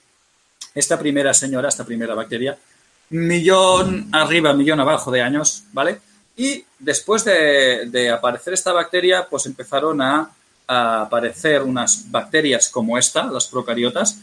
esta 0.74 0.98
primera 0.98 1.34
señora, 1.34 1.68
esta 1.68 1.84
primera 1.84 2.14
bacteria, 2.14 2.56
millón 3.10 4.08
arriba, 4.12 4.54
millón 4.54 4.80
abajo 4.80 5.10
de 5.10 5.20
años, 5.20 5.64
¿vale? 5.72 6.00
Y 6.36 6.64
después 6.78 7.24
de, 7.24 8.10
aparecer 8.10 8.54
esta 8.54 8.72
bacteria, 8.72 9.26
pues 9.28 9.46
empezaron 9.46 10.00
a, 10.00 10.30
aparecer 10.66 11.62
unas 11.62 12.10
bacterias 12.10 12.70
como 12.70 12.96
esta, 12.96 13.26
las 13.26 13.46
procariotas, 13.46 14.18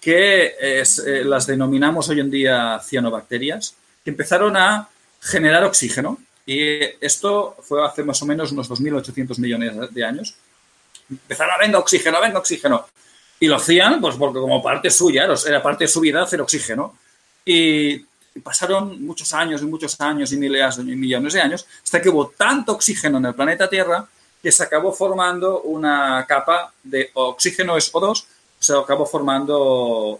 que 0.00 0.54
eh, 0.58 0.84
las 1.24 1.46
denominamos 1.46 2.08
hoy 2.08 2.20
en 2.20 2.30
día 2.30 2.80
cianobacterias, 2.82 3.74
empezaron 4.10 4.56
a 4.56 4.88
generar 5.20 5.64
oxígeno. 5.64 6.18
Y 6.46 6.80
esto 7.00 7.56
fue 7.62 7.84
hace 7.84 8.02
más 8.02 8.20
o 8.22 8.26
menos 8.26 8.52
unos 8.52 8.68
2.800 8.68 9.38
millones 9.38 9.94
de 9.94 10.04
años. 10.04 10.34
Empezaron 11.08 11.54
a 11.54 11.58
venga 11.58 11.78
oxígeno, 11.78 12.20
venga 12.20 12.38
oxígeno. 12.38 12.86
Y 13.38 13.46
lo 13.46 13.56
hacían, 13.56 14.00
pues 14.00 14.16
porque 14.16 14.38
como 14.38 14.62
parte 14.62 14.90
suya, 14.90 15.26
era 15.46 15.62
parte 15.62 15.84
de 15.84 15.88
su 15.88 16.00
vida 16.00 16.22
hacer 16.22 16.40
oxígeno. 16.40 16.94
Y 17.44 18.04
pasaron 18.42 19.04
muchos 19.04 19.32
años 19.32 19.62
y 19.62 19.66
muchos 19.66 20.00
años 20.00 20.32
y 20.32 20.36
miles 20.36 20.78
y 20.78 20.82
millones 20.82 21.32
de 21.32 21.40
años 21.40 21.66
hasta 21.82 22.00
que 22.00 22.08
hubo 22.08 22.28
tanto 22.28 22.72
oxígeno 22.72 23.18
en 23.18 23.26
el 23.26 23.34
planeta 23.34 23.68
Tierra 23.68 24.06
que 24.42 24.52
se 24.52 24.62
acabó 24.62 24.92
formando 24.92 25.62
una 25.62 26.24
capa 26.26 26.72
de 26.82 27.10
oxígeno 27.14 27.76
es 27.76 27.92
O2, 27.92 28.24
se 28.58 28.74
acabó 28.74 29.04
formando 29.04 29.58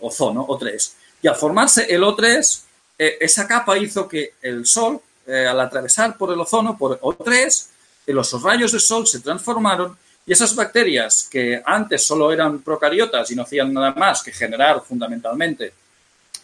ozono, 0.01 0.47
O3. 0.47 0.93
Y 1.23 1.29
al 1.29 1.37
formarse 1.37 1.87
el 1.89 2.03
O3, 2.03 2.63
eh, 3.03 3.17
esa 3.19 3.49
capa 3.49 3.79
hizo 3.79 4.07
que 4.07 4.35
el 4.43 4.67
Sol, 4.67 5.01
eh, 5.27 5.47
al 5.47 5.59
atravesar 5.59 6.19
por 6.19 6.31
el 6.35 6.41
ozono, 6.41 6.77
por 6.77 7.01
O3, 7.01 7.67
eh, 8.07 8.13
los 8.13 8.43
rayos 8.43 8.73
del 8.73 8.81
Sol 8.83 9.07
se 9.07 9.21
transformaron 9.21 9.97
y 10.27 10.33
esas 10.35 10.55
bacterias 10.55 11.27
que 11.31 11.63
antes 11.65 12.05
solo 12.05 12.31
eran 12.31 12.59
procariotas 12.61 13.31
y 13.31 13.35
no 13.35 13.45
hacían 13.45 13.73
nada 13.73 13.93
más 13.93 14.23
que 14.23 14.33
generar 14.33 14.83
fundamentalmente, 14.87 15.73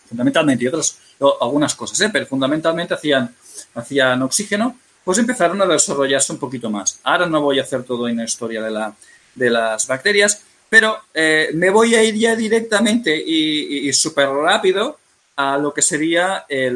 fundamentalmente 0.09 0.65
y 0.65 0.69
otras 0.69 0.97
algunas 1.43 1.75
cosas, 1.75 2.11
pero 2.11 2.25
fundamentalmente 2.25 2.95
hacían, 2.95 3.35
hacían 3.75 4.23
oxígeno, 4.23 4.79
pues 5.05 5.19
empezaron 5.19 5.61
a 5.61 5.67
desarrollarse 5.67 6.33
un 6.33 6.39
poquito 6.39 6.71
más. 6.71 7.01
Ahora 7.03 7.27
no 7.27 7.43
voy 7.43 7.59
a 7.59 7.65
hacer 7.65 7.83
todo 7.83 8.09
en 8.09 8.17
la 8.17 8.25
historia 8.25 8.63
de, 8.63 8.71
la, 8.71 8.95
de 9.35 9.51
las 9.51 9.87
bacterias, 9.87 10.43
pero 10.71 11.03
eh, 11.13 11.51
me 11.53 11.69
voy 11.69 11.95
a 11.95 12.03
ir 12.03 12.15
ya 12.15 12.35
directamente 12.35 13.15
y, 13.15 13.93
súper 13.93 14.31
rápido 14.31 14.99
a 15.37 15.59
lo 15.59 15.73
que 15.73 15.83
sería 15.83 16.47
eh, 16.49 16.73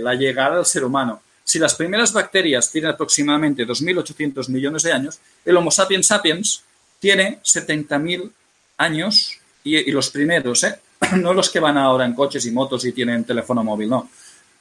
la 0.00 0.14
llegada 0.14 0.58
al 0.58 0.66
ser 0.66 0.84
humano. 0.84 1.22
Si 1.44 1.58
las 1.58 1.74
primeras 1.74 2.12
bacterias 2.12 2.70
tienen 2.70 2.90
aproximadamente 2.90 3.66
2.800 3.66 4.48
millones 4.48 4.82
de 4.82 4.92
años, 4.92 5.18
el 5.44 5.56
Homo 5.56 5.70
sapiens 5.70 6.06
sapiens 6.06 6.62
tiene 6.98 7.40
70.000 7.42 8.30
años 8.78 9.38
y, 9.64 9.90
los 9.90 10.10
primeros, 10.10 10.64
¿eh? 10.64 10.78
no 11.16 11.32
los 11.32 11.50
que 11.50 11.60
van 11.60 11.78
ahora 11.78 12.04
en 12.04 12.14
coches 12.14 12.44
y 12.46 12.50
motos 12.50 12.84
y 12.84 12.92
tienen 12.92 13.24
teléfono 13.24 13.62
móvil, 13.62 13.88
no. 13.88 14.10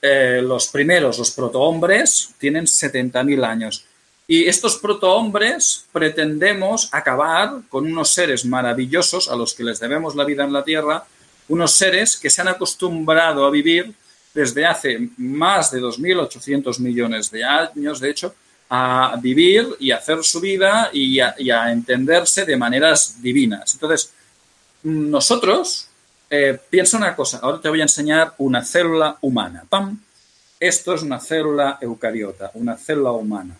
Eh, 0.02 0.42
los 0.44 0.68
primeros, 0.68 1.18
los 1.18 1.32
protohombres, 1.32 2.36
tienen 2.38 2.66
70.000 2.66 3.44
años. 3.46 3.86
Y 4.28 4.46
estos 4.46 4.78
protohombres 4.78 5.86
pretendemos 5.92 6.90
acabar 6.94 7.62
con 7.70 7.86
unos 7.86 8.10
seres 8.10 8.46
maravillosos 8.46 9.30
a 9.30 9.36
los 9.36 9.54
que 9.54 9.64
les 9.64 9.80
debemos 9.80 10.16
la 10.16 10.26
vida 10.26 10.44
en 10.44 10.54
la 10.54 10.64
Tierra, 10.64 11.06
unos 11.50 11.74
seres 11.74 12.18
que 12.18 12.30
se 12.30 12.42
han 12.42 12.48
acostumbrado 12.50 13.46
a 13.46 13.52
vivir 13.52 13.94
desde 14.34 14.66
hace 14.66 15.10
más 15.18 15.72
de 15.72 15.82
2.800 15.82 16.80
millones 16.80 17.32
de 17.32 17.44
años, 17.44 18.00
de 18.00 18.10
hecho, 18.10 18.36
a 18.70 19.18
vivir 19.22 19.76
y 19.80 19.92
a 19.92 19.98
hacer 19.98 20.24
su 20.24 20.40
vida 20.40 20.90
y 20.92 21.20
a, 21.20 21.72
entenderse 21.72 22.46
de 22.46 22.58
maneras 22.58 23.22
divinas. 23.22 23.74
Entonces, 23.74 24.12
nosotros, 24.84 25.88
eh, 26.30 26.60
piensa 26.70 26.98
una 26.98 27.16
cosa, 27.16 27.40
ahora 27.42 27.62
te 27.62 27.70
voy 27.70 27.80
a 27.80 27.84
enseñar 27.84 28.34
una 28.38 28.64
célula 28.64 29.18
humana. 29.22 29.64
¡Pam! 29.68 30.00
Esto 30.60 30.94
es 30.94 31.02
una 31.02 31.20
célula 31.20 31.78
eucariota, 31.82 32.52
una 32.56 32.76
célula 32.76 33.12
humana. 33.12 33.56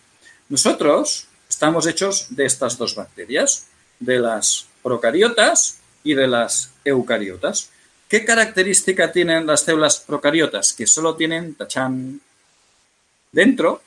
Nosotros 0.48 1.26
estamos 1.48 1.86
hechos 1.86 2.26
de 2.30 2.44
estas 2.44 2.76
dos 2.76 2.94
bacterias, 2.94 3.66
de 3.98 4.18
las 4.18 4.66
procariotas 4.82 5.78
y 6.04 6.14
de 6.14 6.26
las 6.26 6.70
eucariotas. 6.84 7.70
¿Qué 8.08 8.24
característica 8.24 9.12
tienen 9.12 9.46
las 9.46 9.60
células 9.60 9.98
procariotas? 9.98 10.72
Que 10.72 10.86
solo 10.86 11.14
tienen, 11.14 11.54
tachán, 11.54 12.20
dentro, 13.30 13.82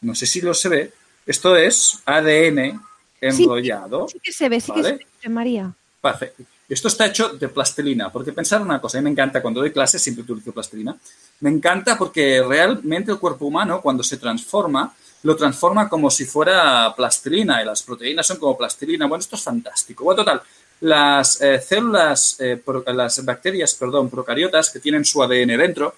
no 0.00 0.14
sé 0.14 0.26
si 0.26 0.40
lo 0.40 0.54
se 0.54 0.68
ve, 0.68 0.92
esto 1.26 1.54
es 1.56 2.00
ADN 2.06 2.80
enrollado. 3.20 4.08
Sí, 4.08 4.18
que 4.22 4.32
se 4.32 4.48
ve, 4.48 4.60
sí 4.60 4.72
que 4.72 4.82
se 4.82 4.92
ve, 4.92 5.28
María. 5.28 5.72
Perfecto. 6.00 6.44
Esto 6.68 6.88
está 6.88 7.06
hecho 7.06 7.30
de 7.30 7.48
plastilina, 7.48 8.12
porque 8.12 8.32
pensar 8.32 8.60
una 8.60 8.80
cosa, 8.80 8.98
a 8.98 9.00
mí 9.00 9.04
me 9.04 9.10
encanta 9.10 9.40
cuando 9.40 9.60
doy 9.60 9.72
clases, 9.72 10.02
siempre 10.02 10.22
utilizo 10.22 10.52
plastilina, 10.52 10.96
me 11.40 11.50
encanta 11.50 11.96
porque 11.96 12.42
realmente 12.46 13.10
el 13.10 13.18
cuerpo 13.18 13.46
humano 13.46 13.80
cuando 13.80 14.02
se 14.02 14.18
transforma, 14.18 14.94
lo 15.22 15.34
transforma 15.34 15.88
como 15.88 16.10
si 16.10 16.26
fuera 16.26 16.94
plastilina 16.94 17.62
y 17.62 17.64
las 17.64 17.82
proteínas 17.82 18.26
son 18.26 18.36
como 18.36 18.56
plastilina. 18.56 19.06
Bueno, 19.06 19.20
esto 19.20 19.36
es 19.36 19.42
fantástico. 19.42 20.04
Bueno, 20.04 20.22
total, 20.22 20.42
las 20.80 21.40
eh, 21.40 21.60
células, 21.60 22.36
eh, 22.38 22.60
las 22.86 23.24
bacterias, 23.24 23.74
perdón, 23.74 24.10
procariotas 24.10 24.70
que 24.70 24.80
tienen 24.80 25.04
su 25.04 25.22
ADN 25.22 25.56
dentro, 25.58 25.94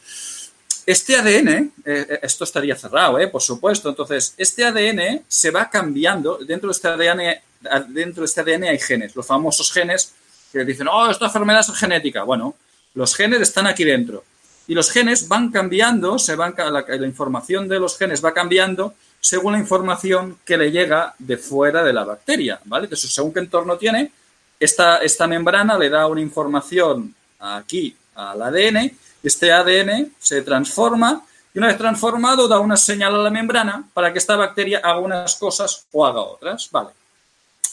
este 0.87 1.17
ADN, 1.17 1.73
eh, 1.85 2.19
esto 2.23 2.45
estaría 2.45 2.75
cerrado, 2.75 3.19
por 3.31 3.43
supuesto, 3.43 3.91
entonces, 3.91 4.35
este 4.37 4.65
ADN 4.65 5.23
se 5.29 5.51
va 5.51 5.69
cambiando, 5.69 6.39
dentro 6.39 6.69
de 6.69 6.73
este 6.73 6.89
ADN, 6.89 7.93
dentro 7.93 8.23
de 8.23 8.27
este 8.27 8.41
ADN 8.41 8.65
hay 8.65 8.79
genes, 8.79 9.15
los 9.15 9.27
famosos 9.27 9.71
genes 9.71 10.15
que 10.53 10.65
dicen, 10.65 10.89
oh, 10.89 11.11
esta 11.11 11.27
enfermedad 11.27 11.61
es 11.61 11.77
genética. 11.77 12.25
Bueno, 12.25 12.57
los 12.95 13.15
genes 13.15 13.41
están 13.41 13.67
aquí 13.67 13.85
dentro. 13.85 14.25
Y 14.67 14.75
los 14.75 14.91
genes 14.91 15.29
van 15.29 15.51
cambiando, 15.51 16.19
se 16.19 16.37
van, 16.37 16.55
la, 16.57 16.85
la 16.87 17.07
información 17.07 17.69
de 17.69 17.81
los 17.81 17.97
genes 17.97 18.25
va 18.25 18.33
cambiando 18.33 18.95
según 19.21 19.53
la 19.53 19.59
información 19.59 20.39
que 20.45 20.57
le 20.57 20.71
llega 20.71 21.15
de 21.19 21.37
fuera 21.37 21.83
de 21.83 21.93
la 21.93 22.05
bacteria, 22.05 22.61
¿vale? 22.65 22.85
Entonces, 22.85 23.13
según 23.13 23.33
qué 23.33 23.41
entorno 23.41 23.77
tiene, 23.77 24.13
esta, 24.61 24.99
esta 24.99 25.27
membrana 25.27 25.79
le 25.79 25.89
da 25.89 26.07
una 26.07 26.21
información 26.21 27.15
aquí 27.39 27.97
al 28.15 28.43
ADN, 28.43 28.93
este 29.23 29.53
ADN 29.53 30.13
se 30.19 30.43
transforma 30.43 31.25
y 31.53 31.59
una 31.59 31.69
vez 31.69 31.79
transformado 31.79 32.47
da 32.47 32.61
una 32.61 32.77
señal 32.77 33.15
a 33.15 33.19
la 33.19 33.31
membrana 33.31 33.89
para 33.93 34.13
que 34.13 34.19
esta 34.19 34.37
bacteria 34.37 34.81
haga 34.85 35.01
unas 35.01 35.35
cosas 35.37 35.87
o 35.91 36.07
haga 36.07 36.21
otras, 36.21 36.71
¿vale? 36.71 36.91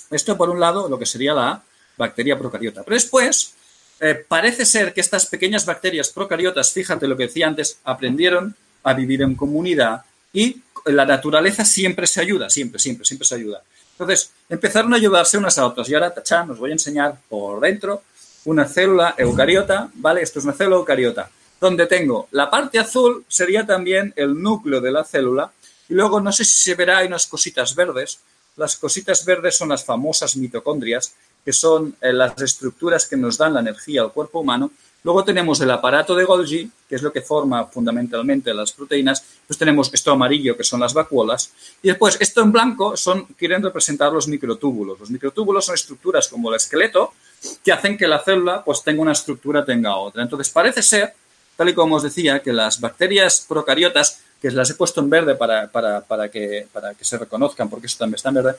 Esto 0.10 0.38
por 0.38 0.50
un 0.50 0.60
lado, 0.60 0.88
lo 0.88 0.98
que 0.98 1.06
sería 1.06 1.34
la 1.34 1.62
bacteria 1.98 2.38
procariota. 2.38 2.84
Pero 2.84 2.96
después, 2.96 3.54
eh, 4.00 4.26
parece 4.28 4.66
ser 4.66 4.94
que 4.94 5.02
estas 5.02 5.26
pequeñas 5.26 5.66
bacterias 5.66 6.10
procariotas, 6.10 6.72
fíjate 6.72 7.08
lo 7.08 7.18
que 7.18 7.28
decía 7.28 7.48
antes, 7.48 7.80
aprendieron 7.84 8.56
a 8.84 8.94
vivir 8.94 9.22
en 9.22 9.36
comunidad 9.36 10.04
y 10.32 10.62
la 10.86 11.06
naturaleza 11.06 11.66
siempre 11.66 12.08
se 12.08 12.22
ayuda, 12.22 12.50
siempre, 12.50 12.80
siempre, 12.80 13.06
siempre 13.06 13.28
se 13.28 13.36
ayuda. 13.36 13.62
Entonces, 14.00 14.32
empezaron 14.48 14.94
a 14.94 14.98
ayudarse 14.98 15.38
unas 15.38 15.58
a 15.58 15.66
otras. 15.66 15.90
Y 15.90 15.96
ahora, 15.96 16.14
tachán, 16.14 16.52
os 16.52 16.60
voy 16.60 16.70
a 16.70 16.74
enseñar 16.74 17.18
por 17.28 17.60
dentro 17.60 18.04
una 18.46 18.66
célula 18.66 19.16
eucariota, 19.18 19.90
¿vale? 19.96 20.22
Esto 20.22 20.40
es 20.40 20.46
una 20.46 20.54
célula 20.54 20.78
eucariota, 20.78 21.30
donde 21.60 21.88
tengo 21.88 22.28
la 22.32 22.50
parte 22.50 22.80
azul, 22.80 23.26
sería 23.28 23.66
también 23.66 24.14
el 24.16 24.42
núcleo 24.42 24.80
de 24.80 24.92
la 24.92 25.04
célula, 25.04 25.52
y 25.90 25.96
luego 25.96 26.22
no 26.22 26.32
sé 26.32 26.46
si 26.46 26.60
se 26.60 26.76
verá, 26.76 27.00
hay 27.00 27.08
unas 27.08 27.28
cositas 27.28 27.76
verdes. 27.76 28.20
Las 28.56 28.76
cositas 28.76 29.26
verdes 29.26 29.58
son 29.58 29.70
las 29.70 29.84
famosas 29.84 30.36
mitocondrias, 30.38 31.14
que 31.44 31.54
son 31.54 31.96
eh, 32.02 32.14
las 32.14 32.40
estructuras 32.42 33.06
que 33.08 33.18
nos 33.18 33.38
dan 33.38 33.54
la 33.54 33.62
energía 33.62 34.02
al 34.02 34.12
cuerpo 34.12 34.42
humano. 34.42 34.72
Luego 35.04 35.24
tenemos 35.24 35.62
el 35.62 35.72
aparato 35.72 36.16
de 36.16 36.26
Golgi, 36.26 36.70
que 36.88 36.96
es 36.96 37.02
lo 37.02 37.14
que 37.14 37.22
forma 37.22 37.66
fundamentalmente 37.66 38.54
las 38.54 38.72
proteínas. 38.74 39.24
Pues 39.46 39.58
tenemos 39.58 39.94
esto 39.94 40.12
amarillo, 40.12 40.58
que 40.58 40.64
son 40.64 40.80
las 40.80 40.94
vacuolas. 40.94 41.52
Y 41.82 41.88
después, 41.90 42.18
esto 42.20 42.42
en 42.42 42.52
blanco, 42.52 42.98
son, 42.98 43.26
quieren 43.38 43.64
representar 43.64 44.12
los 44.12 44.28
microtúbulos. 44.28 45.00
Los 45.00 45.10
microtúbulos 45.10 45.66
son 45.66 45.76
estructuras 45.76 46.28
como 46.28 46.50
el 46.50 46.56
esqueleto, 46.56 47.14
que 47.64 47.72
hacen 47.72 47.98
que 47.98 48.08
la 48.08 48.20
célula 48.20 48.64
pues, 48.64 48.84
tenga 48.84 49.02
una 49.02 49.14
estructura, 49.14 49.64
tenga 49.64 49.96
otra. 49.96 50.24
Entonces, 50.24 50.50
parece 50.50 50.82
ser, 50.82 51.14
tal 51.56 51.70
y 51.70 51.74
como 51.74 51.96
os 51.96 52.04
decía, 52.04 52.40
que 52.42 52.52
las 52.52 52.80
bacterias 52.80 53.46
procariotas 53.48 54.22
que 54.42 54.52
las 54.52 54.70
he 54.70 54.76
puesto 54.76 55.02
en 55.02 55.10
verde 55.10 55.36
para, 55.36 56.30
que, 56.32 56.68
para 56.72 56.94
que 56.94 57.04
se 57.04 57.18
reconozcan, 57.18 57.70
porque 57.70 57.88
eso 57.88 57.98
también 57.98 58.16
está 58.16 58.30
en 58.30 58.36
verde, 58.36 58.56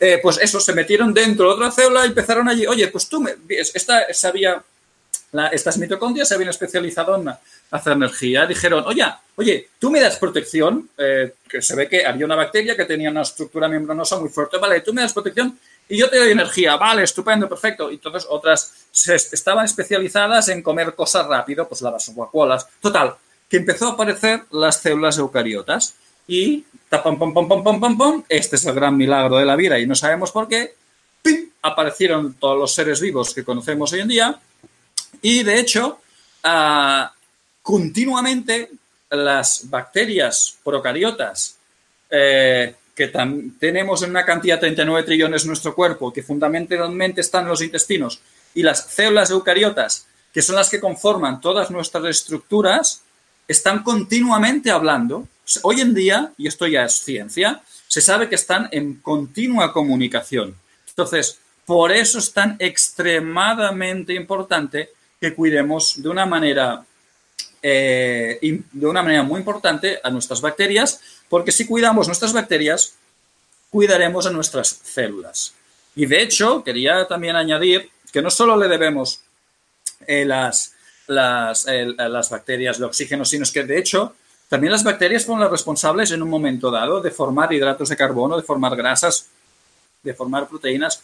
eh, 0.00 0.18
pues 0.22 0.38
eso, 0.38 0.58
se 0.58 0.72
metieron 0.72 1.14
dentro 1.14 1.46
de 1.46 1.54
otra 1.54 1.70
célula 1.70 2.04
y 2.04 2.08
empezaron 2.08 2.48
allí, 2.48 2.66
oye, 2.66 2.88
pues 2.88 3.08
tú, 3.08 3.20
me, 3.20 3.36
esta, 3.48 4.12
sabía, 4.12 4.62
estas 5.52 5.78
mitocondrias 5.78 6.28
se 6.28 6.34
habían 6.34 6.50
especializado 6.50 7.16
en 7.16 7.30
hacer 7.70 7.92
energía, 7.92 8.46
dijeron, 8.46 8.84
oye, 8.86 9.04
oye, 9.36 9.68
tú 9.78 9.90
me 9.90 10.00
das 10.00 10.16
protección, 10.16 10.90
eh, 10.98 11.34
que 11.48 11.62
se 11.62 11.76
ve 11.76 11.88
que 11.88 12.04
había 12.04 12.26
una 12.26 12.36
bacteria 12.36 12.76
que 12.76 12.84
tenía 12.84 13.10
una 13.10 13.22
estructura 13.22 13.68
membranosa 13.68 14.18
muy 14.18 14.28
fuerte, 14.28 14.58
vale, 14.58 14.80
tú 14.80 14.92
me 14.92 15.02
das 15.02 15.12
protección 15.12 15.58
y 15.88 15.98
yo 15.98 16.08
te 16.08 16.18
doy 16.18 16.30
energía, 16.30 16.76
vale, 16.76 17.02
estupendo, 17.02 17.48
perfecto. 17.48 17.90
Y 17.90 17.94
entonces 17.94 18.24
otras 18.30 18.72
estaban 19.32 19.64
especializadas 19.64 20.48
en 20.48 20.62
comer 20.62 20.94
cosas 20.94 21.26
rápido, 21.26 21.66
pues 21.66 21.82
las 21.82 22.14
vacuolas. 22.14 22.68
Total, 22.80 23.16
que 23.48 23.56
empezó 23.56 23.88
a 23.88 23.92
aparecer 23.92 24.44
las 24.52 24.80
células 24.80 25.18
eucariotas 25.18 25.94
y 26.28 26.64
pam, 26.88 27.18
pam, 27.18 27.34
pam, 27.34 27.48
pam, 27.48 27.80
pam, 27.80 27.98
pam, 27.98 28.24
este 28.28 28.54
es 28.54 28.64
el 28.66 28.74
gran 28.74 28.96
milagro 28.96 29.36
de 29.38 29.44
la 29.44 29.56
vida 29.56 29.80
y 29.80 29.86
no 29.86 29.96
sabemos 29.96 30.30
por 30.30 30.46
qué, 30.46 30.74
¡pim! 31.22 31.50
aparecieron 31.62 32.34
todos 32.34 32.56
los 32.56 32.72
seres 32.72 33.00
vivos 33.00 33.34
que 33.34 33.44
conocemos 33.44 33.92
hoy 33.92 34.00
en 34.00 34.08
día 34.08 34.40
y 35.22 35.42
de 35.42 35.58
hecho 35.58 36.00
ah, 36.44 37.12
continuamente 37.62 38.70
las 39.10 39.68
bacterias 39.68 40.56
procariotas 40.64 41.56
eh, 42.10 42.74
que 42.94 43.08
tenemos 43.58 44.02
en 44.02 44.10
una 44.10 44.24
cantidad 44.24 44.56
de 44.56 44.60
39 44.60 45.04
trillones 45.04 45.42
en 45.42 45.48
nuestro 45.48 45.74
cuerpo, 45.74 46.12
que 46.12 46.22
fundamentalmente 46.22 47.22
están 47.22 47.44
en 47.44 47.48
los 47.48 47.62
intestinos, 47.62 48.20
y 48.54 48.62
las 48.62 48.84
células 48.90 49.30
eucariotas, 49.30 50.06
que 50.34 50.42
son 50.42 50.56
las 50.56 50.68
que 50.68 50.80
conforman 50.80 51.40
todas 51.40 51.70
nuestras 51.70 52.04
estructuras, 52.04 53.02
están 53.48 53.82
continuamente 53.82 54.70
hablando. 54.70 55.26
Hoy 55.62 55.80
en 55.80 55.94
día, 55.94 56.32
y 56.36 56.46
esto 56.46 56.66
ya 56.66 56.84
es 56.84 56.94
ciencia, 56.94 57.62
se 57.88 58.00
sabe 58.00 58.28
que 58.28 58.34
están 58.34 58.68
en 58.70 58.96
continua 58.96 59.72
comunicación. 59.72 60.54
Entonces, 60.88 61.38
por 61.64 61.92
eso 61.92 62.18
es 62.18 62.32
tan 62.32 62.56
extremadamente 62.58 64.12
importante 64.14 64.90
que 65.20 65.34
cuidemos 65.34 66.02
de 66.02 66.08
una 66.08 66.26
manera 66.26 66.84
eh, 67.62 68.38
de 68.72 68.86
una 68.86 69.02
manera 69.02 69.22
muy 69.22 69.38
importante 69.38 70.00
a 70.02 70.10
nuestras 70.10 70.40
bacterias, 70.40 71.00
porque 71.28 71.52
si 71.52 71.66
cuidamos 71.66 72.06
nuestras 72.06 72.32
bacterias, 72.32 72.94
cuidaremos 73.68 74.26
a 74.26 74.30
nuestras 74.30 74.80
células. 74.82 75.52
Y 75.94 76.06
de 76.06 76.22
hecho, 76.22 76.64
quería 76.64 77.06
también 77.06 77.36
añadir 77.36 77.90
que 78.10 78.22
no 78.22 78.30
solo 78.30 78.56
le 78.56 78.66
debemos 78.66 79.20
eh, 80.06 80.24
las, 80.24 80.72
las, 81.06 81.66
las 81.66 82.30
bacterias 82.30 82.78
de 82.78 82.86
oxígeno, 82.86 83.24
sino 83.24 83.44
que 83.52 83.64
de 83.64 83.78
hecho 83.78 84.14
también 84.48 84.72
las 84.72 84.82
bacterias 84.82 85.24
fueron 85.24 85.42
las 85.42 85.50
responsables 85.50 86.10
en 86.10 86.22
un 86.22 86.30
momento 86.30 86.70
dado 86.70 87.00
de 87.00 87.10
formar 87.10 87.52
hidratos 87.52 87.88
de 87.90 87.96
carbono, 87.96 88.36
de 88.36 88.42
formar 88.42 88.74
grasas, 88.74 89.28
de 90.02 90.14
formar 90.14 90.48
proteínas 90.48 91.02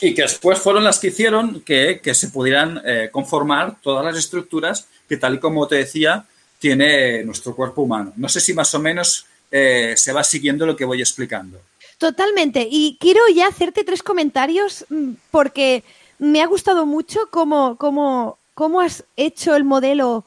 y 0.00 0.14
que 0.14 0.22
después 0.22 0.58
fueron 0.58 0.84
las 0.84 0.98
que 0.98 1.08
hicieron 1.08 1.60
que, 1.62 2.00
se 2.12 2.28
pudieran 2.28 2.82
eh, 2.84 3.08
conformar 3.10 3.80
todas 3.80 4.04
las 4.04 4.16
estructuras 4.16 4.86
que, 5.08 5.16
tal 5.16 5.34
y 5.34 5.40
como 5.40 5.66
te 5.66 5.76
decía, 5.76 6.26
tiene 6.58 7.24
nuestro 7.24 7.54
cuerpo 7.54 7.82
humano. 7.82 8.12
No 8.16 8.28
sé 8.28 8.40
si 8.40 8.52
más 8.52 8.74
o 8.74 8.78
menos 8.78 9.26
eh, 9.50 9.94
se 9.96 10.12
va 10.12 10.24
siguiendo 10.24 10.66
lo 10.66 10.76
que 10.76 10.84
voy 10.84 11.00
explicando. 11.00 11.60
Totalmente. 11.98 12.66
Y 12.70 12.98
quiero 13.00 13.20
ya 13.34 13.46
hacerte 13.46 13.84
tres 13.84 14.02
comentarios 14.02 14.84
mm, 14.88 15.12
porque 15.30 15.82
me 16.18 16.42
ha 16.42 16.46
gustado 16.46 16.84
mucho 16.84 17.28
cómo, 17.30 17.76
cómo, 17.76 18.38
cómo 18.54 18.80
has 18.80 19.04
hecho 19.16 19.56
el 19.56 19.64
modelo 19.64 20.24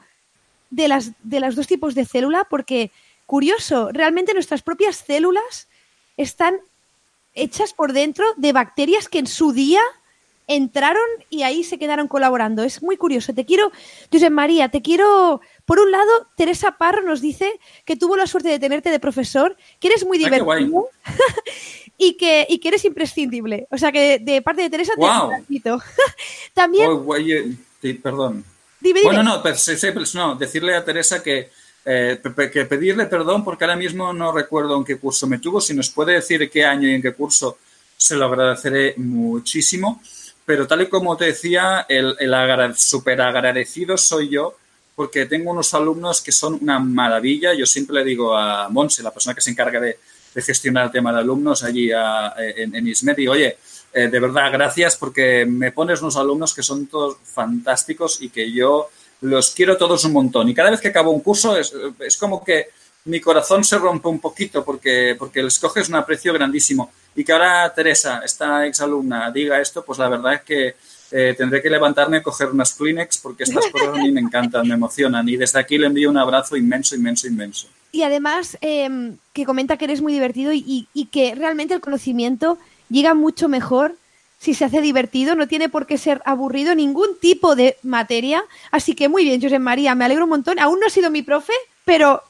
de 0.70 0.88
las, 0.88 1.12
de 1.24 1.40
los 1.40 1.56
dos 1.56 1.68
tipos 1.68 1.96
de 1.96 2.06
célula, 2.06 2.46
porque, 2.50 2.92
curioso, 3.26 3.90
realmente 3.92 4.34
nuestras 4.34 4.62
propias 4.62 4.98
células 4.98 5.68
están 6.18 6.60
hechas 7.42 7.74
por 7.74 7.94
dentro 7.94 8.26
de 8.38 8.54
bacterias 8.54 9.08
que 9.10 9.20
en 9.20 9.28
su 9.28 9.52
día 9.52 9.82
entraron 10.50 11.06
y 11.30 11.44
ahí 11.44 11.64
se 11.64 11.78
quedaron 11.78 12.08
colaborando. 12.08 12.64
Es 12.64 12.82
muy 12.82 12.98
curioso. 12.98 13.34
Te 13.34 13.46
quiero, 13.46 13.72
José 14.12 14.30
María, 14.30 14.70
te 14.70 14.82
quiero. 14.82 15.42
Por 15.66 15.80
un 15.80 15.92
lado, 15.92 16.28
Teresa 16.36 16.78
Parro 16.78 17.04
nos 17.04 17.22
dice 17.22 17.60
que 17.86 17.96
tuvo 17.96 18.18
la 18.18 18.26
suerte 18.26 18.50
de 18.50 18.60
tenerte 18.60 18.90
de 18.90 19.00
profesor, 19.00 19.56
que 19.80 19.90
eres 19.90 20.06
muy 20.06 20.18
ah, 20.18 20.30
divertido 20.30 20.90
y, 21.98 22.14
que, 22.14 22.48
y 22.50 22.58
que 22.58 22.68
eres 22.70 22.84
imprescindible. 22.84 23.68
O 23.70 23.78
sea 23.78 23.92
que 23.92 24.18
de 24.20 24.42
parte 24.42 24.64
de 24.64 24.70
Teresa 24.70 24.94
te. 24.96 25.72
También. 26.54 26.90
Oh, 26.90 27.16
perdón. 28.04 28.44
Bueno, 29.04 29.24
no, 29.24 29.44
no, 30.14 30.36
decirle 30.36 30.76
a 30.76 30.86
Teresa 30.86 31.22
que 31.22 31.50
eh, 31.86 32.20
que 32.52 32.66
pedirle 32.66 33.06
perdón 33.06 33.44
porque 33.44 33.64
ahora 33.64 33.76
mismo 33.76 34.14
no 34.14 34.32
recuerdo 34.32 34.78
en 34.78 34.84
qué 34.84 34.98
curso 34.98 35.28
me 35.28 35.40
tuvo. 35.40 35.62
Si 35.62 35.74
nos 35.74 35.90
puede 35.90 36.14
decir 36.14 36.50
qué 36.50 36.66
año 36.66 36.88
y 36.88 36.94
en 36.94 37.02
qué 37.02 37.14
curso, 37.14 37.58
se 37.98 38.16
lo 38.16 38.26
agradeceré 38.26 38.94
muchísimo. 38.98 40.02
Pero 40.46 40.68
tal 40.68 40.82
y 40.82 40.90
como 40.90 41.16
te 41.16 41.26
decía, 41.26 41.86
el, 41.88 42.16
el 42.20 42.76
súper 42.76 43.22
agradecido 43.22 43.98
soy 43.98 44.30
yo 44.30 44.56
porque 44.96 45.26
tengo 45.26 45.52
unos 45.52 45.74
alumnos 45.74 46.22
que 46.22 46.32
son 46.32 46.58
una 46.62 46.80
maravilla. 46.80 47.54
Yo 47.54 47.66
siempre 47.66 47.96
le 47.96 48.04
digo 48.04 48.36
a 48.36 48.68
Monse, 48.70 49.04
la 49.04 49.12
persona 49.12 49.34
que 49.34 49.42
se 49.42 49.52
encarga 49.52 49.80
de, 49.80 49.98
gestionar 50.36 50.86
el 50.86 50.92
tema 50.92 51.12
de 51.12 51.20
alumnos 51.20 51.64
allí 51.64 51.92
en, 51.92 52.76
en 52.76 52.88
ISMED, 52.88 53.18
y 53.18 53.28
oye, 53.28 53.58
eh, 53.92 54.08
de 54.08 54.20
verdad, 54.20 54.52
gracias 54.52 54.96
porque 54.96 55.46
me 55.46 55.72
pones 55.72 56.02
unos 56.02 56.16
alumnos 56.16 56.54
que 56.54 56.62
son 56.62 56.88
todos 56.88 57.18
fantásticos 57.24 58.22
y 58.22 58.30
que 58.30 58.52
yo 58.52 58.90
los 59.22 59.52
quiero 59.52 59.78
todos 59.78 60.06
un 60.06 60.14
montón. 60.14 60.50
Y 60.50 60.54
cada 60.54 60.72
vez 60.72 60.82
que 60.82 60.90
acabo 60.90 61.12
un 61.12 61.22
curso 61.22 61.58
es, 61.58 62.18
como 62.18 62.44
que 62.44 62.68
mi 63.06 63.20
corazón 63.20 63.64
se 63.64 63.78
rompe 63.78 64.08
un 64.08 64.20
poquito 64.20 64.64
porque, 64.64 65.16
porque 65.18 65.44
les 65.44 65.60
coges 65.60 65.90
un 65.90 65.96
aprecio 65.96 66.34
grandísimo. 66.34 66.92
Y 67.16 67.24
que 67.24 67.32
ahora 67.32 67.74
Teresa, 67.74 68.22
esta 68.24 68.66
exalumna, 68.66 69.32
diga 69.32 69.60
esto, 69.60 69.84
pues 69.84 70.00
la 70.00 70.10
verdad 70.10 70.36
es 70.36 70.42
que 70.42 70.76
eh, 71.12 71.34
tendré 71.38 71.62
que 71.62 71.70
levantarme 71.70 72.18
a 72.18 72.24
coger 72.24 72.50
unas 72.50 72.74
Kleenex 72.74 73.18
porque 73.18 73.44
estas 73.44 73.66
cosas 73.72 73.90
a 73.90 74.02
mí 74.02 74.12
me 74.12 74.22
encantan, 74.22 74.68
me 74.68 74.76
emocionan. 74.76 75.28
Y 75.28 75.38
desde 75.38 75.60
aquí 75.60 75.78
le 75.78 75.88
envío 75.88 76.10
un 76.10 76.18
abrazo 76.18 76.56
inmenso, 76.56 76.96
inmenso, 76.96 77.28
inmenso. 77.28 77.68
Y 77.92 78.04
además, 78.04 78.58
em, 78.62 79.18
que 79.34 79.46
comenta 79.46 79.78
que 79.78 79.86
eres 79.86 80.02
muy 80.02 80.14
divertido 80.14 80.54
y, 80.54 80.88
y 80.94 81.06
que 81.06 81.34
realmente 81.34 81.74
el 81.74 81.82
conocimiento 81.82 82.60
llega 82.90 83.16
mucho 83.16 83.50
mejor 83.50 83.96
si 84.40 84.54
se 84.54 84.66
hace 84.66 84.82
divertido, 84.82 85.36
no 85.36 85.48
tiene 85.48 85.68
por 85.68 85.86
qué 85.86 85.98
ser 85.98 86.22
aburrido 86.26 86.74
ningún 86.74 87.20
tipo 87.20 87.56
de 87.56 87.78
materia. 87.84 88.44
Así 88.72 88.96
que 88.96 89.10
muy 89.10 89.26
bien, 89.26 89.42
José 89.42 89.60
María, 89.60 89.96
me 89.96 90.06
alegro 90.06 90.24
un 90.24 90.30
montón. 90.30 90.60
Aún 90.60 90.80
no 90.80 90.88
has 90.88 90.94
sido 90.94 91.12
mi 91.12 91.22
profe, 91.22 91.54
pero 91.84 92.24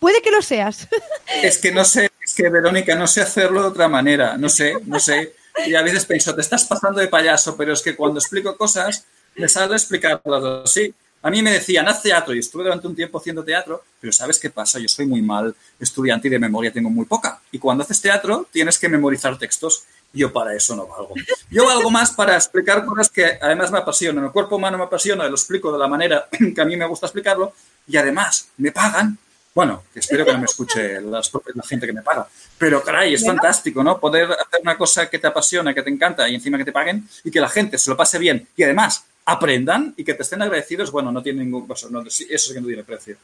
puede 0.00 0.20
que 0.20 0.30
lo 0.30 0.42
seas. 0.42 0.88
Es 1.42 1.58
que 1.58 1.72
no 1.72 1.84
sé, 1.84 2.10
es 2.22 2.34
que 2.34 2.48
Verónica, 2.48 2.94
no 2.94 3.06
sé 3.06 3.22
hacerlo 3.22 3.62
de 3.62 3.68
otra 3.68 3.88
manera, 3.88 4.36
no 4.36 4.48
sé, 4.48 4.74
no 4.84 5.00
sé. 5.00 5.34
Y 5.66 5.74
a 5.74 5.82
veces 5.82 6.04
pienso, 6.04 6.34
te 6.34 6.40
estás 6.40 6.64
pasando 6.64 7.00
de 7.00 7.08
payaso, 7.08 7.56
pero 7.56 7.72
es 7.72 7.82
que 7.82 7.96
cuando 7.96 8.18
explico 8.18 8.56
cosas, 8.56 9.04
me 9.36 9.48
sale 9.48 9.74
explicarlas 9.74 10.44
así. 10.64 10.92
A 11.22 11.30
mí 11.30 11.42
me 11.42 11.52
decían, 11.52 11.88
haz 11.88 12.02
teatro, 12.02 12.34
y 12.34 12.40
estuve 12.40 12.64
durante 12.64 12.86
un 12.86 12.94
tiempo 12.94 13.18
haciendo 13.18 13.42
teatro, 13.42 13.82
pero 13.98 14.12
¿sabes 14.12 14.38
qué 14.38 14.50
pasa? 14.50 14.78
Yo 14.78 14.88
soy 14.88 15.06
muy 15.06 15.22
mal 15.22 15.54
estudiante 15.80 16.28
y 16.28 16.30
de 16.30 16.38
memoria 16.38 16.70
tengo 16.70 16.90
muy 16.90 17.06
poca. 17.06 17.40
Y 17.50 17.58
cuando 17.58 17.82
haces 17.82 18.00
teatro, 18.00 18.46
tienes 18.52 18.78
que 18.78 18.90
memorizar 18.90 19.38
textos. 19.38 19.84
Yo 20.14 20.32
para 20.32 20.54
eso 20.54 20.76
no 20.76 20.86
valgo. 20.86 21.14
Yo 21.50 21.66
valgo 21.66 21.90
más 21.90 22.12
para 22.12 22.36
explicar 22.36 22.84
cosas 22.84 23.10
que 23.10 23.38
además 23.40 23.70
me 23.70 23.78
apasionan. 23.78 24.24
El 24.24 24.30
cuerpo 24.30 24.56
humano 24.56 24.78
me 24.78 24.84
apasiona, 24.84 25.28
lo 25.28 25.34
explico 25.34 25.72
de 25.72 25.78
la 25.78 25.88
manera 25.88 26.28
que 26.54 26.60
a 26.60 26.64
mí 26.64 26.76
me 26.76 26.86
gusta 26.86 27.06
explicarlo 27.06 27.52
y 27.86 27.96
además 27.96 28.48
me 28.58 28.70
pagan. 28.70 29.18
Bueno, 29.54 29.84
espero 29.94 30.24
que 30.24 30.32
no 30.32 30.38
me 30.38 30.46
escuche 30.46 31.00
la 31.00 31.22
gente 31.68 31.86
que 31.86 31.92
me 31.92 32.02
paga. 32.02 32.26
Pero, 32.58 32.82
caray, 32.82 33.14
es 33.14 33.24
fantástico, 33.24 33.84
¿no? 33.84 34.00
Poder 34.00 34.32
hacer 34.32 34.60
una 34.62 34.76
cosa 34.76 35.08
que 35.08 35.18
te 35.18 35.28
apasiona, 35.28 35.72
que 35.72 35.82
te 35.82 35.90
encanta 35.90 36.28
y 36.28 36.34
encima 36.34 36.58
que 36.58 36.64
te 36.64 36.72
paguen 36.72 37.08
y 37.22 37.30
que 37.30 37.40
la 37.40 37.48
gente 37.48 37.78
se 37.78 37.90
lo 37.90 37.96
pase 37.96 38.18
bien 38.18 38.48
y 38.56 38.62
además 38.64 39.04
aprendan 39.26 39.94
y 39.96 40.04
que 40.04 40.14
te 40.14 40.22
estén 40.22 40.42
agradecidos, 40.42 40.90
bueno, 40.90 41.10
no 41.10 41.22
tiene 41.22 41.44
ningún... 41.44 41.66
Eso, 41.70 41.88
es 42.28 42.52
que 42.52 42.60
no 42.60 42.66
tiene 42.66 42.84
precio. 42.84 43.16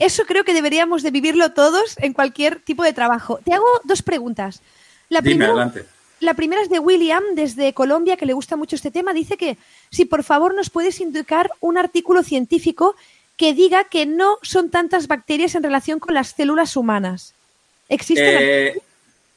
Eso 0.00 0.24
creo 0.26 0.44
que 0.44 0.54
deberíamos 0.54 1.02
de 1.02 1.10
vivirlo 1.10 1.52
todos 1.52 1.96
en 1.98 2.12
cualquier 2.12 2.60
tipo 2.60 2.82
de 2.82 2.92
trabajo. 2.92 3.40
Te 3.44 3.54
hago 3.54 3.66
dos 3.84 4.02
preguntas. 4.02 4.62
La 5.08 5.20
Dime, 5.20 5.46
adelante. 5.46 5.86
La 6.20 6.34
primera 6.34 6.62
es 6.62 6.70
de 6.70 6.78
William, 6.78 7.22
desde 7.34 7.74
Colombia, 7.74 8.16
que 8.16 8.26
le 8.26 8.32
gusta 8.32 8.56
mucho 8.56 8.76
este 8.76 8.90
tema. 8.90 9.12
Dice 9.12 9.36
que 9.36 9.58
si 9.90 10.06
por 10.06 10.24
favor 10.24 10.54
nos 10.54 10.70
puedes 10.70 11.00
indicar 11.00 11.50
un 11.60 11.76
artículo 11.76 12.22
científico 12.22 12.96
que 13.36 13.52
diga 13.52 13.84
que 13.84 14.06
no 14.06 14.38
son 14.42 14.70
tantas 14.70 15.08
bacterias 15.08 15.54
en 15.54 15.62
relación 15.62 15.98
con 15.98 16.14
las 16.14 16.30
células 16.30 16.76
humanas. 16.76 17.34
¿Existe? 17.88 18.68
Eh, 18.68 18.78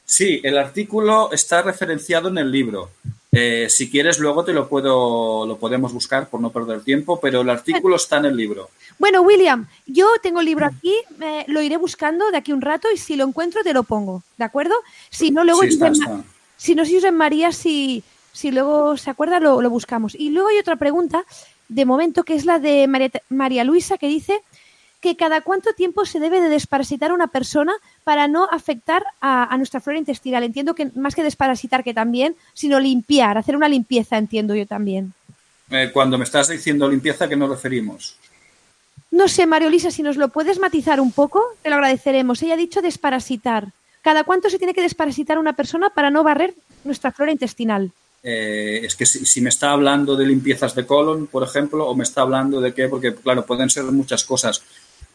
sí, 0.05 0.39
el 0.43 0.57
artículo 0.57 1.31
está 1.33 1.61
referenciado 1.61 2.29
en 2.29 2.37
el 2.37 2.51
libro. 2.51 2.89
Eh, 3.31 3.67
si 3.69 3.91
quieres, 3.91 4.17
luego 4.17 4.43
te 4.43 4.53
lo 4.53 4.67
puedo, 4.67 5.45
lo 5.45 5.57
podemos 5.57 5.93
buscar 5.93 6.29
por 6.29 6.41
no 6.41 6.49
perder 6.49 6.81
tiempo, 6.81 7.19
pero 7.19 7.41
el 7.41 7.49
artículo 7.49 7.97
está 7.97 8.17
en 8.17 8.25
el 8.25 8.37
libro. 8.37 8.69
Bueno, 8.97 9.21
William, 9.21 9.67
yo 9.85 10.07
tengo 10.23 10.39
el 10.39 10.47
libro 10.47 10.65
aquí, 10.65 10.95
lo 11.47 11.61
iré 11.61 11.77
buscando 11.77 12.31
de 12.31 12.37
aquí 12.37 12.53
un 12.53 12.61
rato 12.61 12.87
y 12.91 12.97
si 12.97 13.15
lo 13.15 13.25
encuentro 13.25 13.61
te 13.63 13.73
lo 13.73 13.83
pongo, 13.83 14.23
¿de 14.37 14.45
acuerdo? 14.45 14.73
Si 15.09 15.29
no, 15.29 15.43
luego 15.43 15.61
si 16.59 16.75
no 16.75 16.83
si 16.83 16.97
en 16.97 17.15
María, 17.15 17.53
si, 17.53 18.03
si 18.33 18.51
luego 18.51 18.97
se 18.97 19.09
acuerda, 19.09 19.39
lo, 19.39 19.67
buscamos. 19.69 20.13
Y 20.13 20.29
luego 20.29 20.49
hay 20.49 20.57
otra 20.57 20.75
pregunta, 20.75 21.23
de 21.69 21.85
momento, 21.85 22.23
que 22.23 22.35
es 22.35 22.45
la 22.45 22.59
de 22.59 22.85
María, 23.29 23.63
Luisa, 23.63 23.97
que 23.97 24.07
dice 24.07 24.41
que 24.99 25.15
cada 25.15 25.39
cuánto 25.39 25.71
tiempo 25.71 26.05
se 26.05 26.19
debe 26.19 26.41
de 26.41 26.49
desparasitar 26.49 27.13
una 27.13 27.27
persona 27.27 27.71
para 28.03 28.27
no 28.27 28.43
afectar 28.51 29.05
a, 29.21 29.55
nuestra 29.55 29.79
flora 29.79 29.99
intestinal. 29.99 30.43
Entiendo 30.43 30.75
que 30.75 30.91
más 30.95 31.15
que 31.15 31.23
desparasitar 31.23 31.81
que 31.81 31.93
también, 31.93 32.35
sino 32.53 32.77
limpiar, 32.77 33.37
hacer 33.37 33.55
una 33.55 33.69
limpieza, 33.69 34.17
entiendo 34.17 34.53
yo 34.53 34.67
también. 34.67 35.13
Eh, 35.71 35.91
cuando 35.93 36.17
me 36.17 36.25
estás 36.25 36.49
diciendo 36.49 36.89
limpieza, 36.89 37.23
¿a 37.23 37.29
qué 37.29 37.37
nos 37.37 37.49
referimos? 37.49 38.17
No 39.11 39.29
sé, 39.29 39.47
María 39.47 39.69
Luisa, 39.69 39.91
si 39.91 40.03
nos 40.03 40.17
lo 40.17 40.27
puedes 40.27 40.59
matizar 40.59 40.99
un 40.99 41.13
poco, 41.13 41.41
te 41.61 41.69
lo 41.69 41.75
agradeceremos. 41.75 42.43
Ella 42.43 42.55
ha 42.55 42.57
dicho 42.57 42.81
desparasitar. 42.81 43.69
¿Cada 44.01 44.23
cuánto 44.23 44.49
se 44.49 44.57
tiene 44.57 44.73
que 44.73 44.81
desparasitar 44.81 45.37
una 45.37 45.53
persona 45.53 45.89
para 45.89 46.09
no 46.09 46.23
barrer 46.23 46.53
nuestra 46.83 47.11
flora 47.11 47.31
intestinal? 47.31 47.91
Eh, 48.21 48.81
es 48.83 48.95
que 48.95 49.05
si, 49.05 49.41
me 49.41 49.49
está 49.49 49.71
hablando 49.71 50.15
de 50.15 50.25
limpiezas 50.25 50.75
de 50.75 50.85
colon, 50.85 51.27
por 51.27 51.43
ejemplo, 51.43 51.87
o 51.87 51.95
me 51.95 52.03
está 52.03 52.21
hablando 52.21 52.59
de 52.59 52.73
qué, 52.73 52.87
porque 52.87 53.15
claro, 53.15 53.45
pueden 53.45 53.69
ser 53.69 53.83
muchas 53.85 54.23
cosas. 54.23 54.61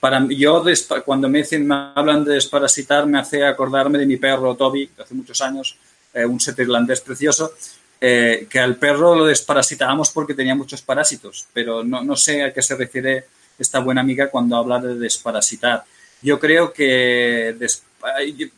Para 0.01 0.27
yo, 0.29 0.63
cuando 1.05 1.29
me, 1.29 1.39
dicen, 1.39 1.67
me 1.67 1.93
hablan 1.95 2.25
de 2.25 2.35
desparasitar, 2.35 3.07
me 3.07 3.19
hace 3.19 3.45
acordarme 3.45 3.99
de 3.99 4.07
mi 4.07 4.17
perro 4.17 4.55
Toby, 4.55 4.91
de 4.97 5.03
hace 5.03 5.15
muchos 5.15 5.41
años, 5.41 5.77
eh, 6.13 6.25
un 6.25 6.41
set 6.41 6.59
irlandés 6.59 7.01
precioso, 7.01 7.53
eh, 8.01 8.47
que 8.51 8.59
al 8.59 8.77
perro 8.77 9.15
lo 9.15 9.25
desparasitábamos 9.25 10.11
porque 10.11 10.35
tenía 10.35 10.55
muchos 10.55 10.83
parásitos, 10.83 11.47
pero 11.53 11.83
no, 11.85 12.03
no 12.03 12.17
sé 12.17 12.43
a 12.43 12.53
qué 12.53 12.61
se 12.61 12.77
refiere 12.77 13.25
esta 13.59 13.81
buena 13.81 14.03
amiga 14.03 14.31
cuando 14.31 14.57
habla 14.57 14.79
de 14.79 14.97
desparasitar. 14.97 15.85
Yo 16.21 16.41
creo 16.41 16.73
que 16.73 17.55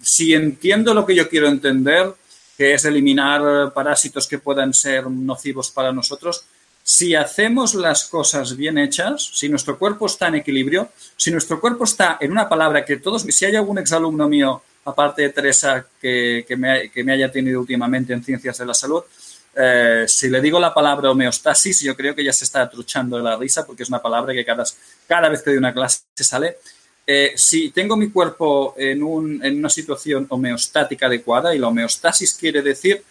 si 0.01 0.35
entiendo 0.35 0.95
lo 0.95 1.05
que 1.05 1.15
yo 1.15 1.29
quiero 1.29 1.49
entender, 1.49 2.13
que 2.57 2.75
es 2.75 2.85
eliminar 2.85 3.73
parásitos 3.73 4.27
que 4.27 4.39
puedan 4.39 4.73
ser 4.73 5.09
nocivos 5.11 5.71
para 5.71 5.93
nosotros, 5.93 6.45
si 6.83 7.15
hacemos 7.17 7.75
las 7.75 8.05
cosas 8.05 8.57
bien 8.57 8.79
hechas, 8.79 9.31
si 9.35 9.49
nuestro 9.49 9.77
cuerpo 9.77 10.07
está 10.07 10.29
en 10.29 10.37
equilibrio, 10.37 10.91
si 11.17 11.33
nuestro 11.33 11.61
cuerpo 11.61 11.83
está 11.83 12.17
en 12.21 12.31
una 12.31 12.49
palabra 12.49 12.85
que 12.85 12.99
todos, 12.99 13.23
si 13.23 13.45
hay 13.45 13.57
algún 13.57 13.79
exalumno 13.79 14.29
mío, 14.29 14.63
aparte 14.85 15.23
de 15.23 15.31
Teresa, 15.31 15.85
que, 16.01 16.45
que, 16.47 16.57
me, 16.57 16.89
que 16.91 17.03
me, 17.03 17.13
haya 17.13 17.31
tenido 17.31 17.61
últimamente 17.61 18.13
en 18.13 18.23
ciencias 18.23 18.59
de 18.59 18.67
la 18.67 18.73
salud, 18.73 19.03
eh, 19.59 20.05
si 20.07 20.29
le 20.29 20.41
digo 20.41 20.61
la 20.61 20.73
palabra 20.73 21.11
homeostasis, 21.11 21.81
yo 21.81 21.97
creo 21.97 22.15
que 22.15 22.23
ya 22.23 22.33
se 22.33 22.45
está 22.45 22.69
truchando 22.69 23.17
de 23.17 23.23
la 23.23 23.37
risa 23.37 23.67
porque 23.67 23.83
es 23.83 23.89
una 23.89 24.03
palabra 24.03 24.33
que 24.35 24.45
cada, 24.45 24.65
cada 25.09 25.29
vez 25.31 25.43
que 25.43 25.51
doy 25.51 25.59
una 25.59 25.73
clase 25.73 26.03
sale. 26.15 26.59
Eh, 27.07 27.33
si 27.37 27.71
tengo 27.71 27.97
mi 27.97 28.11
cuerpo 28.11 28.75
en, 28.77 29.03
un, 29.03 29.45
en 29.45 29.59
una 29.59 29.71
situación 29.71 30.27
homeostática 30.29 31.07
adecuada, 31.07 31.55
y 31.55 31.59
la 31.59 31.69
homeostasis 31.69 32.35
quiere 32.35 32.62
decir 32.62 33.03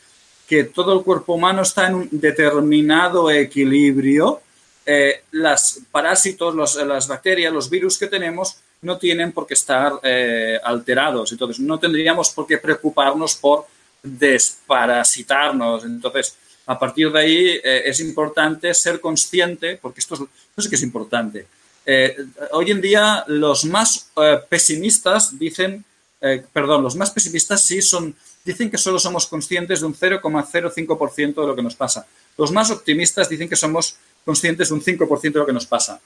que 0.48 0.66
todo 0.66 0.94
el 0.94 1.04
cuerpo 1.04 1.34
humano 1.34 1.62
está 1.62 1.88
en 1.88 1.96
un 1.96 2.10
determinado 2.12 3.32
equilibrio, 3.32 4.42
eh, 4.86 5.24
las 5.32 5.80
parásitos, 5.92 6.54
las 6.76 7.08
bacterias, 7.08 7.52
los 7.52 7.70
virus 7.70 7.98
que 7.98 8.08
tenemos 8.08 8.58
no 8.82 9.00
tienen 9.00 9.32
por 9.32 9.48
qué 9.48 9.56
estar 9.56 9.94
eh, 10.04 10.60
alterados. 10.64 11.32
Entonces, 11.32 11.60
no 11.60 11.80
tendríamos 11.80 12.30
por 12.30 12.46
qué 12.46 12.60
preocuparnos 12.60 13.36
por 13.36 13.66
desparasitarnos. 14.04 15.86
Entonces, 15.86 16.38
a 16.68 16.78
partir 16.78 17.12
de 17.12 17.20
ahí 17.20 17.48
eh, 17.64 17.84
es 17.86 18.00
importante 18.00 18.74
ser 18.74 19.00
consciente, 19.02 19.80
porque 19.82 20.02
esto, 20.02 20.16
es, 20.16 20.22
esto 20.22 20.62
sí 20.62 20.70
que 20.70 20.76
es 20.76 20.84
importante. 20.84 21.48
Eh, 21.86 22.18
hoy 22.52 22.72
en 22.72 22.82
día 22.82 23.24
los 23.28 23.64
más 23.66 24.10
eh, 24.18 24.40
pesimistas 24.50 25.38
dicen, 25.38 25.86
eh, 26.20 26.44
perdón, 26.52 26.82
los 26.82 26.96
más 26.96 27.12
pesimistas 27.12 27.64
sí 27.64 27.82
son, 27.82 28.16
dicen 28.44 28.72
que 28.72 28.78
solo 28.78 28.98
somos 28.98 29.28
conscientes 29.28 29.82
de 29.82 29.86
un 29.86 29.96
0,05% 29.96 31.42
de 31.42 31.48
lo 31.48 31.56
que 31.56 31.62
nos 31.62 31.76
pasa. 31.76 32.08
Los 32.38 32.52
más 32.52 32.72
optimistas 32.72 33.30
dicen 33.30 33.48
que 33.48 33.56
somos 33.56 33.98
conscientes 34.26 34.70
de 34.70 34.74
un 34.74 34.82
5% 34.82 35.22
de 35.22 35.40
lo 35.40 35.46
que 35.46 35.54
nos 35.54 35.68
pasa. 35.68 36.00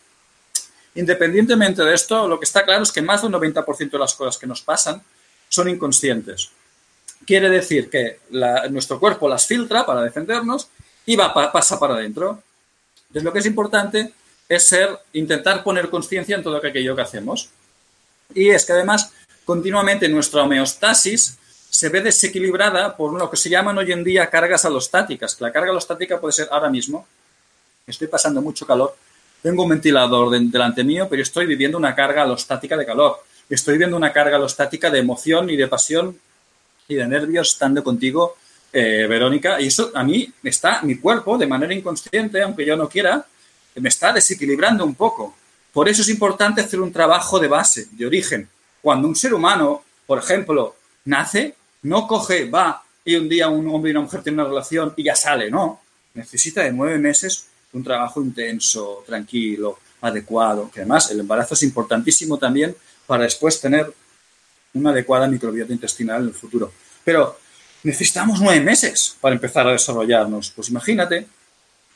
Independientemente 0.95 1.83
de 1.83 1.93
esto, 1.93 2.27
lo 2.27 2.37
que 2.39 2.45
está 2.45 2.65
claro 2.65 2.83
es 2.83 2.91
que 2.91 3.01
más 3.01 3.21
del 3.21 3.31
90% 3.31 3.91
de 3.91 3.99
las 3.99 4.13
cosas 4.13 4.37
que 4.37 4.47
nos 4.47 4.61
pasan 4.61 5.01
son 5.47 5.69
inconscientes. 5.69 6.49
Quiere 7.25 7.49
decir 7.49 7.89
que 7.89 8.19
nuestro 8.69 8.99
cuerpo 8.99 9.29
las 9.29 9.45
filtra 9.45 9.85
para 9.85 10.01
defendernos 10.01 10.67
y 11.05 11.15
va, 11.15 11.33
pasa 11.51 11.79
para 11.79 11.93
adentro. 11.93 12.41
Entonces, 13.07 13.23
lo 13.23 13.31
que 13.31 13.39
es 13.39 13.45
importante 13.45 14.13
es 14.49 14.63
ser, 14.63 14.89
intentar 15.13 15.63
poner 15.63 15.89
conciencia 15.89 16.35
en 16.35 16.43
todo 16.43 16.57
aquello 16.57 16.95
que 16.95 17.01
hacemos. 17.03 17.49
Y 18.33 18.49
es 18.49 18.65
que 18.65 18.73
además, 18.73 19.13
continuamente 19.45 20.09
nuestra 20.09 20.43
homeostasis 20.43 21.37
se 21.69 21.89
ve 21.89 22.01
desequilibrada 22.01 22.97
por 22.97 23.13
lo 23.13 23.29
que 23.29 23.37
se 23.37 23.49
llaman 23.49 23.77
hoy 23.77 23.91
en 23.91 24.03
día 24.03 24.29
cargas 24.29 24.65
alostáticas. 24.65 25.39
La 25.39 25.51
carga 25.51 25.69
alostática 25.69 26.19
puede 26.19 26.33
ser 26.33 26.49
ahora 26.51 26.69
mismo, 26.69 27.07
estoy 27.85 28.07
pasando 28.07 28.41
mucho 28.41 28.65
calor, 28.65 28.95
tengo 29.41 29.63
un 29.63 29.69
ventilador 29.69 30.31
delante 30.31 30.83
mío, 30.83 31.07
pero 31.09 31.21
estoy 31.21 31.45
viviendo 31.45 31.77
una 31.77 31.95
carga 31.95 32.23
alostática 32.23 32.75
de 32.75 32.85
calor. 32.85 33.23
Estoy 33.49 33.75
viviendo 33.75 33.95
una 33.95 34.11
carga 34.11 34.35
alostática 34.35 34.89
de 34.89 34.99
emoción 34.99 35.49
y 35.49 35.55
de 35.55 35.67
pasión 35.67 36.19
y 36.87 36.95
de 36.95 37.07
nervios 37.07 37.53
estando 37.53 37.83
contigo, 37.83 38.35
eh, 38.73 39.07
Verónica. 39.07 39.61
Y 39.61 39.67
eso 39.67 39.91
a 39.95 40.03
mí 40.03 40.31
está, 40.43 40.81
mi 40.81 40.97
cuerpo, 40.97 41.37
de 41.37 41.47
manera 41.47 41.73
inconsciente, 41.73 42.41
aunque 42.41 42.65
yo 42.65 42.75
no 42.75 42.89
quiera, 42.89 43.25
me 43.79 43.89
está 43.89 44.13
desequilibrando 44.13 44.85
un 44.85 44.95
poco. 44.95 45.35
Por 45.71 45.87
eso 45.87 46.01
es 46.01 46.09
importante 46.09 46.61
hacer 46.61 46.79
un 46.79 46.91
trabajo 46.91 47.39
de 47.39 47.47
base, 47.47 47.87
de 47.91 48.05
origen. 48.05 48.49
Cuando 48.81 49.07
un 49.07 49.15
ser 49.15 49.33
humano, 49.33 49.83
por 50.05 50.19
ejemplo, 50.19 50.75
nace, 51.05 51.55
no 51.83 52.07
coge, 52.07 52.49
va 52.49 52.83
y 53.05 53.15
un 53.15 53.29
día 53.29 53.49
un 53.49 53.67
hombre 53.69 53.91
y 53.91 53.93
una 53.93 54.01
mujer 54.01 54.21
tienen 54.21 54.39
una 54.39 54.49
relación 54.49 54.93
y 54.95 55.03
ya 55.03 55.15
sale, 55.15 55.49
no. 55.49 55.81
Necesita 56.13 56.63
de 56.63 56.71
nueve 56.71 56.97
meses 56.97 57.47
un 57.73 57.83
trabajo 57.83 58.21
intenso, 58.21 59.03
tranquilo, 59.05 59.79
adecuado. 60.01 60.69
Que 60.71 60.81
además 60.81 61.11
el 61.11 61.19
embarazo 61.19 61.53
es 61.53 61.63
importantísimo 61.63 62.37
también 62.37 62.75
para 63.05 63.23
después 63.23 63.59
tener 63.59 63.91
una 64.73 64.91
adecuada 64.91 65.27
microbiota 65.27 65.73
intestinal 65.73 66.21
en 66.23 66.29
el 66.29 66.33
futuro. 66.33 66.71
Pero 67.03 67.39
necesitamos 67.83 68.39
nueve 68.41 68.61
meses 68.61 69.15
para 69.19 69.35
empezar 69.35 69.67
a 69.67 69.71
desarrollarnos. 69.71 70.51
Pues 70.51 70.69
imagínate, 70.69 71.27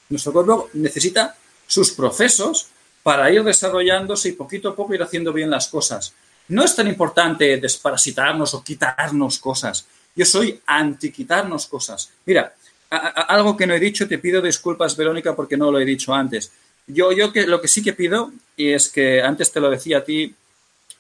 nuestro 0.09 0.33
cuerpo 0.33 0.69
necesita 0.73 1.35
sus 1.67 1.91
procesos 1.91 2.67
para 3.03 3.29
ir 3.31 3.43
desarrollándose 3.43 4.29
y 4.29 4.31
poquito 4.33 4.69
a 4.69 4.75
poco 4.75 4.93
ir 4.93 5.03
haciendo 5.03 5.33
bien 5.33 5.49
las 5.49 5.67
cosas. 5.67 6.13
No 6.47 6.63
es 6.63 6.75
tan 6.75 6.87
importante 6.87 7.57
desparasitarnos 7.57 8.53
o 8.53 8.63
quitarnos 8.63 9.39
cosas. 9.39 9.85
Yo 10.15 10.25
soy 10.25 10.59
anti 10.65 11.11
quitarnos 11.11 11.67
cosas. 11.67 12.09
Mira, 12.25 12.53
algo 12.89 13.57
que 13.57 13.65
no 13.65 13.73
he 13.73 13.79
dicho, 13.79 14.07
te 14.07 14.19
pido 14.19 14.41
disculpas, 14.41 14.95
Verónica, 14.95 15.35
porque 15.35 15.57
no 15.57 15.71
lo 15.71 15.79
he 15.79 15.85
dicho 15.85 16.13
antes. 16.13 16.51
Yo, 16.87 17.11
yo 17.11 17.31
que, 17.31 17.47
lo 17.47 17.61
que 17.61 17.67
sí 17.67 17.81
que 17.81 17.93
pido, 17.93 18.31
y 18.55 18.71
es 18.71 18.89
que 18.89 19.21
antes 19.21 19.51
te 19.51 19.59
lo 19.59 19.69
decía 19.69 19.99
a 19.99 20.03
ti 20.03 20.33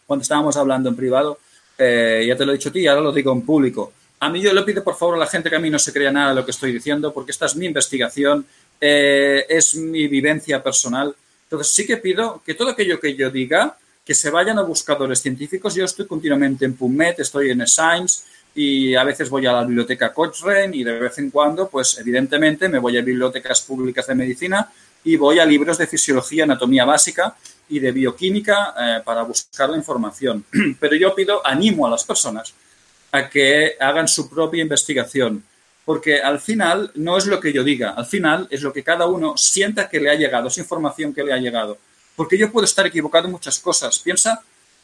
cuando 0.07 0.23
estábamos 0.23 0.57
hablando 0.57 0.89
en 0.89 0.95
privado, 0.95 1.39
eh, 1.77 2.25
ya 2.27 2.35
te 2.35 2.45
lo 2.45 2.51
he 2.51 2.55
dicho 2.55 2.69
a 2.69 2.71
ti 2.71 2.79
y 2.79 2.87
ahora 2.87 3.01
lo 3.01 3.11
digo 3.11 3.31
en 3.31 3.41
público. 3.41 3.93
A 4.19 4.29
mí 4.29 4.41
yo 4.41 4.53
le 4.53 4.61
pido 4.63 4.83
por 4.83 4.95
favor 4.95 5.15
a 5.15 5.19
la 5.19 5.27
gente 5.27 5.49
que 5.49 5.55
a 5.57 5.59
mí 5.59 5.69
no 5.69 5.79
se 5.79 5.91
crea 5.91 6.11
nada 6.11 6.29
de 6.29 6.35
lo 6.35 6.45
que 6.45 6.51
estoy 6.51 6.71
diciendo, 6.71 7.13
porque 7.13 7.31
esta 7.31 7.45
es 7.45 7.55
mi 7.55 7.65
investigación, 7.65 8.45
eh, 8.79 9.45
es 9.49 9.75
mi 9.75 10.07
vivencia 10.07 10.61
personal. 10.61 11.15
Entonces 11.43 11.73
sí 11.73 11.85
que 11.85 11.97
pido 11.97 12.41
que 12.45 12.53
todo 12.53 12.69
aquello 12.69 12.99
que 12.99 13.15
yo 13.15 13.29
diga, 13.29 13.77
que 14.05 14.15
se 14.15 14.29
vayan 14.29 14.59
a 14.59 14.63
buscadores 14.63 15.21
científicos. 15.21 15.75
Yo 15.75 15.85
estoy 15.85 16.05
continuamente 16.05 16.65
en 16.65 16.75
PubMed, 16.75 17.19
estoy 17.19 17.51
en 17.51 17.65
Science 17.67 18.23
y 18.55 18.95
a 18.95 19.03
veces 19.03 19.29
voy 19.29 19.45
a 19.45 19.53
la 19.53 19.63
biblioteca 19.63 20.13
Cochrane 20.13 20.75
y 20.75 20.83
de 20.83 20.99
vez 20.99 21.17
en 21.17 21.31
cuando, 21.31 21.69
pues 21.69 21.97
evidentemente 21.97 22.69
me 22.69 22.79
voy 22.79 22.97
a 22.97 23.01
bibliotecas 23.01 23.61
públicas 23.61 24.05
de 24.07 24.15
medicina 24.15 24.69
y 25.03 25.15
voy 25.15 25.39
a 25.39 25.45
libros 25.45 25.77
de 25.77 25.87
fisiología, 25.87 26.43
anatomía 26.43 26.85
básica 26.85 27.35
y 27.69 27.79
de 27.79 27.91
bioquímica 27.91 28.73
eh, 28.79 29.01
para 29.03 29.23
buscar 29.23 29.69
la 29.69 29.77
información. 29.77 30.45
Pero 30.79 30.95
yo 30.95 31.15
pido, 31.15 31.45
animo 31.45 31.87
a 31.87 31.89
las 31.89 32.03
personas 32.03 32.53
a 33.11 33.29
que 33.29 33.75
hagan 33.79 34.07
su 34.07 34.29
propia 34.29 34.61
investigación 34.61 35.43
porque 35.85 36.21
al 36.21 36.39
final 36.39 36.91
no 36.95 37.17
es 37.17 37.25
lo 37.25 37.39
que 37.39 37.51
yo 37.51 37.63
diga, 37.63 37.91
al 37.91 38.05
final 38.05 38.47
es 38.49 38.61
lo 38.61 38.71
que 38.71 38.83
cada 38.83 39.05
uno 39.05 39.35
sienta 39.37 39.89
que 39.89 39.99
le 39.99 40.09
ha 40.09 40.15
llegado, 40.15 40.47
esa 40.47 40.61
información 40.61 41.13
que 41.13 41.23
le 41.23 41.33
ha 41.33 41.37
llegado. 41.37 41.77
Porque 42.15 42.37
yo 42.37 42.51
puedo 42.51 42.65
estar 42.65 42.85
equivocado 42.85 43.25
en 43.25 43.31
muchas 43.31 43.59
cosas. 43.59 43.99
Piensa 43.99 44.41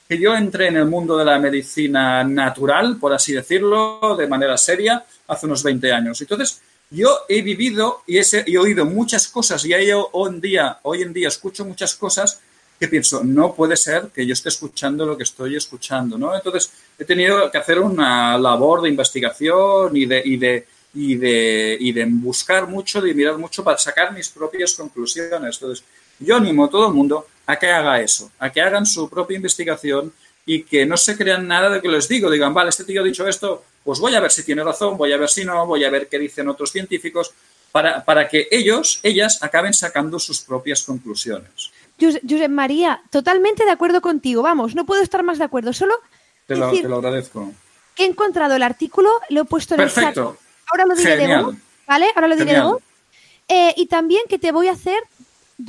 que 0.08 0.20
yo 0.20 0.36
entré 0.36 0.68
en 0.68 0.78
el 0.78 0.86
mundo 0.86 1.16
de 1.16 1.26
la 1.26 1.38
medicina 1.38 2.24
natural, 2.24 2.98
por 2.98 3.14
así 3.14 3.34
decirlo, 3.34 4.16
de 4.18 4.28
manera 4.28 4.58
seria, 4.58 5.06
hace 5.28 5.46
unos 5.46 5.62
20 5.62 5.92
años. 5.92 6.20
Entonces, 6.20 6.60
yo 6.90 7.20
he 7.30 7.44
vivido 7.44 8.02
y 8.08 8.18
he, 8.18 8.58
oído 8.58 8.86
muchas 8.86 9.28
cosas 9.28 9.64
y 9.66 9.74
hoy 9.74 9.94
en, 10.28 10.42
día, 10.42 10.80
hoy 10.82 11.04
en 11.04 11.14
día 11.14 11.28
escucho 11.28 11.64
muchas 11.64 11.94
cosas 11.94 12.42
que 12.80 12.88
pienso, 12.88 13.24
no 13.24 13.54
puede 13.54 13.76
ser 13.76 14.08
que 14.08 14.26
yo 14.26 14.34
esté 14.34 14.50
escuchando 14.50 15.06
lo 15.06 15.16
que 15.16 15.24
estoy 15.24 15.56
escuchando, 15.56 16.18
¿no? 16.18 16.34
Entonces, 16.34 16.72
he 16.98 17.06
tenido 17.06 17.52
que 17.52 17.58
hacer 17.58 17.78
una 17.78 18.38
labor 18.38 18.82
de 18.82 18.90
investigación 18.90 19.96
y 19.96 20.06
de, 20.06 20.22
y 20.26 20.38
de 20.38 20.66
y 20.94 21.16
de, 21.16 21.78
y 21.80 21.92
de 21.92 22.06
buscar 22.06 22.68
mucho, 22.68 23.02
de 23.02 23.14
mirar 23.14 23.38
mucho 23.38 23.64
para 23.64 23.78
sacar 23.78 24.14
mis 24.14 24.30
propias 24.30 24.74
conclusiones. 24.74 25.56
Entonces, 25.56 25.84
yo 26.20 26.36
animo 26.36 26.66
a 26.66 26.70
todo 26.70 26.88
el 26.88 26.94
mundo 26.94 27.28
a 27.46 27.58
que 27.58 27.68
haga 27.68 28.02
eso, 28.02 28.32
a 28.40 28.52
que 28.52 28.62
hagan 28.62 28.86
su 28.86 29.10
propia 29.10 29.38
investigación 29.38 30.12
y 30.46 30.64
que 30.64 30.86
no 30.86 30.98
se 30.98 31.18
crean 31.18 31.48
nada 31.48 31.70
de 31.70 31.82
que 31.82 31.88
les 31.88 32.08
digo. 32.08 32.30
Digan, 32.30 32.54
vale, 32.54 32.70
este 32.70 32.84
tío 32.84 33.02
ha 33.02 33.04
dicho 33.04 33.28
esto, 33.28 33.64
pues 33.84 34.00
voy 34.00 34.16
a 34.16 34.20
ver 34.20 34.32
si 34.32 34.44
tiene 34.44 34.64
razón, 34.64 34.98
voy 34.98 35.14
a 35.14 35.18
ver 35.18 35.30
si 35.30 35.46
no, 35.46 35.66
voy 35.66 35.84
a 35.84 35.90
ver 35.90 36.08
qué 36.08 36.20
dicen 36.20 36.48
otros 36.50 36.72
científicos, 36.72 37.32
para, 37.72 38.04
para 38.04 38.28
que 38.28 38.48
ellos, 38.50 39.00
ellas, 39.04 39.44
acaben 39.44 39.74
sacando 39.74 40.18
sus 40.18 40.42
propias 40.42 40.84
conclusiones. 40.84 41.72
Josep 42.00 42.50
María, 42.50 43.04
totalmente 43.12 43.66
de 43.66 43.72
acuerdo 43.72 44.02
contigo. 44.02 44.42
Vamos, 44.42 44.74
no 44.74 44.86
puedo 44.86 45.04
estar 45.04 45.22
más 45.22 45.38
de 45.38 45.44
acuerdo. 45.44 45.74
Solo. 45.74 45.96
Te 46.48 46.56
lo, 46.56 46.68
decir, 46.68 46.84
te 46.84 46.90
lo 46.90 46.96
agradezco. 46.96 47.52
He 47.98 48.06
encontrado 48.06 48.56
el 48.56 48.64
artículo, 48.64 49.10
lo 49.30 49.42
he 49.42 49.46
puesto 49.46 49.76
en 49.76 49.82
Perfecto. 49.82 50.30
el 50.32 50.38
chat 50.38 50.49
ahora 50.72 50.86
lo 50.86 50.96
diré 50.96 51.18
Genial. 51.18 51.40
de 51.40 51.46
voz, 51.46 51.56
¿vale? 51.88 52.08
Ahora 52.16 52.28
lo 52.28 52.36
diré 52.36 52.48
Genial. 52.48 52.66
de 52.66 52.72
voz. 52.72 52.84
Eh, 53.48 53.74
y 53.78 53.86
también 53.88 54.22
que 54.30 54.38
te 54.38 54.52
voy 54.52 54.68
a 54.68 54.74
hacer 54.74 55.02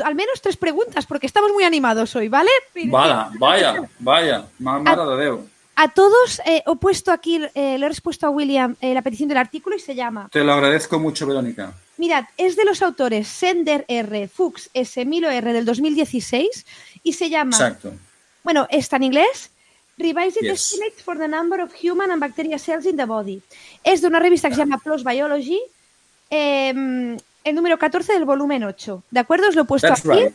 al 0.05 0.15
menos 0.15 0.41
tres 0.41 0.57
preguntas, 0.57 1.07
porque 1.07 1.27
estamos 1.27 1.53
muy 1.53 1.65
animados 1.65 2.15
hoy, 2.15 2.29
¿vale? 2.29 2.51
Vaya, 2.87 3.31
vaya, 3.39 3.89
vaya, 3.99 4.47
mare 4.59 5.17
de. 5.17 5.39
A 5.77 5.89
todos 5.89 6.41
eh, 6.45 6.63
he 6.67 6.77
puesto 6.77 7.11
aquí, 7.11 7.41
eh, 7.55 7.79
le 7.79 7.87
he 7.87 7.89
respuesto 7.89 8.27
a 8.27 8.31
William 8.31 8.77
eh, 8.81 8.93
la 8.93 9.03
petición 9.03 9.29
del 9.29 9.39
artículo 9.39 9.77
y 9.77 9.81
se 9.81 9.95
llama. 9.95 10.29
Te 10.31 10.45
lo 10.45 10.53
agradezco 10.53 10.99
mucho, 10.99 11.27
Verónica. 11.27 11.73
Mirad, 11.97 12.25
es 12.37 12.57
de 12.57 12.65
los 12.65 12.83
autores 12.83 13.29
Sender 13.29 13.85
R, 13.89 14.29
Fuchs 14.29 14.71
S, 14.75 15.05
Milo 15.07 15.31
R 15.31 15.53
del 15.53 15.65
2016 15.65 16.67
y 17.03 17.13
se 17.15 17.31
llama. 17.31 17.57
Exacto. 17.57 17.93
Bueno, 18.43 18.67
está 18.71 18.97
en 18.97 19.05
inglés. 19.05 19.51
Revised 20.01 20.39
Yes. 20.43 20.73
Estimates 20.73 21.03
for 21.03 21.17
the 21.19 21.29
Number 21.29 21.61
of 21.63 21.73
Human 21.83 22.11
and 22.11 22.21
Bacteria 22.21 22.59
Cells 22.59 22.87
in 22.87 22.97
the 22.97 23.05
Body. 23.05 23.41
Es 23.85 24.01
de 24.01 24.09
una 24.09 24.19
revista 24.19 24.49
que 24.49 24.55
se 24.55 24.61
llama 24.61 24.79
PLOS 24.79 25.05
Biology, 25.05 25.61
eh, 26.31 27.17
el 27.45 27.55
número 27.55 27.79
14 27.79 28.13
del 28.13 28.25
volumen 28.25 28.65
8. 28.65 29.03
¿De 29.11 29.21
acuerdo? 29.21 29.49
Os 29.49 29.55
lo 29.55 29.63
he 29.63 29.65
puesto 29.65 29.89
That's 29.89 30.07
aquí. 30.09 30.19
right. 30.25 30.35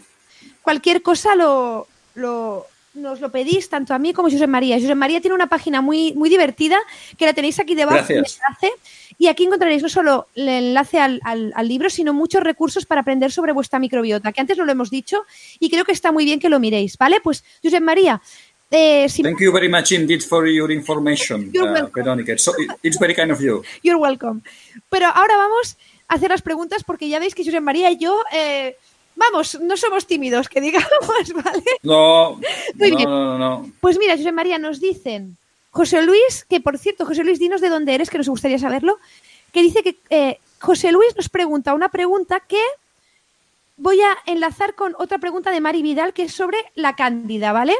Cualquier 0.61 1.01
cosa 1.01 1.35
lo, 1.35 1.87
lo, 2.15 2.65
nos 2.95 3.19
lo 3.21 3.31
pedís 3.31 3.69
tanto 3.69 3.93
a 3.93 3.99
mí 3.99 4.13
como 4.13 4.27
a 4.27 4.31
José 4.31 4.47
María. 4.47 4.79
José 4.79 4.95
María 4.95 5.21
tiene 5.21 5.35
una 5.35 5.47
página 5.47 5.81
muy, 5.81 6.13
muy 6.13 6.29
divertida 6.29 6.77
que 7.17 7.25
la 7.25 7.33
tenéis 7.33 7.59
aquí 7.59 7.75
debajo 7.75 7.97
Gracias. 7.97 8.39
enlace 8.39 8.71
y 9.17 9.27
aquí 9.27 9.45
encontraréis 9.45 9.81
no 9.83 9.87
solo 9.89 10.27
el 10.35 10.49
enlace 10.49 10.99
al, 10.99 11.21
al- 11.23 11.53
al 11.55 11.67
libro, 11.67 11.89
sino 11.89 12.13
muchos 12.13 12.43
recursos 12.43 12.85
para 12.85 13.01
aprender 13.01 13.31
sobre 13.31 13.53
vuestra 13.53 13.79
microbiota, 13.79 14.31
que 14.33 14.41
antes 14.41 14.57
no 14.57 14.65
lo 14.65 14.71
hemos 14.71 14.89
dicho 14.89 15.23
y 15.59 15.69
creo 15.69 15.85
que 15.85 15.91
está 15.93 16.11
muy 16.11 16.25
bien 16.25 16.39
que 16.39 16.49
lo 16.49 16.59
miréis, 16.59 16.97
¿vale? 16.97 17.21
Pues, 17.21 17.43
José 17.63 17.79
María, 17.79 18.21
eh, 18.71 19.07
si 19.09 19.21
Thank 19.21 19.39
you 19.39 19.51
very 19.51 19.69
much 19.69 19.91
indeed 19.91 20.21
for 20.21 20.47
your 20.47 20.71
information, 20.71 21.51
uh, 21.55 22.37
so, 22.37 22.51
it's 22.81 22.99
very 22.99 23.13
kind 23.13 23.31
of 23.31 23.39
you. 23.39 23.63
You're 23.83 23.99
welcome. 23.99 24.41
Pero 24.89 25.07
ahora 25.07 25.37
vamos 25.37 25.77
a 26.07 26.15
hacer 26.15 26.29
las 26.29 26.41
preguntas 26.41 26.83
porque 26.83 27.07
ya 27.07 27.19
veis 27.19 27.35
que 27.35 27.43
José 27.43 27.59
María 27.61 27.91
y 27.91 27.97
yo, 27.97 28.19
eh, 28.31 28.75
vamos, 29.15 29.59
no 29.61 29.77
somos 29.77 30.07
tímidos, 30.07 30.49
que 30.49 30.61
digamos, 30.61 30.89
¿vale? 31.43 31.63
No, 31.83 32.39
Muy 32.75 32.91
no, 32.91 32.97
bien. 32.97 33.09
no, 33.09 33.37
no, 33.37 33.37
no. 33.37 33.71
Pues 33.81 33.97
mira, 33.97 34.17
José 34.17 34.31
María, 34.31 34.57
nos 34.57 34.79
dicen, 34.79 35.37
José 35.71 36.01
Luis, 36.01 36.45
que 36.49 36.61
por 36.61 36.77
cierto, 36.77 37.05
José 37.05 37.23
Luis, 37.23 37.39
dinos 37.39 37.61
de 37.61 37.69
dónde 37.69 37.93
eres, 37.93 38.09
que 38.09 38.17
nos 38.17 38.29
gustaría 38.29 38.59
saberlo, 38.59 38.97
que 39.51 39.61
dice 39.61 39.83
que 39.83 39.97
eh, 40.09 40.39
José 40.59 40.91
Luis 40.91 41.15
nos 41.15 41.29
pregunta 41.29 41.73
una 41.73 41.89
pregunta 41.89 42.39
que 42.39 42.61
voy 43.77 43.99
a 44.01 44.17
enlazar 44.25 44.75
con 44.75 44.95
otra 44.97 45.17
pregunta 45.17 45.51
de 45.51 45.61
Mari 45.61 45.81
Vidal, 45.81 46.13
que 46.13 46.23
es 46.23 46.33
sobre 46.33 46.57
la 46.75 46.95
cándida, 46.95 47.51
¿vale? 47.51 47.75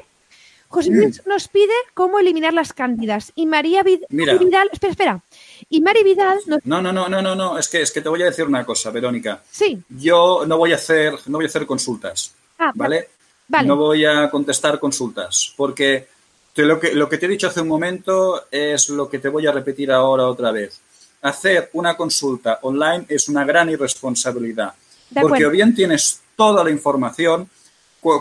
José 0.68 0.89
Luis 0.89 1.22
nos 1.26 1.47
pide 1.47 1.74
cómo 1.93 2.20
eliminar 2.20 2.53
las 2.53 2.74
cándidas. 2.74 3.32
Y 3.36 3.45
María 3.45 3.84
Vid- 3.84 4.05
Mira. 4.09 4.34
Mari 4.34 4.45
Vidal, 4.45 4.70
espera, 4.74 4.91
espera. 4.91 5.22
Y 5.70 5.82
Mari 5.82 6.03
Vidal 6.03 6.39
nos... 6.47 6.66
No, 6.66 6.82
no, 6.82 6.91
no, 6.91 7.07
no, 7.07 7.22
no, 7.22 7.36
no. 7.36 7.57
Es 7.57 7.70
que, 7.70 7.82
es 7.82 7.91
que 7.91 8.01
te 8.01 8.09
voy 8.09 8.22
a 8.24 8.26
decir 8.26 8.45
una 8.45 8.66
cosa, 8.66 8.89
Verónica. 8.91 9.41
Sí. 9.49 9.82
Yo 9.89 10.43
no 10.45 10.57
voy 10.57 10.74
a 10.74 10.76
hacer, 10.76 11.13
no 11.28 11.38
voy 11.38 11.45
a 11.45 11.47
hacer 11.47 11.66
consultas, 11.66 12.34
Ah, 12.59 12.72
¿vale? 12.76 13.09
Vale. 13.47 13.68
No 13.68 13.76
voy 13.78 14.03
a 14.05 14.30
contestar 14.30 14.80
consultas, 14.80 15.53
porque 15.55 16.07
te- 16.53 16.63
lo, 16.66 16.80
que, 16.80 16.93
lo 16.95 17.07
que 17.07 17.18
te 17.20 17.26
he 17.28 17.30
dicho 17.30 17.47
hace 17.47 17.61
un 17.61 17.68
momento 17.68 18.45
es 18.51 18.89
lo 18.89 19.07
que 19.09 19.20
te 19.20 19.30
voy 19.30 19.45
a 19.47 19.51
repetir 19.51 19.91
ahora 19.91 20.28
otra 20.28 20.51
vez. 20.51 20.82
Hacer 21.22 21.70
una 21.74 21.95
consulta 21.95 22.59
online 22.63 23.05
es 23.07 23.30
una 23.30 23.45
gran 23.45 23.70
irresponsabilidad, 23.70 24.74
De 25.09 25.22
porque 25.22 25.36
acuerdo. 25.38 25.47
o 25.47 25.51
bien 25.51 25.76
tienes 25.76 26.22
toda 26.36 26.63
la 26.63 26.70
información, 26.72 27.49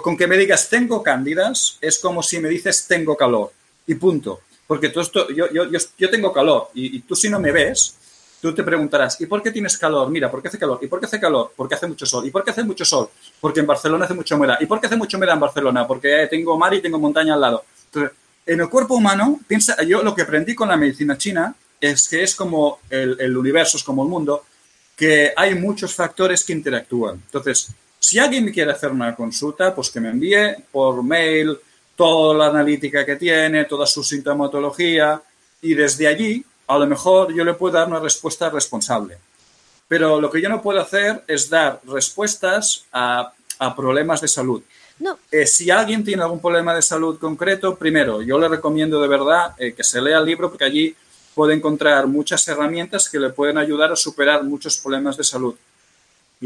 con 0.02 0.16
que 0.16 0.26
me 0.26 0.38
digas 0.38 0.68
tengo 0.70 1.02
cándidas, 1.02 1.76
es 1.80 1.98
como 1.98 2.22
si 2.22 2.40
me 2.40 2.48
dices 2.48 2.86
tengo 2.86 3.16
calor, 3.16 3.52
y 3.86 3.94
punto. 3.94 4.40
Porque 4.66 4.88
tú 4.88 5.00
esto, 5.00 5.28
yo, 5.28 5.50
yo, 5.52 5.64
yo, 5.68 6.10
tengo 6.10 6.32
calor, 6.32 6.70
y, 6.74 7.00
tú 7.00 7.14
si 7.14 7.28
no 7.28 7.38
me 7.38 7.52
ves, 7.52 7.96
tú 8.40 8.54
te 8.54 8.62
preguntarás, 8.62 9.20
¿y 9.20 9.26
por 9.26 9.42
qué 9.42 9.50
tienes 9.50 9.76
calor? 9.76 10.08
Mira, 10.08 10.30
¿por 10.30 10.40
qué 10.40 10.48
hace 10.48 10.58
calor? 10.58 10.78
¿Y 10.80 10.86
por 10.86 11.00
qué 11.00 11.06
hace 11.06 11.20
calor? 11.20 11.52
Porque 11.54 11.74
hace 11.74 11.86
mucho 11.86 12.06
sol. 12.06 12.26
¿Y 12.26 12.30
por 12.30 12.42
qué 12.42 12.50
hace 12.50 12.64
mucho 12.64 12.84
sol? 12.84 13.10
Porque 13.40 13.60
en 13.60 13.66
Barcelona 13.66 14.06
hace 14.06 14.14
mucha 14.14 14.36
humedad. 14.36 14.56
¿Y 14.60 14.66
por 14.66 14.80
qué 14.80 14.86
hace 14.86 14.96
mucha 14.96 15.18
humedad 15.18 15.34
en 15.34 15.40
Barcelona? 15.40 15.86
Porque 15.86 16.26
tengo 16.30 16.56
mar 16.56 16.72
y 16.72 16.80
tengo 16.80 16.98
montaña 16.98 17.34
al 17.34 17.40
lado. 17.42 17.64
En 18.46 18.60
el 18.60 18.68
cuerpo 18.70 18.94
humano, 18.94 19.40
piensa, 19.46 19.82
yo 19.82 20.02
lo 20.02 20.14
que 20.14 20.22
aprendí 20.22 20.54
con 20.54 20.68
la 20.68 20.78
medicina 20.78 21.18
china 21.18 21.54
es 21.78 22.08
que 22.08 22.22
es 22.22 22.34
como 22.34 22.80
el, 22.88 23.18
el 23.20 23.36
universo, 23.36 23.76
es 23.76 23.84
como 23.84 24.02
el 24.02 24.08
mundo, 24.08 24.44
que 24.96 25.32
hay 25.36 25.54
muchos 25.54 25.94
factores 25.94 26.42
que 26.42 26.54
interactúan. 26.54 27.16
Entonces, 27.16 27.68
si 28.06 28.18
alguien 28.18 28.44
me 28.44 28.52
quiere 28.52 28.70
hacer 28.70 28.90
una 28.90 29.16
consulta, 29.16 29.74
pues 29.74 29.88
que 29.88 29.98
me 29.98 30.10
envíe 30.10 30.54
por 30.70 31.02
mail 31.02 31.56
toda 31.96 32.34
la 32.34 32.46
analítica 32.48 33.02
que 33.02 33.16
tiene, 33.16 33.64
toda 33.64 33.86
su 33.86 34.04
sintomatología, 34.04 35.22
y 35.62 35.72
desde 35.72 36.06
allí, 36.06 36.44
a 36.66 36.78
lo 36.78 36.86
mejor 36.86 37.32
yo 37.32 37.42
le 37.44 37.54
puedo 37.54 37.78
dar 37.78 37.88
una 37.88 38.00
respuesta 38.00 38.50
responsable. 38.50 39.16
Pero 39.88 40.20
lo 40.20 40.30
que 40.30 40.42
yo 40.42 40.50
no 40.50 40.60
puedo 40.60 40.82
hacer 40.82 41.24
es 41.26 41.48
dar 41.48 41.80
respuestas 41.86 42.84
a, 42.92 43.32
a 43.58 43.74
problemas 43.74 44.20
de 44.20 44.28
salud. 44.28 44.62
No, 44.98 45.18
Eh, 45.30 45.46
si 45.46 45.70
alguien 45.70 46.04
tiene 46.04 46.22
algún 46.24 46.40
problema 46.40 46.74
de 46.74 46.82
salud 46.82 47.18
concreto, 47.18 47.74
primero, 47.74 48.20
yo 48.20 48.38
le 48.38 48.48
recomiendo 48.48 49.00
de 49.00 49.08
verdad 49.08 49.54
eh, 49.56 49.72
que 49.72 49.82
se 49.82 50.02
lea 50.02 50.18
el 50.18 50.26
libro 50.26 50.50
porque 50.50 50.66
allí 50.66 50.94
puede 51.34 51.54
encontrar 51.54 52.06
muchas 52.06 52.46
herramientas 52.48 53.08
que 53.08 53.18
le 53.18 53.30
pueden 53.30 53.56
ayudar 53.56 53.90
a 53.92 53.96
superar 53.96 54.44
muchos 54.44 54.76
problemas 54.76 55.16
de 55.16 55.24
salud. 55.24 55.54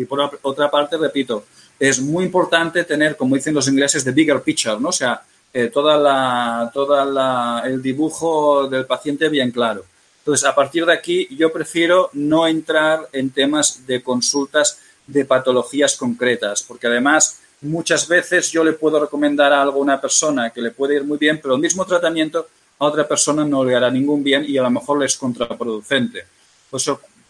Y 0.00 0.04
por 0.04 0.20
ot- 0.20 0.38
otra 0.42 0.70
parte, 0.70 0.96
repito, 0.96 1.44
es 1.78 2.00
muy 2.00 2.24
importante 2.24 2.84
tener, 2.84 3.16
como 3.16 3.34
dicen 3.34 3.54
los 3.54 3.68
ingleses, 3.68 4.04
the 4.04 4.12
bigger 4.12 4.40
picture, 4.42 4.78
¿no? 4.78 4.88
O 4.88 4.92
sea, 4.92 5.22
eh, 5.52 5.68
toda 5.72 5.96
la, 5.96 6.70
toda 6.72 7.62
el 7.66 7.80
dibujo 7.82 8.68
del 8.68 8.84
paciente 8.86 9.28
bien 9.28 9.50
claro. 9.50 9.84
Entonces, 10.20 10.46
a 10.46 10.54
partir 10.54 10.84
de 10.84 10.92
aquí, 10.92 11.26
yo 11.36 11.52
prefiero 11.52 12.10
no 12.12 12.46
entrar 12.46 13.08
en 13.12 13.30
temas 13.30 13.86
de 13.86 14.02
consultas 14.02 14.78
de 15.06 15.24
patologías 15.24 15.96
concretas, 15.96 16.62
porque 16.62 16.86
además 16.86 17.40
muchas 17.62 18.06
veces 18.06 18.52
yo 18.52 18.62
le 18.62 18.74
puedo 18.74 19.00
recomendar 19.00 19.52
algo 19.52 19.78
a 19.78 19.82
una 19.82 20.00
persona 20.00 20.50
que 20.50 20.60
le 20.60 20.70
puede 20.70 20.96
ir 20.96 21.04
muy 21.04 21.16
bien, 21.18 21.40
pero 21.42 21.54
el 21.54 21.60
mismo 21.60 21.84
tratamiento 21.86 22.46
a 22.78 22.84
otra 22.84 23.08
persona 23.08 23.44
no 23.44 23.64
le 23.64 23.74
hará 23.74 23.90
ningún 23.90 24.22
bien 24.22 24.44
y 24.46 24.58
a 24.58 24.62
lo 24.62 24.70
mejor 24.70 24.98
le 24.98 25.06
es 25.06 25.16
contraproducente. 25.16 26.24
Por 26.70 26.80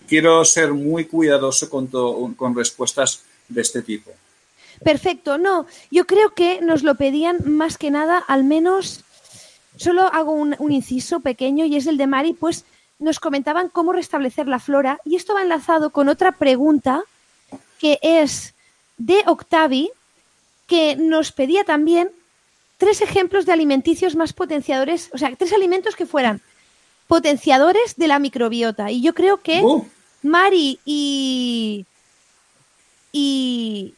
quiero 0.09 0.45
ser 0.45 0.73
muy 0.73 1.05
cuidadoso 1.05 1.69
con, 1.69 1.87
to- 1.89 2.33
con 2.37 2.57
respuestas 2.57 3.23
de 3.49 3.61
este 3.61 3.83
tipo. 3.83 4.11
Perfecto, 4.83 5.39
no, 5.39 5.67
yo 5.91 6.07
creo 6.07 6.35
que 6.35 6.61
nos 6.61 6.83
lo 6.83 6.95
pedían 6.95 7.39
más 7.45 7.79
que 7.79 7.91
nada, 7.91 8.19
al 8.29 8.45
menos, 8.45 9.05
solo 9.77 10.03
hago 10.13 10.33
un, 10.33 10.55
un 10.59 10.73
inciso 10.73 11.21
pequeño 11.21 11.65
y 11.67 11.77
es 11.77 11.87
el 11.87 11.97
de 11.97 12.07
Mari, 12.07 12.33
pues 12.33 12.65
nos 13.01 13.21
comentaban 13.21 13.69
cómo 13.69 13.93
restablecer 13.93 14.47
la 14.49 14.59
flora 14.59 15.01
y 15.05 15.17
esto 15.17 15.35
va 15.35 15.43
enlazado 15.43 15.91
con 15.91 16.09
otra 16.09 16.33
pregunta 16.33 17.03
que 17.81 17.99
es 18.03 18.55
de 18.99 19.23
Octavi, 19.27 19.91
que 20.67 20.97
nos 20.97 21.33
pedía 21.33 21.65
también 21.65 22.11
tres 22.77 23.01
ejemplos 23.01 23.47
de 23.47 23.53
alimenticios 23.53 24.15
más 24.17 24.33
potenciadores, 24.33 25.11
o 25.13 25.19
sea, 25.19 25.35
tres 25.37 25.53
alimentos 25.53 25.97
que 25.97 26.07
fueran 26.07 26.41
potenciadores 27.07 27.97
de 27.97 28.07
la 28.07 28.19
microbiota. 28.19 28.91
Y 28.91 29.01
yo 29.01 29.15
creo 29.15 29.39
que 29.39 29.63
Uh, 29.63 29.85
Mari 30.23 30.79
y, 30.85 31.87
y, 33.13 33.95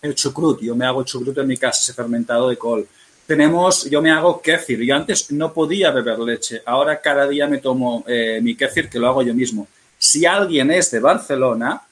el 0.00 0.14
chucrut. 0.14 0.60
Yo 0.60 0.74
me 0.74 0.86
hago 0.86 1.02
chucrut 1.02 1.36
en 1.38 1.46
mi 1.46 1.56
casa, 1.56 1.80
ese 1.80 1.92
fermentado 1.92 2.48
de 2.48 2.56
col. 2.56 2.86
Tenemos, 3.26 3.88
yo 3.88 4.02
me 4.02 4.10
hago 4.10 4.40
kéfir. 4.40 4.80
Yo 4.80 4.94
antes 4.94 5.30
no 5.32 5.52
podía 5.52 5.90
beber 5.90 6.18
leche. 6.18 6.62
Ahora 6.66 7.00
cada 7.00 7.26
día 7.26 7.46
me 7.46 7.58
tomo 7.58 8.04
eh, 8.06 8.40
mi 8.42 8.54
kéfir, 8.54 8.88
que 8.88 8.98
lo 8.98 9.08
hago 9.08 9.22
yo 9.22 9.34
mismo. 9.34 9.66
Si 9.98 10.26
alguien 10.26 10.70
es 10.70 10.90
de 10.90 11.00
Barcelona, 11.00 11.82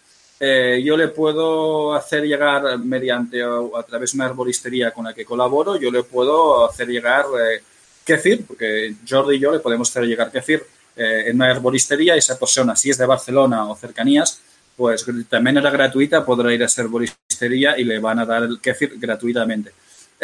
eh, 0.45 0.83
yo 0.85 0.97
le 0.97 1.07
puedo 1.07 1.95
hacer 1.95 2.25
llegar 2.25 2.77
mediante 2.79 3.45
o 3.45 3.77
a 3.77 3.85
través 3.85 4.11
de 4.11 4.17
una 4.17 4.27
herboristería 4.27 4.91
con 4.91 5.05
la 5.05 5.15
que 5.15 5.25
colaboro, 5.25 5.77
yo 5.77 5.89
le 5.89 6.03
puedo 6.03 6.69
hacer 6.69 6.89
llegar 6.89 7.27
eh, 7.41 7.63
kéfir, 8.05 8.45
porque 8.45 8.97
Jordi 9.09 9.37
y 9.37 9.39
yo 9.39 9.53
le 9.53 9.61
podemos 9.61 9.89
hacer 9.89 10.03
llegar 10.03 10.33
kéfir 10.33 10.67
eh, 10.97 11.27
en 11.29 11.37
una 11.37 11.49
herboristería 11.49 12.17
y 12.17 12.19
esa 12.19 12.37
persona, 12.37 12.75
si 12.75 12.91
es 12.91 12.99
de 12.99 13.07
Barcelona 13.07 13.71
o 13.71 13.77
cercanías, 13.77 14.41
pues 14.77 15.07
también 15.29 15.59
era 15.59 15.71
gratuita, 15.71 16.25
podrá 16.25 16.53
ir 16.53 16.63
a 16.65 16.67
esa 16.67 16.83
herboristería 16.83 17.79
y 17.79 17.85
le 17.85 18.01
van 18.01 18.19
a 18.19 18.27
dar 18.27 18.43
el 18.43 18.61
kéfir 18.61 18.95
gratuitamente. 18.99 19.71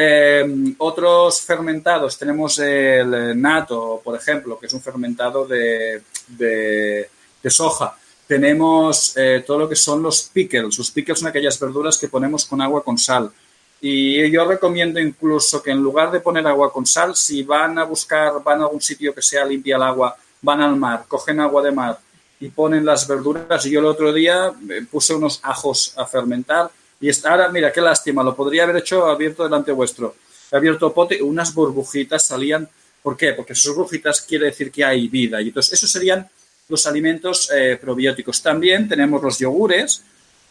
Eh, 0.01 0.75
otros 0.79 1.41
fermentados, 1.41 2.17
tenemos 2.17 2.61
el 2.61 3.41
nato, 3.41 4.01
por 4.05 4.15
ejemplo, 4.15 4.57
que 4.57 4.67
es 4.67 4.73
un 4.73 4.81
fermentado 4.81 5.45
de, 5.45 6.03
de, 6.29 7.11
soja. 7.51 7.99
Tenemos 8.25 9.17
eh, 9.17 9.43
todo 9.45 9.59
lo 9.59 9.69
que 9.69 9.75
son 9.75 10.01
los 10.01 10.31
pickles. 10.33 10.79
Los 10.79 10.93
pickles 10.93 11.19
son 11.19 11.27
aquellas 11.27 11.59
verduras 11.59 11.99
que 11.99 12.07
ponemos 12.07 12.45
con 12.45 12.63
agua 12.63 12.85
con 12.85 12.97
sal. 12.97 13.33
Y 13.81 14.31
yo 14.31 14.45
recomiendo 14.45 15.01
incluso 15.01 15.61
que 15.61 15.73
en 15.73 15.83
lugar 15.83 16.13
de 16.13 16.21
poner 16.21 16.47
agua 16.47 16.73
con 16.73 16.87
sal, 16.87 17.17
si 17.17 17.43
van 17.43 17.77
a 17.81 17.83
buscar, 17.83 18.35
van 18.45 18.61
a 18.61 18.67
algún 18.67 18.81
sitio 18.81 19.13
que 19.13 19.23
sea 19.23 19.45
limpia 19.45 19.75
el 19.75 19.83
agua, 19.83 20.17
van 20.43 20.61
al 20.61 20.77
mar, 20.77 21.07
cogen 21.09 21.41
agua 21.41 21.61
de 21.61 21.73
mar 21.73 21.99
y 22.39 22.51
ponen 22.51 22.85
las 22.85 23.09
verduras. 23.09 23.67
Y 23.67 23.71
yo 23.73 23.81
el 23.81 23.87
otro 23.87 24.13
día 24.13 24.53
eh, 24.71 24.87
puse 24.89 25.13
unos 25.13 25.41
ajos 25.43 25.93
a 25.97 26.07
fermentar 26.07 26.71
y 27.01 27.11
ahora, 27.27 27.49
mira, 27.49 27.73
qué 27.73 27.81
lástima, 27.81 28.23
lo 28.23 28.35
podría 28.35 28.65
haber 28.65 28.77
hecho 28.77 29.07
abierto 29.07 29.45
delante 29.45 29.73
vuestro. 29.73 30.17
He 30.51 30.57
abierto 30.57 30.93
pote, 30.93 31.23
unas 31.23 31.55
burbujitas 31.55 32.27
salían 32.27 32.69
¿Por 33.03 33.17
qué? 33.17 33.33
Porque 33.33 33.55
sus 33.55 33.75
burbujitas 33.75 34.21
quiere 34.21 34.47
decir 34.47 34.71
que 34.71 34.85
hay 34.85 35.09
vida. 35.09 35.41
Y 35.41 35.49
entonces, 35.49 35.73
esos 35.75 35.91
serían 35.91 36.29
los 36.69 36.87
alimentos 36.87 37.51
eh, 37.51 37.79
probióticos. 37.81 38.43
También 38.43 38.89
tenemos 38.89 39.23
los 39.23 39.39
yogures, 39.39 40.03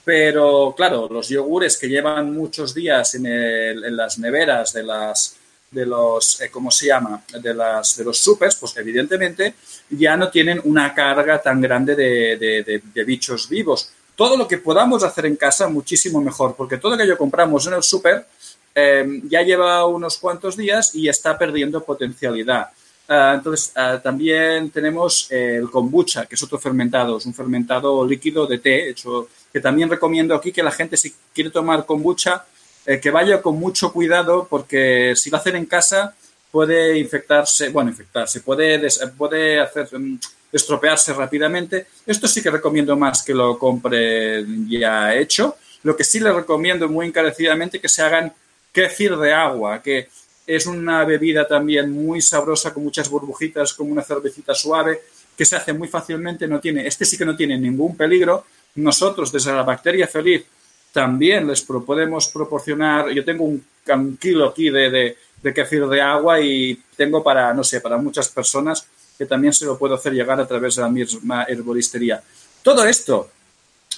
pero 0.03 0.73
claro, 0.75 1.07
los 1.11 1.29
yogures 1.29 1.77
que 1.77 1.87
llevan 1.87 2.33
muchos 2.33 2.73
días 2.73 3.15
en, 3.15 3.95
las 3.95 4.17
neveras 4.17 4.73
de 4.73 4.83
las 4.83 5.35
de 5.69 5.85
los, 5.85 6.39
eh, 6.39 6.49
¿cómo 6.49 6.71
se 6.71 6.87
llama? 6.87 7.21
De, 7.41 7.53
las, 7.53 7.97
de 7.97 8.05
los 8.05 8.17
supers, 8.17 8.55
pues 8.55 8.77
evidentemente 8.77 9.53
ya 9.89 10.15
no 10.15 10.31
tienen 10.31 10.61
una 10.63 10.95
carga 10.95 11.41
tan 11.41 11.59
grande 11.59 11.93
de, 11.93 12.81
de, 12.93 13.03
bichos 13.03 13.49
vivos. 13.49 13.91
Todo 14.17 14.35
lo 14.35 14.47
que 14.47 14.57
podamos 14.57 15.03
hacer 15.03 15.27
en 15.27 15.35
casa, 15.35 15.69
muchísimo 15.69 16.19
mejor, 16.19 16.55
porque 16.55 16.77
todo 16.77 16.93
lo 16.93 16.97
que 16.97 17.07
yo 17.07 17.17
compramos 17.17 17.67
en 17.67 17.75
el 17.75 17.83
super 17.83 18.25
eh, 18.73 19.21
ya 19.29 19.43
lleva 19.43 19.85
unos 19.85 20.17
cuantos 20.17 20.57
días 20.57 20.93
y 20.95 21.07
está 21.07 21.37
perdiendo 21.37 21.83
potencialidad. 21.83 22.67
Ah, 23.07 23.33
entonces, 23.35 23.71
ah, 23.75 23.99
también 24.03 24.71
tenemos 24.71 25.27
el 25.31 25.69
kombucha, 25.69 26.25
que 26.25 26.33
es 26.33 26.41
otro 26.41 26.57
fermentado, 26.57 27.17
es 27.17 27.27
un 27.27 27.33
fermentado 27.33 28.05
líquido 28.05 28.47
de 28.47 28.57
té, 28.57 28.89
hecho, 28.89 29.29
que 29.53 29.61
también 29.61 29.87
recomiendo 29.87 30.33
aquí 30.33 30.51
que 30.51 30.63
la 30.63 30.71
gente, 30.71 30.97
si 30.97 31.13
quiere 31.31 31.51
tomar 31.51 31.85
kombucha, 31.85 32.43
eh, 32.87 32.99
que 32.99 33.11
vaya 33.11 33.39
con 33.39 33.59
mucho 33.59 33.93
cuidado, 33.93 34.47
porque 34.49 35.13
si 35.15 35.29
lo 35.29 35.37
hacen 35.37 35.57
en 35.57 35.67
casa, 35.67 36.15
puede 36.51 36.97
infectarse, 36.97 37.69
bueno, 37.69 37.91
infectarse, 37.91 38.41
puede, 38.41 38.81
puede 39.15 39.59
hacer 39.59 39.87
mm, 39.97 40.19
estropearse 40.51 41.13
rápidamente. 41.13 41.87
Esto 42.05 42.27
sí 42.27 42.41
que 42.41 42.49
recomiendo 42.49 42.95
más 42.95 43.23
que 43.23 43.33
lo 43.33 43.57
compre 43.57 44.45
ya 44.67 45.15
hecho. 45.15 45.57
Lo 45.83 45.95
que 45.95 46.03
sí 46.03 46.19
les 46.19 46.33
recomiendo 46.33 46.87
muy 46.89 47.07
encarecidamente 47.07 47.79
que 47.79 47.89
se 47.89 48.01
hagan 48.01 48.33
kefir 48.71 49.15
de 49.17 49.33
agua, 49.33 49.81
que 49.81 50.09
es 50.45 50.65
una 50.65 51.03
bebida 51.03 51.47
también 51.47 51.91
muy 51.91 52.21
sabrosa 52.21 52.73
con 52.73 52.83
muchas 52.83 53.09
burbujitas, 53.09 53.73
como 53.73 53.91
una 53.91 54.01
cervecita 54.01 54.53
suave, 54.53 55.01
que 55.35 55.45
se 55.45 55.55
hace 55.55 55.73
muy 55.73 55.87
fácilmente. 55.87 56.47
No 56.47 56.59
tiene, 56.59 56.87
este 56.87 57.05
sí 57.05 57.17
que 57.17 57.25
no 57.25 57.35
tiene 57.35 57.57
ningún 57.57 57.97
peligro. 57.97 58.45
Nosotros, 58.75 59.31
desde 59.31 59.53
la 59.53 59.63
bacteria 59.63 60.07
feliz, 60.07 60.45
también 60.91 61.47
les 61.47 61.61
podemos 61.61 62.29
proporcionar. 62.29 63.09
Yo 63.09 63.25
tengo 63.25 63.43
un, 63.43 63.65
kilo 64.19 64.47
aquí 64.47 64.69
de, 64.69 64.89
de, 64.89 65.17
de 65.41 65.87
de 65.87 66.01
agua 66.01 66.41
y 66.41 66.81
tengo 66.95 67.23
para, 67.23 67.53
no 67.53 67.63
sé, 67.63 67.79
para 67.81 67.97
muchas 67.97 68.29
personas 68.29 68.87
que 69.17 69.25
también 69.25 69.53
se 69.53 69.65
lo 69.65 69.77
puedo 69.77 69.95
hacer 69.95 70.13
llegar 70.13 70.39
a 70.39 70.47
través 70.47 70.75
de 70.75 70.81
la 70.81 70.89
misma 70.89 71.43
herboristería. 71.43 72.21
Todo 72.61 72.85
esto 72.85 73.29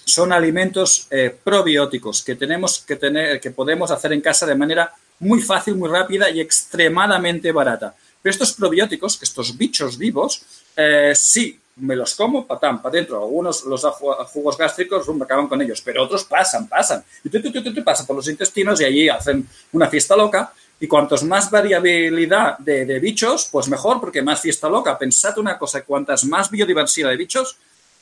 son 0.06 0.32
alimentos 0.34 1.08
eh, 1.10 1.36
probióticos 1.44 2.24
que 2.24 2.36
tenemos 2.36 2.80
que 2.80 2.96
tener, 2.96 3.40
que 3.40 3.52
podemos 3.52 3.92
hacer 3.92 4.14
en 4.14 4.22
casa 4.22 4.46
de 4.46 4.56
manera 4.56 4.94
muy 5.20 5.42
fácil, 5.42 5.76
muy 5.76 5.90
rápida 5.90 6.30
y 6.30 6.40
extremadamente 6.40 7.52
barata. 7.52 7.96
Pero 8.22 8.32
estos 8.32 8.54
probióticos, 8.54 9.22
estos 9.22 9.58
bichos 9.58 9.98
vivos, 9.98 10.42
eh, 10.76 11.14
sí, 11.16 11.60
me 11.80 11.96
los 11.96 12.16
como, 12.16 12.46
patán, 12.46 12.82
para 12.82 12.94
adentro. 12.94 13.22
Algunos 13.22 13.64
los 13.64 13.86
jugos 14.34 14.58
gástricos, 14.58 15.08
me 15.10 15.24
acaban 15.24 15.48
con 15.48 15.62
ellos, 15.62 15.82
pero 15.82 16.04
otros 16.04 16.26
pasan, 16.26 16.68
pasan. 16.68 17.04
Y 17.24 17.30
tú, 17.30 17.42
tú, 17.42 17.74
tú, 17.74 17.84
pasan 17.84 18.06
por 18.06 18.16
los 18.16 18.28
intestinos 18.28 18.82
y 18.82 18.86
allí 18.86 19.10
hacen 19.10 19.48
una 19.72 19.88
fiesta 19.88 20.16
loca. 20.16 20.54
Y 20.80 20.88
cuantos 20.88 21.24
más 21.24 21.52
variabilidad 21.52 22.58
de, 22.60 23.00
bichos, 23.00 23.50
pues 23.52 23.68
mejor, 23.68 24.00
porque 24.00 24.22
más 24.22 24.42
fiesta 24.42 24.70
loca. 24.70 24.98
Pensad 24.98 25.38
una 25.38 25.58
cosa, 25.58 25.84
cuantas 25.84 26.24
más 26.24 26.50
biodiversidad 26.50 27.10
de 27.10 27.18
bichos, 27.18 27.58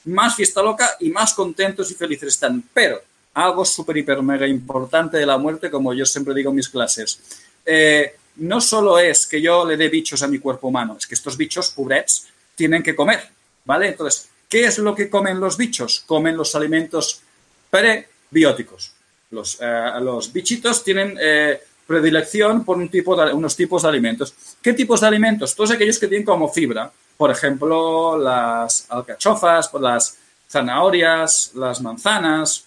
más 0.06 0.36
fiesta 0.36 0.62
loca 0.62 0.96
y 1.00 1.10
más 1.10 1.34
contentos 1.34 1.90
y 1.90 1.96
felices 1.96 2.30
están. 2.30 2.64
Pero 2.74 3.02
algo 3.34 3.66
súper, 3.66 3.98
hiper, 3.98 4.22
mega 4.22 4.48
importante 4.48 5.18
de 5.18 5.26
la 5.26 5.38
muerte, 5.38 5.72
como 5.72 5.94
yo 5.94 6.06
siempre 6.06 6.34
digo 6.34 6.52
en 6.52 6.56
mis 6.56 6.70
clases. 6.70 7.20
Eh, 7.66 8.16
no 8.38 8.62
solo 8.62 9.00
es 9.00 9.26
que 9.26 9.42
yo 9.42 9.66
le 9.66 9.78
dé 9.78 9.90
bichos 9.90 10.22
a 10.22 10.28
mi 10.28 10.40
cuerpo 10.40 10.68
humano, 10.68 10.96
es 10.98 11.08
que 11.08 11.16
estos 11.16 11.36
bichos, 11.36 11.72
pobrets, 11.72 12.28
tienen 12.56 12.84
que 12.84 12.96
comer, 12.96 13.30
¿vale? 13.66 13.90
Entonces, 13.90 14.30
¿qué 14.48 14.66
es 14.66 14.78
lo 14.80 14.96
que 14.96 15.10
comen 15.10 15.40
los 15.40 15.58
bichos? 15.58 16.04
Comen 16.06 16.38
los 16.38 16.56
alimentos 16.56 17.22
prebióticos. 17.70 18.94
Los, 19.32 19.58
eh, 19.60 19.92
los 20.02 20.32
bichitos 20.32 20.84
tienen 20.84 21.18
eh, 21.20 21.62
predilección 21.88 22.66
por 22.66 22.78
un 22.78 22.90
tipo 22.90 23.16
de, 23.16 23.34
unos 23.34 23.56
tipos 23.56 23.82
de 23.82 23.90
alimentos. 23.90 24.34
¿Qué 24.62 24.74
tipos 24.74 25.02
de 25.02 25.08
alimentos? 25.08 25.56
Todos 25.56 25.72
aquellos 25.72 25.98
que 25.98 26.08
tienen 26.08 26.26
como 26.26 26.50
fibra, 26.50 26.92
por 27.16 27.32
ejemplo, 27.32 28.18
las 28.18 28.86
alcachofas, 28.90 29.72
las 29.80 30.18
zanahorias, 30.50 31.52
las 31.56 31.82
manzanas, 31.82 32.66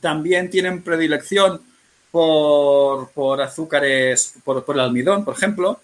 también 0.00 0.50
tienen 0.50 0.82
predilección 0.82 1.62
por, 2.10 3.40
azúcares, 3.40 4.34
por, 4.44 4.64
el 4.68 4.80
almidón, 4.80 5.24
por 5.24 5.34
ejemplo, 5.34 5.80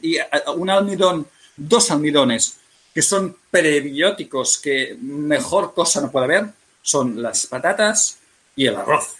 y 0.00 0.18
un 0.54 0.70
almidón, 0.70 1.26
dos 1.56 1.90
almidones 1.90 2.58
que 2.94 3.02
son 3.02 3.36
prebióticos, 3.50 4.58
que 4.58 4.96
mejor 5.00 5.74
cosa 5.74 6.00
no 6.00 6.10
puede 6.10 6.24
haber, 6.26 6.46
son 6.82 7.20
las 7.20 7.46
patatas 7.46 8.18
y 8.54 8.66
el 8.66 8.76
arroz. 8.76 9.14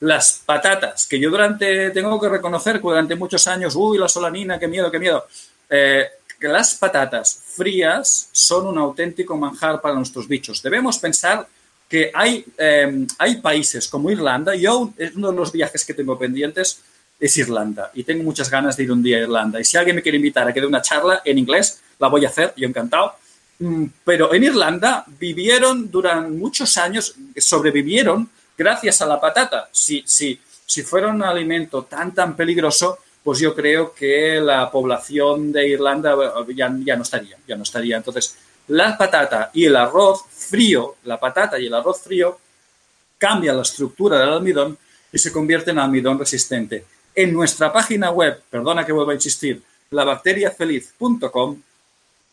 Las 0.00 0.42
patatas, 0.44 1.06
que 1.06 1.18
yo 1.18 1.30
durante, 1.30 1.90
tengo 1.90 2.20
que 2.20 2.28
reconocer 2.28 2.76
que 2.76 2.82
durante 2.82 3.16
muchos 3.16 3.46
años, 3.48 3.74
uy, 3.74 3.98
la 3.98 4.08
solanina, 4.08 4.58
qué 4.58 4.68
miedo, 4.68 4.90
qué 4.90 4.98
miedo. 4.98 5.26
Eh, 5.68 6.06
que 6.38 6.48
las 6.48 6.74
patatas 6.74 7.42
frías 7.56 8.28
son 8.30 8.68
un 8.68 8.78
auténtico 8.78 9.36
manjar 9.36 9.80
para 9.80 9.94
nuestros 9.94 10.28
bichos. 10.28 10.62
Debemos 10.62 10.98
pensar 10.98 11.46
que 11.88 12.10
hay, 12.14 12.44
em, 12.56 13.06
hay 13.18 13.40
países 13.40 13.88
como 13.88 14.10
Irlanda, 14.10 14.54
yo 14.54 14.92
uno 15.16 15.30
de 15.30 15.36
los 15.36 15.50
viajes 15.50 15.84
que 15.84 15.94
tengo 15.94 16.18
pendientes 16.18 16.80
es 17.18 17.36
Irlanda 17.36 17.90
y 17.94 18.04
tengo 18.04 18.22
muchas 18.22 18.50
ganas 18.50 18.76
de 18.76 18.84
ir 18.84 18.92
un 18.92 19.02
día 19.02 19.18
a 19.18 19.20
Irlanda. 19.22 19.60
Y 19.60 19.64
si 19.64 19.76
alguien 19.76 19.96
me 19.96 20.02
quiere 20.02 20.16
invitar 20.16 20.46
a 20.46 20.52
que 20.52 20.60
dé 20.60 20.66
una 20.66 20.82
charla 20.82 21.22
en 21.24 21.38
inglés, 21.38 21.80
la 21.98 22.08
voy 22.08 22.24
a 22.24 22.28
hacer, 22.28 22.52
yo 22.56 22.68
encantado. 22.68 23.14
Mm, 23.58 23.86
pero 24.04 24.32
en 24.32 24.44
Irlanda 24.44 25.04
vivieron 25.18 25.90
durante 25.90 26.30
muchos 26.30 26.76
años, 26.76 27.16
sobrevivieron 27.36 28.30
gracias 28.58 29.00
a 29.00 29.06
la 29.06 29.20
patata. 29.20 29.68
Si, 29.70 30.02
si, 30.04 30.38
si 30.66 30.82
fuera 30.82 31.08
un 31.08 31.22
alimento 31.22 31.84
tan, 31.84 32.12
tan 32.12 32.36
peligroso, 32.36 32.98
pues 33.22 33.38
yo 33.38 33.54
creo 33.54 33.94
que 33.94 34.40
la 34.40 34.70
población 34.70 35.52
de 35.52 35.68
Irlanda 35.68 36.12
eh, 36.12 36.54
ya, 36.54 36.74
ya 36.84 36.96
no 36.96 37.02
estaría, 37.02 37.36
ya 37.46 37.56
no 37.56 37.62
estaría. 37.62 37.96
Entonces, 37.96 38.36
la 38.66 38.98
patata 38.98 39.50
y 39.54 39.64
el 39.64 39.76
arroz 39.76 40.24
frío, 40.28 40.96
la 41.04 41.18
patata 41.18 41.58
y 41.58 41.66
el 41.66 41.74
arroz 41.74 42.02
frío, 42.02 42.38
cambian 43.16 43.56
la 43.56 43.62
estructura 43.62 44.18
del 44.18 44.30
almidón 44.30 44.76
y 45.12 45.18
se 45.18 45.32
convierte 45.32 45.70
en 45.70 45.78
almidón 45.78 46.18
resistente. 46.18 46.84
En 47.14 47.32
nuestra 47.32 47.72
página 47.72 48.10
web, 48.10 48.42
perdona 48.50 48.84
que 48.84 48.92
vuelva 48.92 49.12
a 49.12 49.16
insistir, 49.16 49.62
labacteriafeliz.com, 49.90 51.62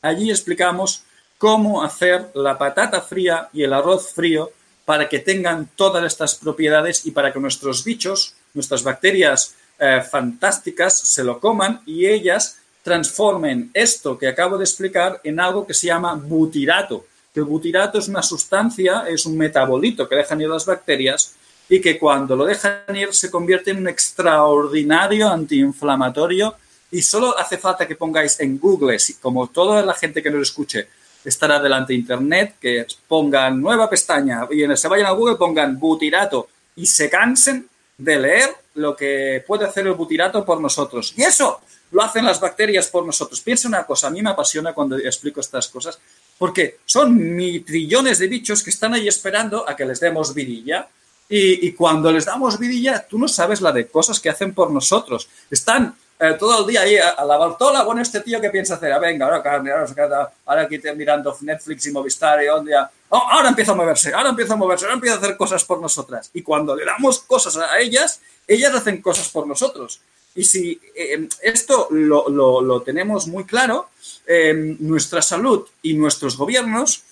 allí 0.01 0.29
explicamos 0.29 1.03
cómo 1.37 1.83
hacer 1.83 2.29
la 2.35 2.57
patata 2.57 3.01
fría 3.01 3.49
y 3.53 3.63
el 3.63 3.73
arroz 3.73 4.13
frío 4.13 4.51
para 4.85 5.09
que 5.09 5.19
tengan 5.19 5.67
todas 5.75 6.03
estas 6.05 6.35
propiedades 6.35 7.05
y 7.05 7.11
para 7.11 7.33
que 7.33 7.39
nuestros 7.39 7.83
bichos, 7.83 8.35
nuestras 8.53 8.83
bacterias 8.83 9.55
eh, 9.79 10.01
fantásticas, 10.09 10.97
se 10.97 11.23
lo 11.23 11.39
coman 11.39 11.81
y 11.85 12.05
ellas 12.05 12.57
transformen 12.83 13.71
esto 13.73 14.17
que 14.17 14.27
acabo 14.27 14.57
de 14.59 14.63
explicar 14.63 15.19
en 15.23 15.39
algo 15.39 15.65
que 15.65 15.73
se 15.73 15.87
llama 15.87 16.13
butirato, 16.13 17.05
que 17.33 17.39
el 17.39 17.47
butirato 17.47 17.97
es 17.97 18.07
una 18.07 18.21
sustancia, 18.21 19.05
es 19.09 19.25
un 19.25 19.35
metabolito 19.35 20.07
que 20.07 20.15
dejan 20.15 20.39
ir 20.39 20.49
las 20.49 20.67
bacterias 20.67 21.33
y 21.67 21.81
que 21.81 21.97
cuando 21.97 22.35
lo 22.35 22.45
dejan 22.45 22.95
ir 22.95 23.11
se 23.11 23.31
convierte 23.31 23.71
en 23.71 23.77
un 23.77 23.87
extraordinario 23.87 25.27
antiinflamatorio. 25.29 26.55
Y 26.91 27.01
solo 27.01 27.37
hace 27.37 27.57
falta 27.57 27.87
que 27.87 27.95
pongáis 27.95 28.39
en 28.39 28.59
Google, 28.59 28.97
como 29.19 29.47
toda 29.47 29.83
la 29.83 29.95
gente 29.95 30.21
que 30.21 30.29
nos 30.29 30.43
escuche 30.43 30.87
estará 31.25 31.59
delante 31.59 31.93
de 31.93 31.99
Internet, 31.99 32.55
que 32.59 32.85
pongan 33.07 33.61
nueva 33.61 33.89
pestaña 33.89 34.47
y 34.51 34.65
se 34.77 34.87
vayan 34.87 35.07
a 35.07 35.11
Google, 35.11 35.35
pongan 35.35 35.79
butirato 35.79 36.47
y 36.75 36.85
se 36.85 37.09
cansen 37.09 37.67
de 37.97 38.19
leer 38.19 38.49
lo 38.75 38.95
que 38.95 39.43
puede 39.47 39.65
hacer 39.65 39.87
el 39.87 39.93
butirato 39.93 40.45
por 40.45 40.59
nosotros. 40.59 41.13
Y 41.17 41.23
eso 41.23 41.61
lo 41.91 42.03
hacen 42.03 42.25
las 42.25 42.39
bacterias 42.39 42.87
por 42.87 43.05
nosotros. 43.05 43.41
Piensa 43.41 43.67
una 43.67 43.85
cosa, 43.85 44.07
a 44.07 44.09
mí 44.09 44.21
me 44.21 44.29
apasiona 44.29 44.73
cuando 44.73 44.97
explico 44.97 45.39
estas 45.39 45.69
cosas, 45.69 45.97
porque 46.37 46.79
son 46.85 47.37
trillones 47.65 48.19
de 48.19 48.27
bichos 48.27 48.63
que 48.63 48.69
están 48.69 48.93
ahí 48.93 49.07
esperando 49.07 49.67
a 49.67 49.75
que 49.75 49.85
les 49.85 49.99
demos 49.99 50.33
vidilla. 50.33 50.87
Y, 51.27 51.71
cuando 51.71 52.11
les 52.11 52.25
damos 52.25 52.59
vidilla, 52.59 53.03
tú 53.09 53.17
no 53.17 53.27
sabes 53.27 53.59
la 53.59 53.71
de 53.71 53.87
cosas 53.87 54.19
que 54.19 54.29
hacen 54.29 54.53
por 54.53 54.69
nosotros. 54.69 55.27
Están 55.49 55.95
eh, 56.19 56.35
todo 56.39 56.61
el 56.61 56.67
día 56.67 56.81
ahí 56.81 56.97
a, 56.97 57.25
la 57.25 57.37
Bartola, 57.37 57.83
bueno, 57.83 58.01
este 58.01 58.21
tío 58.21 58.39
qué 58.39 58.49
piensa 58.49 58.75
hacer, 58.75 58.91
ah, 58.93 58.99
venga, 58.99 59.25
ahora, 59.25 59.37
ahora, 59.37 60.31
ahora 60.45 60.61
aquí 60.61 60.79
mirando 60.95 61.37
Netflix 61.41 61.85
y 61.87 61.91
Movistar 61.91 62.41
y 62.41 62.65
día, 62.65 62.89
oh, 63.09 63.17
ahora 63.17 63.49
empieza 63.49 63.73
a 63.73 63.75
moverse, 63.75 64.13
ahora 64.13 64.29
empieza 64.29 64.53
a 64.53 64.57
moverse, 64.57 64.85
ahora 64.85 64.95
empieza 64.95 65.15
a 65.15 65.19
hacer 65.19 65.35
cosas 65.35 65.63
por 65.65 65.81
nosotras. 65.81 66.29
Y 66.33 66.41
cuando 66.41 66.75
le 66.75 66.85
damos 66.85 67.19
cosas 67.19 67.57
a 67.57 67.79
ellas, 67.79 68.21
ellas 68.47 68.73
hacen 68.73 69.01
cosas 69.01 69.27
por 69.29 69.45
nosotros. 69.45 69.99
Y 70.35 70.43
si 70.43 70.79
eh, 70.95 71.27
esto 71.41 71.87
lo, 71.91 72.81
tenemos 72.81 73.27
muy 73.27 73.45
claro, 73.45 73.89
eh, 74.27 74.75
nuestra 74.79 75.21
salud 75.21 75.65
y 75.81 75.93
nuestros 75.93 76.37
gobiernos 76.37 77.03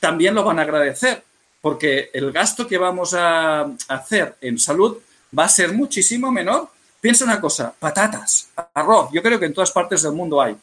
también 0.00 0.34
lo 0.34 0.44
van 0.44 0.58
a 0.58 0.62
agradecer, 0.62 1.24
porque 1.60 2.10
el 2.12 2.30
gasto 2.30 2.66
que 2.66 2.78
vamos 2.78 3.14
a 3.14 3.68
hacer 3.88 4.36
en 4.40 4.58
salud 4.58 4.98
va 5.36 5.44
a 5.44 5.48
ser 5.48 5.72
muchísimo 5.72 6.30
menor. 6.30 6.68
Piensa 7.00 7.24
una 7.24 7.40
cosa, 7.40 7.72
patatas, 7.78 8.48
arroz, 8.74 9.10
yo 9.12 9.22
creo 9.22 9.38
que 9.38 9.46
en 9.46 9.54
todas 9.54 9.70
partes 9.70 10.02
del 10.02 10.12
mundo 10.12 10.40
hay. 10.40 10.56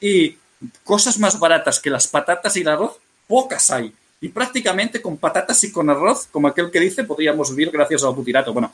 Y 0.00 0.36
cosas 0.84 1.18
más 1.18 1.38
baratas 1.38 1.78
que 1.80 1.90
las 1.90 2.08
patatas 2.08 2.56
y 2.56 2.60
el 2.60 2.68
arroz, 2.68 2.96
pocas 3.28 3.70
hay. 3.70 3.92
Y 4.20 4.28
prácticamente 4.28 5.02
con 5.02 5.16
patatas 5.16 5.62
y 5.64 5.72
con 5.72 5.90
arroz, 5.90 6.28
como 6.30 6.48
aquel 6.48 6.70
que 6.70 6.80
dice, 6.80 7.04
podríamos 7.04 7.50
vivir 7.50 7.70
gracias 7.70 8.04
al 8.04 8.14
butirato. 8.14 8.52
Bueno, 8.52 8.72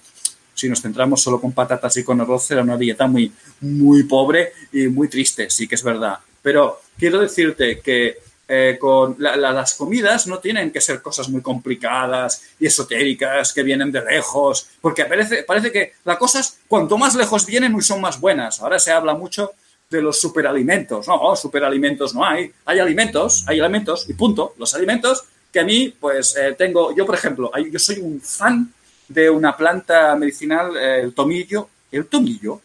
si 0.55 0.69
nos 0.69 0.83
centramos 0.83 1.23
solo 1.23 1.41
con 1.41 1.53
patatas 1.53 1.97
y 1.97 2.05
con 2.05 2.21
arroz, 2.21 2.45
será 2.45 2.63
una 2.63 2.77
dieta 2.77 3.07
muy, 3.07 3.33
muy 3.61 4.05
pobre 4.05 4.53
y 4.73 4.87
muy 4.89 5.09
triste, 5.09 5.51
sí 5.51 5.67
que 5.67 5.75
es 5.75 5.83
verdad. 5.83 6.19
Pero 6.43 6.81
quiero 6.99 7.21
decirte 7.21 7.81
que 7.81 8.19
eh, 8.51 8.79
con 8.81 9.17
las 9.19 9.75
comidas 9.75 10.27
no 10.27 10.39
tienen 10.39 10.71
que 10.71 10.81
ser 10.81 11.03
cosas 11.03 11.29
muy 11.29 11.43
complicadas 11.43 12.43
y 12.59 12.67
esotéricas 12.67 13.53
que 13.53 13.63
vienen 13.63 13.93
de 13.93 14.03
lejos, 14.03 14.71
porque 14.81 15.05
parece, 15.05 15.43
parece 15.43 15.71
que 15.71 15.93
las 16.05 16.17
cosas, 16.17 16.59
cuanto 16.67 16.97
más 16.97 17.15
lejos 17.15 17.45
vienen, 17.45 17.81
son 17.83 18.01
más 18.01 18.19
buenas. 18.19 18.61
Ahora 18.61 18.79
se 18.79 18.91
habla 18.91 19.15
mucho 19.15 19.53
de 19.91 20.01
los 20.01 20.19
superalimentos. 20.19 21.07
No, 21.07 21.37
superalimentos 21.37 22.15
no 22.15 22.25
hay. 22.25 22.51
Hay 22.65 22.79
alimentos, 22.79 23.45
hay 23.47 23.61
alimentos 23.61 24.09
y 24.09 24.15
punto. 24.15 24.55
Los 24.59 24.75
alimentos 24.75 25.25
que 25.53 25.61
a 25.61 25.65
mí, 25.65 25.95
pues 26.01 26.37
eh, 26.37 26.55
tengo, 26.57 26.95
yo 26.97 27.07
por 27.07 27.15
ejemplo, 27.15 27.51
yo 27.71 27.79
soy 27.79 27.99
un 27.99 28.21
fan 28.21 28.73
de 29.09 29.31
una 29.31 29.57
planta 29.57 30.15
medicinal, 30.17 30.77
eh, 30.77 31.01
el 31.03 31.15
tomillo. 31.15 31.69
El 31.91 32.07
tomillo 32.07 32.61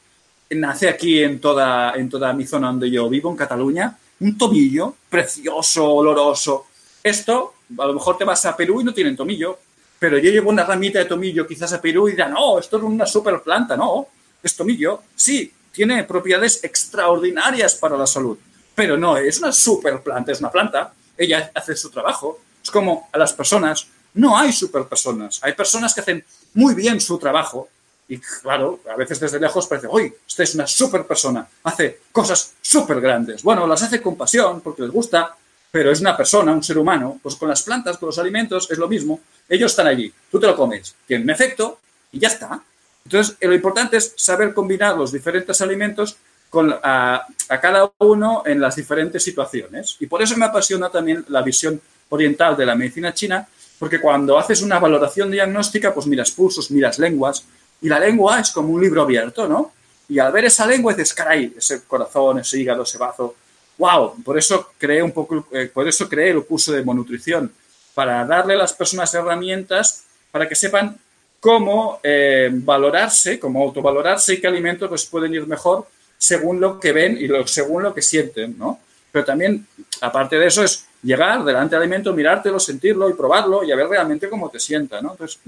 nace 0.50 0.90
aquí 0.90 1.24
en 1.24 1.40
toda, 1.40 1.94
en 1.96 2.10
toda 2.10 2.34
mi 2.34 2.46
zona 2.46 2.68
donde 2.68 2.92
yo 2.92 3.10
vivo, 3.10 3.30
en 3.30 3.38
Cataluña. 3.38 3.98
Un 4.20 4.38
tomillo 4.38 4.96
precioso, 5.10 5.86
oloroso. 5.86 6.68
Esto, 7.04 7.56
a 7.78 7.86
lo 7.86 7.94
mejor 7.94 8.18
te 8.18 8.24
vas 8.24 8.46
a 8.46 8.56
Perú 8.56 8.82
y 8.82 8.84
no 8.84 8.94
tienen 8.94 9.16
tomillo, 9.16 9.60
pero 10.00 10.18
yo 10.18 10.32
llevo 10.32 10.50
una 10.50 10.64
ramita 10.64 11.00
de 11.00 11.06
tomillo 11.06 11.48
quizás 11.48 11.74
a 11.74 11.82
Perú 11.82 12.08
y 12.08 12.12
dirán, 12.12 12.34
no, 12.34 12.60
esto 12.60 12.78
es 12.78 12.84
una 12.84 13.06
super 13.06 13.42
planta, 13.42 13.76
no, 13.76 14.08
es 14.42 14.56
tomillo. 14.56 15.04
Sí, 15.16 15.52
tiene 15.72 16.04
propiedades 16.04 16.64
extraordinarias 16.64 17.76
para 17.76 17.98
la 17.98 18.08
salud, 18.08 18.38
pero 18.76 18.98
no 18.98 19.18
es 19.18 19.40
una 19.40 19.52
super 19.52 20.02
planta, 20.02 20.32
es 20.32 20.40
una 20.40 20.52
planta. 20.52 20.94
Ella 21.18 21.52
hace 21.54 21.76
su 21.76 21.90
trabajo. 21.90 22.40
Es 22.64 22.72
como 22.72 23.10
a 23.12 23.18
las 23.18 23.34
personas, 23.34 23.88
no 24.14 24.38
hay 24.38 24.54
super 24.54 24.86
personas. 24.86 25.40
Hay 25.44 25.54
personas 25.54 25.94
que 25.94 26.02
hacen 26.02 26.24
muy 26.54 26.76
bien 26.76 27.02
su 27.02 27.18
trabajo 27.18 27.70
y, 28.08 28.18
claro, 28.18 28.82
a 28.92 28.96
veces 28.96 29.20
desde 29.20 29.40
lejos 29.40 29.68
parece, 29.68 29.88
oye, 29.90 30.18
esta 30.28 30.44
es 30.44 30.56
una 30.56 30.68
super 30.68 31.06
persona, 31.06 31.48
hace 31.64 32.02
cosas 32.12 32.54
súper 32.62 33.00
grandes. 33.00 33.44
Bueno, 33.44 33.66
las 33.66 33.82
hace 33.84 34.02
con 34.02 34.16
pasión 34.16 34.62
porque 34.62 34.82
les 34.84 34.92
gusta, 34.92 35.36
pero 35.72 35.92
es 35.92 36.02
una 36.02 36.16
persona, 36.16 36.52
un 36.52 36.64
ser 36.64 36.78
humano. 36.78 37.20
Pues 37.24 37.36
con 37.36 37.50
las 37.50 37.64
plantas, 37.64 37.98
con 37.98 38.08
los 38.08 38.20
alimentos, 38.20 38.70
es 38.70 38.78
lo 38.78 38.88
mismo. 38.88 39.22
Ellos 39.50 39.72
están 39.72 39.88
allí, 39.88 40.14
tú 40.30 40.40
te 40.40 40.48
lo 40.48 40.56
comes, 40.56 40.96
tienen 41.08 41.30
efecto 41.30 41.80
y 42.12 42.20
ya 42.20 42.28
está. 42.28 42.62
Entonces, 43.06 43.36
lo 43.42 43.54
importante 43.54 43.98
es 43.98 44.14
saber 44.16 44.54
combinar 44.54 44.98
los 44.98 45.12
diferentes 45.12 45.62
alimentos 45.62 46.18
con, 46.50 46.74
a, 46.84 47.26
cada 47.62 47.92
uno 47.98 48.44
en 48.46 48.62
las 48.62 48.76
diferentes 48.76 49.24
situaciones. 49.24 49.98
Y 50.00 50.06
por 50.06 50.22
eso 50.22 50.38
me 50.38 50.46
apasiona 50.46 50.90
también 50.90 51.26
la 51.30 51.42
visión 51.42 51.82
oriental 52.10 52.56
de 52.56 52.66
la 52.66 52.76
medicina 52.76 53.14
china, 53.14 53.48
porque 53.80 54.00
cuando 54.00 54.38
haces 54.38 54.62
una 54.62 54.78
valoración 54.80 55.32
diagnóstica, 55.32 55.94
pues 55.94 56.06
miras 56.06 56.32
pulsos, 56.32 56.70
miras 56.70 57.00
lenguas, 57.00 57.46
y 57.84 57.90
la 57.90 58.00
lengua 58.00 58.40
es 58.40 58.50
como 58.52 58.70
un 58.70 58.82
libro 58.82 59.02
abierto, 59.02 59.48
¿no? 59.48 59.74
Y 60.08 60.18
al 60.18 60.32
ver 60.32 60.46
esa 60.46 60.66
lengua 60.66 60.94
dices, 60.94 61.14
caray, 61.14 61.54
ese 61.58 61.84
corazón, 61.84 62.40
ese 62.40 62.60
hígado, 62.60 62.84
ese 62.84 62.98
bazo, 62.98 63.36
wow, 63.78 64.16
por 64.24 64.38
eso 64.38 64.72
creé 64.78 65.04
un 65.04 65.12
poco, 65.12 65.48
eh, 65.52 65.70
por 65.72 65.88
eso 65.88 66.08
creé 66.08 66.32
el 66.32 66.46
curso 66.46 66.72
de 66.72 66.84
monutrición, 66.84 67.52
para 67.94 68.26
darle 68.26 68.54
a 68.54 68.58
las 68.58 68.74
personas 68.74 69.14
herramientas 69.14 70.06
para 70.32 70.48
que 70.48 70.56
sepan 70.56 70.98
cómo 71.40 72.00
eh, 72.02 72.50
valorarse, 72.52 73.38
cómo 73.38 73.62
autovalorarse 73.64 74.36
y 74.36 74.42
qué 74.42 74.48
alimentos 74.48 74.90
les 74.90 75.06
pueden 75.06 75.34
ir 75.34 75.46
mejor 75.46 75.86
según 76.18 76.62
lo 76.62 76.80
que 76.80 76.94
ven 76.94 77.18
y 77.18 77.28
lo, 77.28 77.46
según 77.46 77.84
lo 77.84 77.94
que 77.94 78.02
sienten, 78.02 78.58
¿no? 78.58 78.80
Pero 79.12 79.26
también, 79.26 79.68
aparte 80.02 80.40
de 80.40 80.48
eso, 80.48 80.64
es 80.64 80.86
llegar 81.04 81.44
delante 81.44 81.76
del 81.76 81.84
alimento, 81.84 82.14
mirártelo, 82.14 82.60
sentirlo 82.60 83.10
y 83.10 83.14
probarlo 83.14 83.64
y 83.64 83.72
a 83.72 83.76
ver 83.76 83.88
realmente 83.88 84.30
cómo 84.30 84.50
te 84.50 84.60
sienta, 84.60 85.02
¿no? 85.02 85.12
Entonces, 85.12 85.40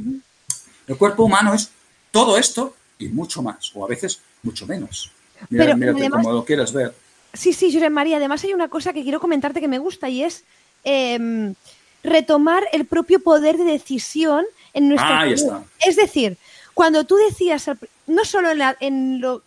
el 0.86 0.97
cuerpo 0.97 1.23
humano 1.23 1.53
es 1.53 1.71
todo 2.16 2.38
esto 2.38 2.74
y 2.97 3.09
mucho 3.09 3.41
más, 3.41 3.76
o 3.76 3.84
a 3.84 3.89
veces 3.89 4.22
mucho 4.41 4.66
menos. 4.66 5.11
Mira, 5.49 5.76
mírate 5.76 6.09
como 6.09 6.32
lo 6.32 6.45
quieras 6.45 6.72
ver. 6.72 6.93
Sí, 7.34 7.51
sí, 7.51 7.74
José 7.74 7.89
María, 7.89 8.16
además 8.16 8.41
hay 8.45 8.53
una 8.53 8.70
cosa 8.70 8.93
que 8.93 9.03
quiero 9.03 9.20
comentarte 9.20 9.59
que 9.59 9.68
me 9.68 9.80
gusta 9.80 10.07
y 10.07 10.24
es 10.24 10.45
em, 10.86 11.55
retomar 12.03 12.63
el 12.72 12.86
propio 12.86 13.20
poder 13.20 13.57
de 13.57 13.66
decisión 13.66 14.45
en 14.74 14.88
nuestro 14.88 15.09
ah, 15.09 15.22
ahí 15.24 15.34
está. 15.34 15.66
Es 15.86 15.97
decir, 15.97 16.38
cuando 16.74 17.03
tú 17.03 17.18
decías, 17.18 17.70
no 18.07 18.24
solo 18.24 18.47
en, 18.80 19.20
lo 19.20 19.41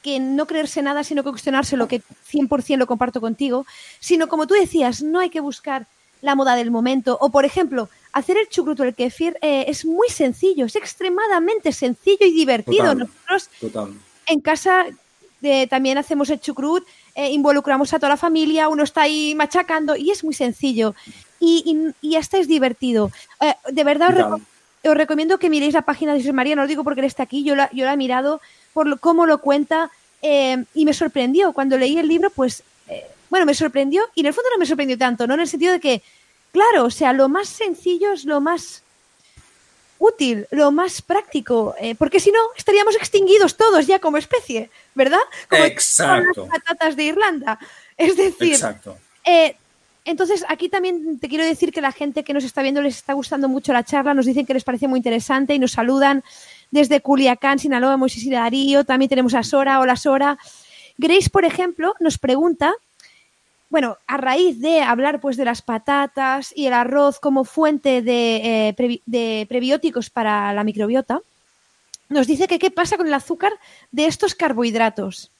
que 0.00 0.20
no 0.20 0.46
creerse 0.46 0.82
nada, 0.82 1.02
sino 1.02 1.24
que 1.24 1.30
cuestionarse 1.30 1.76
lo 1.76 1.88
que 1.88 2.02
100% 2.30 2.76
lo 2.76 2.86
comparto 2.86 3.20
contigo, 3.20 3.66
sino 3.98 4.28
como 4.28 4.46
tú 4.46 4.54
decías, 4.54 5.02
no 5.02 5.18
hay 5.18 5.30
que 5.30 5.40
buscar 5.40 5.88
la 6.26 6.34
moda 6.34 6.56
del 6.56 6.70
momento. 6.70 7.16
O, 7.20 7.30
por 7.30 7.44
ejemplo, 7.46 7.88
hacer 8.12 8.36
el 8.36 8.48
chucrut 8.48 8.80
o 8.80 8.84
el 8.84 8.94
kefir 8.94 9.38
eh, 9.40 9.64
es 9.68 9.86
muy 9.86 10.08
sencillo, 10.08 10.66
es 10.66 10.76
extremadamente 10.76 11.72
sencillo 11.72 12.26
y 12.26 12.32
divertido. 12.32 12.94
Nosotros 12.94 13.50
en 14.26 14.40
casa 14.40 14.86
eh, 15.42 15.66
también 15.68 15.98
hacemos 15.98 16.28
el 16.30 16.40
chucrut, 16.40 16.84
eh, 17.14 17.30
involucramos 17.30 17.94
a 17.94 17.98
toda 17.98 18.10
la 18.10 18.16
familia, 18.16 18.68
uno 18.68 18.82
está 18.82 19.02
ahí 19.02 19.34
machacando 19.36 19.96
y 19.96 20.10
es 20.10 20.24
muy 20.24 20.34
sencillo. 20.34 20.94
Y, 21.38 21.92
y, 22.00 22.16
hasta 22.16 22.38
es 22.38 22.48
divertido. 22.48 23.12
de 23.70 23.84
verdad, 23.84 24.40
os 24.82 24.96
recomiendo 24.96 25.38
que 25.38 25.50
miréis 25.50 25.74
la 25.74 25.82
página 25.82 26.12
de 26.12 26.20
Jesús 26.20 26.34
María, 26.34 26.56
no 26.56 26.62
lo 26.62 26.68
digo 26.68 26.82
porque 26.82 27.00
él 27.00 27.06
está 27.06 27.24
aquí, 27.24 27.44
yo 27.44 27.54
la, 27.54 27.68
yo 27.72 27.84
la 27.84 27.92
he 27.92 27.96
mirado 27.98 28.40
por 28.72 28.98
cómo 29.00 29.26
lo 29.26 29.38
cuenta 29.42 29.90
y 30.22 30.84
me 30.86 30.94
sorprendió. 30.94 31.52
Cuando 31.52 31.76
leí 31.76 31.98
el 31.98 32.08
libro, 32.08 32.30
pues, 32.30 32.62
bueno, 33.28 33.44
me 33.44 33.52
sorprendió 33.52 34.02
y 34.14 34.20
en 34.20 34.26
el 34.26 34.32
fondo 34.32 34.48
no 34.50 34.58
me 34.58 34.64
sorprendió 34.64 34.96
tanto, 34.96 35.26
¿no? 35.26 35.34
En 35.34 35.40
el 35.40 35.48
sentido 35.48 35.72
de 35.74 35.80
que, 35.80 36.02
claro, 36.56 36.86
o 36.86 36.90
sea, 36.90 37.12
lo 37.12 37.28
más 37.28 37.48
sencillo 37.48 38.12
es 38.12 38.24
lo 38.24 38.40
más 38.40 38.82
útil, 39.98 40.46
lo 40.50 40.72
más 40.72 41.02
práctico, 41.02 41.74
eh, 41.80 41.94
porque 41.94 42.20
si 42.20 42.30
no 42.30 42.38
estaríamos 42.56 42.96
extinguidos 42.96 43.56
todos 43.56 43.86
ya 43.86 43.98
como 43.98 44.16
especie, 44.16 44.70
¿verdad? 44.94 45.20
Como 45.48 45.64
Exacto. 45.64 46.46
las 46.46 46.60
patatas 46.60 46.96
de 46.96 47.04
Irlanda. 47.04 47.58
Es 47.96 48.16
decir, 48.16 48.54
Exacto. 48.54 48.96
Entonces, 50.06 50.44
aquí 50.48 50.68
también 50.68 51.18
te 51.18 51.28
quiero 51.28 51.44
decir 51.44 51.72
que 51.72 51.80
la 51.80 51.90
gente 51.90 52.22
que 52.22 52.32
nos 52.32 52.44
está 52.44 52.62
viendo 52.62 52.80
les 52.80 52.96
está 52.96 53.12
gustando 53.12 53.48
mucho 53.48 53.72
la 53.72 53.82
charla, 53.82 54.14
nos 54.14 54.24
dicen 54.24 54.46
que 54.46 54.54
les 54.54 54.62
parece 54.62 54.86
muy 54.86 54.98
interesante 54.98 55.52
y 55.52 55.58
nos 55.58 55.72
saludan 55.72 56.22
desde 56.70 57.00
Culiacán, 57.00 57.58
Sinaloa, 57.58 57.96
Moisés 57.96 58.22
y 58.22 58.30
Darío. 58.30 58.84
También 58.84 59.08
tenemos 59.08 59.34
a 59.34 59.42
Sora. 59.42 59.80
Hola, 59.80 59.96
Sora. 59.96 60.38
Grace, 60.96 61.28
por 61.28 61.44
ejemplo, 61.44 61.96
nos 61.98 62.18
pregunta, 62.18 62.72
bueno, 63.68 63.98
a 64.06 64.16
raíz 64.16 64.60
de 64.60 64.80
hablar 64.80 65.20
pues 65.20 65.36
de 65.36 65.44
las 65.44 65.62
patatas 65.62 66.52
y 66.54 66.66
el 66.66 66.72
arroz 66.72 67.18
como 67.18 67.44
fuente 67.44 68.02
de, 68.02 68.68
eh, 68.68 69.00
de 69.06 69.46
prebióticos 69.48 70.10
para 70.10 70.52
la 70.52 70.64
microbiota, 70.64 71.20
nos 72.08 72.26
dice 72.26 72.46
que 72.46 72.58
qué 72.58 72.70
pasa 72.70 72.96
con 72.96 73.06
el 73.06 73.14
azúcar 73.14 73.52
de 73.90 74.06
estos 74.06 74.34
carbohidratos. 74.34 75.30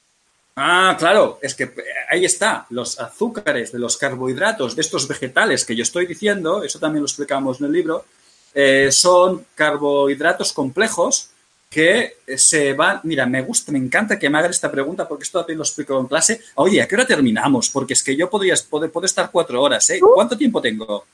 Ah, 0.55 0.95
claro, 0.97 1.37
es 1.41 1.53
que 1.53 1.65
eh, 1.65 1.73
ahí 2.09 2.25
está, 2.25 2.65
los 2.71 2.99
azúcares 2.99 3.71
de 3.71 3.79
los 3.79 3.95
carbohidratos 3.95 4.75
de 4.75 4.81
estos 4.81 5.07
vegetales 5.07 5.63
que 5.63 5.75
yo 5.75 5.83
estoy 5.83 6.07
diciendo, 6.07 6.63
eso 6.63 6.79
también 6.79 7.03
lo 7.03 7.07
explicamos 7.07 7.59
en 7.59 7.67
el 7.67 7.71
libro, 7.71 8.05
eh, 8.55 8.91
son 8.91 9.45
carbohidratos 9.53 10.53
complejos 10.53 11.29
que 11.69 12.17
se 12.37 12.73
van. 12.73 13.01
Mira, 13.03 13.25
me 13.25 13.41
gusta, 13.41 13.71
me 13.71 13.77
encanta 13.79 14.17
que 14.17 14.29
me 14.29 14.37
hagan 14.37 14.51
esta 14.51 14.71
pregunta 14.71 15.07
porque 15.07 15.23
esto 15.23 15.39
también 15.39 15.57
lo 15.57 15.63
explico 15.63 15.99
en 15.99 16.07
clase. 16.07 16.41
Oye, 16.55 16.81
¿a 16.81 16.87
qué 16.87 16.95
hora 16.95 17.07
terminamos? 17.07 17.69
Porque 17.69 17.93
es 17.93 18.03
que 18.03 18.15
yo 18.15 18.29
podría 18.29 18.55
poder, 18.69 18.91
estar 19.03 19.29
cuatro 19.31 19.61
horas, 19.61 19.89
¿eh? 19.89 19.99
¿Cuánto 19.99 20.37
tiempo 20.37 20.61
tengo? 20.61 21.05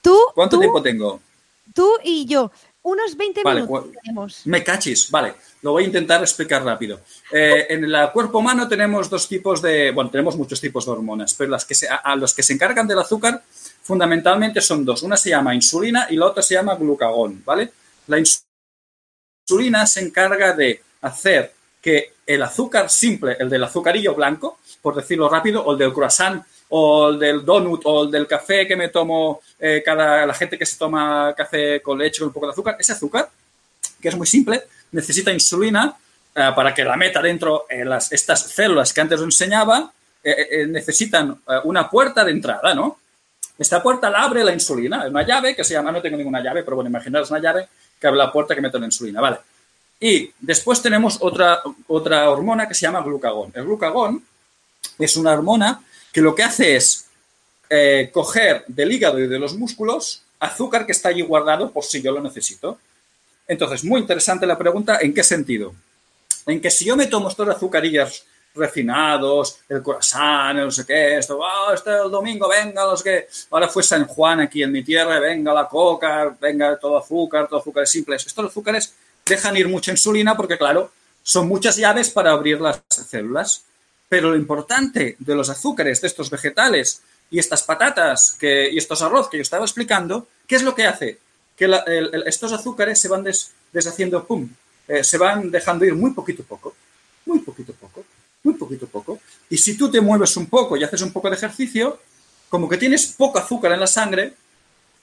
¿Tú? 0.00 0.18
¿Cuánto 0.34 0.58
tiempo 0.58 0.82
tengo? 0.82 1.20
Tú 1.72 1.90
y 2.02 2.26
yo. 2.26 2.50
Unos 2.84 3.16
20 3.16 3.44
minutos 3.44 3.84
tenemos. 4.02 4.40
Me 4.46 4.64
cachis, 4.64 5.08
vale. 5.08 5.34
Lo 5.62 5.70
voy 5.70 5.84
a 5.84 5.86
intentar 5.86 6.20
explicar 6.20 6.64
rápido. 6.64 7.00
Eh, 7.30 7.66
en 7.70 7.84
el 7.84 8.10
cuerpo 8.12 8.38
humano 8.38 8.66
tenemos 8.66 9.08
dos 9.08 9.28
tipos 9.28 9.62
de, 9.62 9.92
bueno, 9.92 10.10
tenemos 10.10 10.36
muchos 10.36 10.60
tipos 10.60 10.84
de 10.84 10.90
hormonas, 10.90 11.32
pero 11.34 11.50
las 11.50 11.64
que 11.64 11.76
a, 11.88 12.16
los 12.16 12.34
que 12.34 12.42
se 12.42 12.54
encargan 12.54 12.88
del 12.88 12.98
azúcar 12.98 13.40
fundamentalmente 13.82 14.60
son 14.60 14.84
dos. 14.84 15.04
Una 15.04 15.16
se 15.16 15.30
llama 15.30 15.54
insulina 15.54 16.08
y 16.10 16.16
la 16.16 16.26
otra 16.26 16.42
se 16.42 16.54
llama 16.54 16.74
glucagón, 16.74 17.42
¿vale? 17.44 17.70
La 18.08 18.18
insulina 18.18 18.51
se 19.86 20.00
encarga 20.00 20.52
de 20.52 20.82
hacer 21.02 21.52
que 21.80 22.14
el 22.26 22.42
azúcar 22.42 22.88
simple, 22.88 23.36
el 23.38 23.50
del 23.50 23.64
azucarillo 23.64 24.14
blanco, 24.14 24.58
por 24.80 24.94
decirlo 24.94 25.28
rápido, 25.28 25.62
o 25.64 25.72
el 25.72 25.78
del 25.78 25.92
croissant, 25.92 26.42
o 26.70 27.10
el 27.10 27.18
del 27.18 27.44
donut, 27.44 27.82
o 27.84 28.04
el 28.04 28.10
del 28.10 28.26
café 28.26 28.66
que 28.66 28.76
me 28.76 28.88
tomo 28.88 29.40
eh, 29.58 29.82
cada 29.84 30.24
la 30.24 30.34
gente 30.34 30.56
que 30.56 30.64
se 30.64 30.78
toma 30.78 31.34
café 31.36 31.82
con 31.82 31.98
leche 31.98 32.20
con 32.20 32.28
un 32.28 32.32
poco 32.32 32.46
de 32.46 32.52
azúcar, 32.52 32.76
ese 32.78 32.92
azúcar, 32.92 33.28
que 34.00 34.08
es 34.08 34.16
muy 34.16 34.26
simple, 34.26 34.62
necesita 34.92 35.32
insulina 35.32 35.94
eh, 36.34 36.50
para 36.56 36.72
que 36.72 36.84
la 36.84 36.96
meta 36.96 37.20
dentro 37.20 37.66
en 37.68 37.88
las, 37.88 38.10
estas 38.10 38.40
células 38.50 38.92
que 38.92 39.00
antes 39.02 39.18
os 39.18 39.24
enseñaba, 39.24 39.92
eh, 40.24 40.48
eh, 40.50 40.66
necesitan 40.66 41.42
una 41.64 41.90
puerta 41.90 42.24
de 42.24 42.30
entrada, 42.30 42.74
¿no? 42.74 42.98
Esta 43.58 43.82
puerta 43.82 44.08
la 44.08 44.22
abre 44.22 44.42
la 44.42 44.52
insulina, 44.52 45.04
es 45.04 45.10
una 45.10 45.26
llave 45.26 45.54
que 45.54 45.62
se 45.62 45.74
llama, 45.74 45.92
no 45.92 46.00
tengo 46.00 46.16
ninguna 46.16 46.42
llave, 46.42 46.62
pero 46.62 46.76
bueno, 46.76 46.88
imaginaros 46.88 47.30
una 47.30 47.40
llave 47.40 47.68
que 48.02 48.08
abre 48.08 48.18
la 48.18 48.32
puerta 48.32 48.52
que 48.56 48.60
mete 48.60 48.80
la 48.80 48.86
insulina, 48.86 49.20
¿vale? 49.20 49.38
Y 50.00 50.32
después 50.40 50.82
tenemos 50.82 51.18
otra, 51.20 51.62
otra 51.86 52.28
hormona 52.28 52.66
que 52.66 52.74
se 52.74 52.80
llama 52.80 53.00
glucagón. 53.00 53.52
El 53.54 53.64
glucagón 53.64 54.24
es 54.98 55.16
una 55.16 55.32
hormona 55.32 55.80
que 56.12 56.20
lo 56.20 56.34
que 56.34 56.42
hace 56.42 56.74
es 56.74 57.06
eh, 57.70 58.10
coger 58.12 58.64
del 58.66 58.90
hígado 58.90 59.20
y 59.20 59.28
de 59.28 59.38
los 59.38 59.54
músculos 59.54 60.22
azúcar 60.40 60.84
que 60.84 60.90
está 60.90 61.10
allí 61.10 61.22
guardado 61.22 61.70
por 61.70 61.84
si 61.84 62.02
yo 62.02 62.10
lo 62.10 62.20
necesito. 62.20 62.76
Entonces, 63.46 63.84
muy 63.84 64.00
interesante 64.00 64.44
la 64.46 64.58
pregunta, 64.58 64.98
¿en 65.00 65.14
qué 65.14 65.22
sentido? 65.22 65.72
En 66.46 66.60
que 66.60 66.72
si 66.72 66.84
yo 66.84 66.96
me 66.96 67.06
tomo 67.06 67.28
estos 67.28 67.48
azucarillas 67.48 68.24
refinados, 68.54 69.60
el 69.68 69.82
corazón, 69.82 70.56
no 70.58 70.70
sé 70.70 70.84
qué, 70.84 71.18
esto, 71.18 71.38
oh, 71.38 71.72
este 71.72 71.90
el 71.90 72.10
domingo, 72.10 72.48
venga, 72.48 72.84
los 72.84 73.02
que, 73.02 73.28
ahora 73.50 73.68
fue 73.68 73.82
San 73.82 74.06
Juan 74.06 74.40
aquí 74.40 74.62
en 74.62 74.72
mi 74.72 74.82
tierra, 74.82 75.18
venga 75.18 75.54
la 75.54 75.68
coca, 75.68 76.36
venga 76.40 76.78
todo 76.78 76.98
azúcar, 76.98 77.48
todo 77.48 77.60
azúcares 77.60 77.90
simples. 77.90 78.26
Estos 78.26 78.46
azúcares 78.46 78.94
dejan 79.24 79.56
ir 79.56 79.68
mucha 79.68 79.90
insulina 79.90 80.36
porque, 80.36 80.58
claro, 80.58 80.90
son 81.22 81.48
muchas 81.48 81.76
llaves 81.76 82.10
para 82.10 82.32
abrir 82.32 82.60
las 82.60 82.82
células. 82.88 83.64
Pero 84.08 84.30
lo 84.30 84.36
importante 84.36 85.16
de 85.18 85.34
los 85.34 85.48
azúcares, 85.48 86.00
de 86.02 86.06
estos 86.06 86.28
vegetales 86.28 87.00
y 87.30 87.38
estas 87.38 87.62
patatas 87.62 88.36
que, 88.38 88.70
y 88.70 88.76
estos 88.76 89.00
arroz 89.00 89.30
que 89.30 89.38
yo 89.38 89.42
estaba 89.42 89.64
explicando, 89.64 90.26
¿qué 90.46 90.56
es 90.56 90.62
lo 90.62 90.74
que 90.74 90.84
hace? 90.84 91.18
Que 91.56 91.70
estos 92.26 92.52
azúcares 92.52 92.98
se 93.00 93.08
van 93.08 93.24
deshaciendo, 93.72 94.22
pum, 94.24 94.46
eh, 94.86 95.02
se 95.02 95.16
van 95.16 95.50
dejando 95.50 95.86
ir 95.86 95.94
muy 95.94 96.10
poquito 96.10 96.42
poco, 96.42 96.74
muy 97.24 97.38
poquito 97.38 97.72
poco, 97.72 97.81
muy 98.42 98.54
poquito 98.54 98.86
poco. 98.86 99.20
Y 99.48 99.56
si 99.56 99.76
tú 99.76 99.90
te 99.90 100.00
mueves 100.00 100.36
un 100.36 100.46
poco 100.46 100.76
y 100.76 100.84
haces 100.84 101.02
un 101.02 101.12
poco 101.12 101.28
de 101.30 101.36
ejercicio, 101.36 101.98
como 102.48 102.68
que 102.68 102.76
tienes 102.76 103.06
poco 103.06 103.38
azúcar 103.38 103.72
en 103.72 103.80
la 103.80 103.86
sangre, 103.86 104.34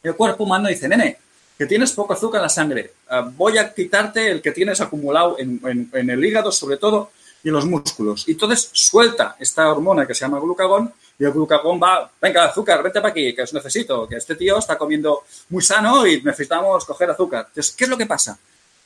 el 0.03 0.15
cuerpo 0.15 0.43
humano 0.43 0.69
dice, 0.69 0.87
nene, 0.87 1.17
que 1.57 1.65
tienes 1.65 1.91
poco 1.91 2.13
azúcar 2.13 2.39
en 2.39 2.43
la 2.43 2.49
sangre, 2.49 2.93
ah, 3.09 3.29
voy 3.35 3.57
a 3.57 3.73
quitarte 3.73 4.31
el 4.31 4.41
que 4.41 4.51
tienes 4.51 4.79
acumulado 4.81 5.37
en, 5.39 5.89
en 5.93 6.09
el 6.09 6.23
hígado, 6.23 6.51
sobre 6.51 6.77
todo, 6.77 7.11
y 7.43 7.47
en 7.47 7.53
los 7.53 7.65
músculos. 7.65 8.27
Y 8.27 8.31
entonces 8.31 8.69
suelta 8.73 9.35
esta 9.39 9.71
hormona 9.71 10.05
que 10.05 10.13
se 10.13 10.21
llama 10.21 10.39
glucagón 10.39 10.93
y 11.17 11.25
el 11.25 11.31
glucagón 11.31 11.79
va, 11.81 12.09
venga, 12.21 12.45
azúcar, 12.45 12.81
vete 12.83 13.01
para 13.01 13.11
aquí, 13.11 13.33
que 13.33 13.41
os 13.41 13.53
necesito, 13.53 14.07
que 14.07 14.15
este 14.15 14.35
tío 14.35 14.57
está 14.57 14.77
comiendo 14.77 15.23
muy 15.49 15.61
sano 15.61 16.05
y 16.07 16.21
necesitamos 16.21 16.85
coger 16.85 17.09
azúcar. 17.09 17.47
Entonces, 17.49 17.75
¿qué 17.75 17.83
es 17.85 17.89
lo 17.89 17.97
que 17.97 18.05
pasa? 18.05 18.37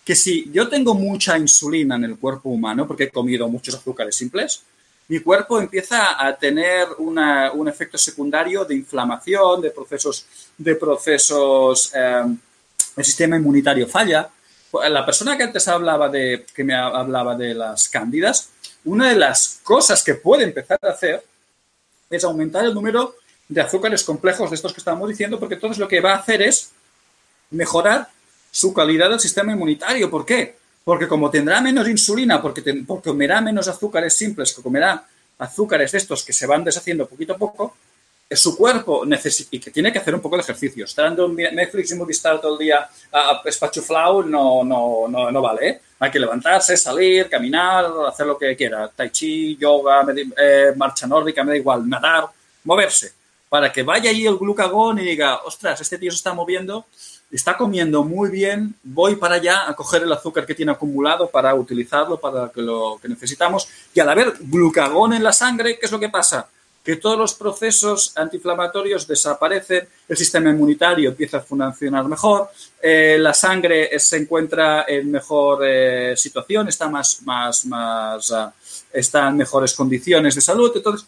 Que 0.04 0.16
si 0.16 0.50
yo 0.52 0.68
tengo 0.68 0.94
mucha 0.94 1.38
insulina 1.38 1.96
en 1.96 2.04
el 2.06 2.18
cuerpo 2.18 2.50
humano, 2.50 2.88
porque 2.88 3.06
he 3.06 3.10
comido 3.10 3.48
muchos 3.48 3.76
azúcares 3.76 4.16
simples, 4.16 4.64
mi 5.08 5.20
cuerpo 5.20 5.60
empieza 5.60 6.26
a 6.26 6.36
tener 6.36 6.88
un 6.98 7.68
efecto 7.68 7.98
secundario 7.98 8.66
de 8.66 8.76
inflamación, 8.76 9.62
de 9.62 9.72
procesos, 9.72 10.26
de 10.58 10.76
procesos, 10.76 11.92
eh, 11.94 12.24
el 12.96 13.04
sistema 13.04 13.36
inmunitario 13.36 13.88
falla, 13.88 14.30
la 14.90 15.06
persona 15.06 15.38
que 15.38 15.44
antes 15.44 15.68
hablaba 15.68 16.10
de, 16.10 16.46
que 16.54 16.64
me 16.64 16.74
hablaba 16.74 17.36
de 17.36 17.54
las 17.54 17.90
cándidas, 17.90 18.50
una 18.86 19.10
de 19.10 19.16
las 19.16 19.60
cosas 19.64 20.04
que 20.04 20.16
puede 20.16 20.44
empezar 20.44 20.80
a 20.82 20.90
hacer 20.90 21.24
es 22.10 22.24
aumentar 22.24 22.66
el 22.66 22.74
número 22.74 23.16
de 23.48 23.62
azúcares 23.62 24.04
complejos 24.04 24.50
de 24.50 24.56
estos 24.56 24.74
que 24.74 24.80
estamos 24.80 25.08
diciendo, 25.08 25.40
porque 25.40 25.56
entonces 25.56 25.78
lo 25.78 25.88
que 25.88 26.02
va 26.02 26.14
a 26.14 26.18
hacer 26.18 26.42
es 26.42 26.72
mejorar 27.52 28.10
su 28.54 28.72
calidad 28.72 29.10
del 29.10 29.20
sistema 29.20 29.52
inmunitario. 29.52 30.12
¿Por 30.12 30.24
qué? 30.24 30.56
Porque 30.84 31.08
como 31.08 31.32
tendrá 31.32 31.60
menos 31.60 31.90
insulina, 31.90 32.40
porque, 32.40 32.62
porque 32.86 33.10
comerá 33.10 33.42
menos 33.42 33.68
azúcares 33.68 34.16
simples, 34.16 34.54
que 34.54 34.62
comerá 34.62 35.04
azúcares 35.40 35.92
de 35.92 35.98
estos 35.98 36.24
que 36.24 36.34
se 36.34 36.46
van 36.46 36.64
deshaciendo 36.64 37.08
poquito 37.08 37.34
a 37.34 37.38
poco, 37.38 37.76
su 38.30 38.56
cuerpo 38.56 39.06
necesita, 39.06 39.56
y 39.56 39.60
que 39.60 39.72
tiene 39.72 39.92
que 39.92 39.98
hacer 39.98 40.14
un 40.14 40.22
poco 40.22 40.36
de 40.36 40.44
ejercicio. 40.44 40.86
Estar 40.86 41.06
dando 41.06 41.30
Netflix 41.30 41.92
y 41.92 41.96
Movistar 41.96 42.40
todo 42.40 42.54
el 42.54 42.60
día 42.60 42.88
a 43.12 43.42
espachuflao 43.44 44.22
no, 44.24 44.64
no, 44.64 45.08
no, 45.10 45.32
no 45.32 45.42
vale. 45.42 45.70
¿eh? 45.70 45.82
Hay 46.00 46.12
que 46.12 46.20
levantarse, 46.20 46.78
salir, 46.78 47.28
caminar, 47.28 47.86
hacer 48.08 48.28
lo 48.28 48.38
que 48.38 48.56
quiera. 48.56 48.88
Tai 48.96 49.10
chi, 49.10 49.58
yoga, 49.58 50.06
eh, 50.38 50.74
marcha 50.76 51.08
nórdica, 51.08 51.44
me 51.44 51.52
da 51.52 51.58
igual, 51.58 51.90
nadar, 51.90 52.26
moverse. 52.66 53.23
Para 53.54 53.72
que 53.72 53.84
vaya 53.84 54.10
ahí 54.10 54.26
el 54.26 54.38
glucagón 54.38 54.98
y 54.98 55.04
diga, 55.04 55.44
ostras, 55.46 55.80
este 55.80 56.00
tío 56.00 56.10
se 56.10 56.16
está 56.16 56.34
moviendo, 56.34 56.88
está 57.32 57.56
comiendo 57.56 58.04
muy 58.04 58.32
bien, 58.32 58.74
voy 58.82 59.16
para 59.16 59.36
allá 59.36 59.70
a 59.70 59.76
coger 59.76 60.02
el 60.02 60.12
azúcar 60.12 60.48
que 60.48 60.56
tiene 60.56 60.72
acumulado 60.72 61.30
para 61.30 61.54
utilizarlo 61.54 62.20
para 62.20 62.52
lo 62.56 62.98
que 63.00 63.08
necesitamos. 63.10 63.68
Y 63.94 64.00
al 64.00 64.10
haber 64.10 64.34
glucagón 64.40 65.14
en 65.14 65.22
la 65.22 65.32
sangre, 65.32 65.78
¿qué 65.78 65.86
es 65.86 65.92
lo 65.92 66.00
que 66.00 66.10
pasa? 66.10 66.50
que 66.84 66.96
todos 66.96 67.18
los 67.18 67.36
procesos 67.36 68.12
antiinflamatorios 68.18 69.08
desaparecen, 69.08 69.88
el 70.08 70.18
sistema 70.18 70.50
inmunitario 70.50 71.12
empieza 71.12 71.38
a 71.38 71.42
funcionar 71.42 72.06
mejor, 72.06 72.50
eh, 72.82 73.18
la 73.20 73.34
sangre 73.36 73.98
se 74.00 74.18
encuentra 74.18 74.84
en 74.88 75.12
mejor 75.12 75.62
eh, 75.64 76.14
situación, 76.18 76.68
está 76.68 76.90
más, 76.90 77.22
más, 77.22 77.66
más, 77.68 78.32
ah, 78.32 78.52
está 78.92 79.30
en 79.30 79.38
mejores 79.38 79.74
condiciones 79.74 80.36
de 80.36 80.42
salud. 80.42 80.74
Entonces, 80.76 81.08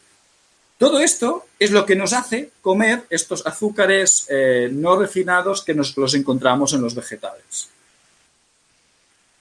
todo 0.77 0.99
esto 0.99 1.45
es 1.59 1.71
lo 1.71 1.85
que 1.85 1.95
nos 1.95 2.13
hace 2.13 2.51
comer 2.61 3.03
estos 3.09 3.45
azúcares 3.45 4.27
eh, 4.29 4.69
no 4.71 4.97
refinados 4.97 5.63
que 5.63 5.73
nos 5.73 5.95
los 5.97 6.13
encontramos 6.13 6.73
en 6.73 6.81
los 6.81 6.95
vegetales. 6.95 7.69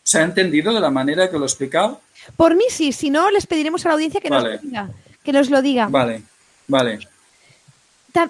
¿Se 0.03 0.19
ha 0.19 0.23
entendido 0.23 0.73
de 0.73 0.81
la 0.81 0.91
manera 0.91 1.31
que 1.31 1.39
lo 1.39 1.45
he 1.45 1.47
explicado? 1.47 2.01
Por 2.37 2.55
mí 2.55 2.65
sí, 2.69 2.93
si 2.93 3.11
no, 3.11 3.31
les 3.31 3.47
pediremos 3.47 3.85
a 3.85 3.89
la 3.89 3.95
audiencia 3.95 4.21
que 4.21 4.31
nos 4.31 4.61
diga 4.61 4.91
que 5.25 5.33
nos 5.33 5.51
lo 5.51 5.63
diga. 5.63 5.89
Vale, 5.89 6.23
vale. 6.69 7.01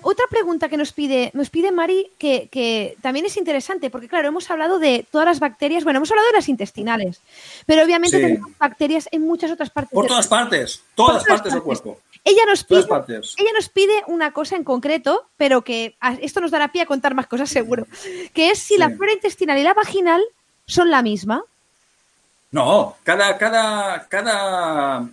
otra 0.03 0.25
pregunta 0.31 0.69
que 0.69 0.77
nos 0.79 0.93
pide, 0.93 1.31
nos 1.35 1.51
pide 1.51 1.73
Mari, 1.73 2.11
que, 2.17 2.97
también 3.03 3.27
es 3.27 3.37
interesante, 3.37 3.91
porque 3.91 4.09
claro, 4.09 4.29
hemos 4.29 4.51
hablado 4.51 4.79
de 4.79 5.05
todas 5.11 5.27
las 5.27 5.41
bacterias, 5.41 5.85
bueno, 5.85 5.99
hemos 5.99 6.11
hablado 6.11 6.29
de 6.29 6.35
las 6.35 6.49
intestinales, 6.49 7.21
pero 7.67 7.85
obviamente 7.85 8.19
tenemos 8.19 8.57
bacterias 8.59 9.09
en 9.11 9.23
muchas 9.23 9.51
otras 9.51 9.69
partes. 9.69 9.93
Por 9.93 10.07
todas 10.07 10.29
partes, 10.29 10.83
todas, 10.95 11.25
partes, 11.25 11.53
del 11.53 11.63
cuerpo. 11.63 12.01
Ella 12.25 12.43
nos, 12.47 12.65
pide, 12.65 12.81
ella 12.81 13.51
nos 13.55 13.69
pide 13.69 14.03
una 14.07 14.33
cosa 14.33 14.57
en 14.57 14.65
concreto, 14.65 15.29
pero 15.37 15.63
que 15.63 15.97
esto 16.23 16.41
nos 16.41 16.51
dará 16.51 16.73
pie 16.73 16.83
a 16.83 16.87
contar 16.87 17.15
más 17.15 17.27
cosas 17.27 17.51
seguro, 17.51 17.87
que 18.33 18.51
es 18.51 18.59
si 18.59 18.79
la 18.79 18.89
flora 18.89 19.13
intestinal 19.13 19.59
y 19.59 19.63
la 19.63 19.75
vaginal 19.75 20.23
son 20.67 20.91
la 20.91 21.03
misma. 21.03 21.45
No, 22.51 22.97
cada, 23.03 23.37
cada, 23.37 24.09
cada, 24.09 25.07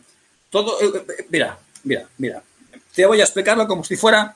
todo, 0.49 0.79
eh, 0.79 1.03
eh, 1.19 1.25
mira, 1.29 1.57
Mira, 1.83 2.07
mira, 2.17 2.43
te 2.93 3.05
voy 3.05 3.19
a 3.21 3.23
explicarlo 3.23 3.67
como 3.67 3.83
si 3.83 3.95
fuera 3.95 4.35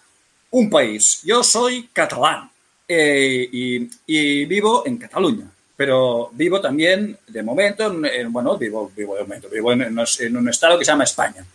un 0.52 0.70
país. 0.70 1.22
Yo 1.24 1.44
soy 1.44 1.90
catalán 1.94 2.50
eh, 2.88 3.48
y, 3.52 4.46
vivo 4.46 4.84
en 4.86 4.98
Cataluña, 4.98 5.46
pero 5.76 6.30
vivo 6.34 6.60
también, 6.62 7.18
de 7.28 7.44
momento, 7.44 7.86
en, 8.06 8.32
bueno, 8.32 8.58
vivo, 8.58 8.92
vivo 8.96 9.16
de 9.16 9.22
momento, 9.22 9.50
vivo 9.50 9.72
en, 9.72 10.38
un 10.38 10.50
estado 10.50 10.80
que 10.80 10.86
se 10.86 10.92
llama 10.92 11.04
España. 11.04 11.46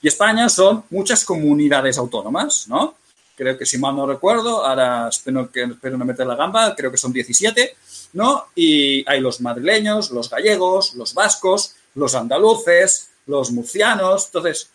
Y 0.00 0.08
España 0.08 0.48
son 0.48 0.84
muchas 0.90 1.24
comunidades 1.24 1.98
autónomas, 1.98 2.66
¿no? 2.68 2.94
Creo 3.36 3.56
que 3.56 3.66
si 3.66 3.78
mal 3.78 3.94
no 3.94 4.06
recuerdo, 4.06 4.66
ahora 4.66 5.08
espero, 5.08 5.50
que, 5.50 5.62
espero 5.62 5.96
no 5.96 6.04
meter 6.04 6.26
la 6.26 6.34
gamba, 6.34 6.74
creo 6.74 6.90
que 6.90 6.96
son 6.96 7.12
17, 7.12 7.76
¿no? 8.14 8.46
Y 8.54 9.08
hay 9.08 9.20
los 9.20 9.40
madrileños, 9.40 10.10
los 10.10 10.28
gallegos, 10.28 10.94
los 10.94 11.14
vascos, 11.14 11.74
los 11.94 12.14
andaluces, 12.14 13.10
los 13.26 13.52
murcianos. 13.52 14.26
Entonces, 14.26 14.70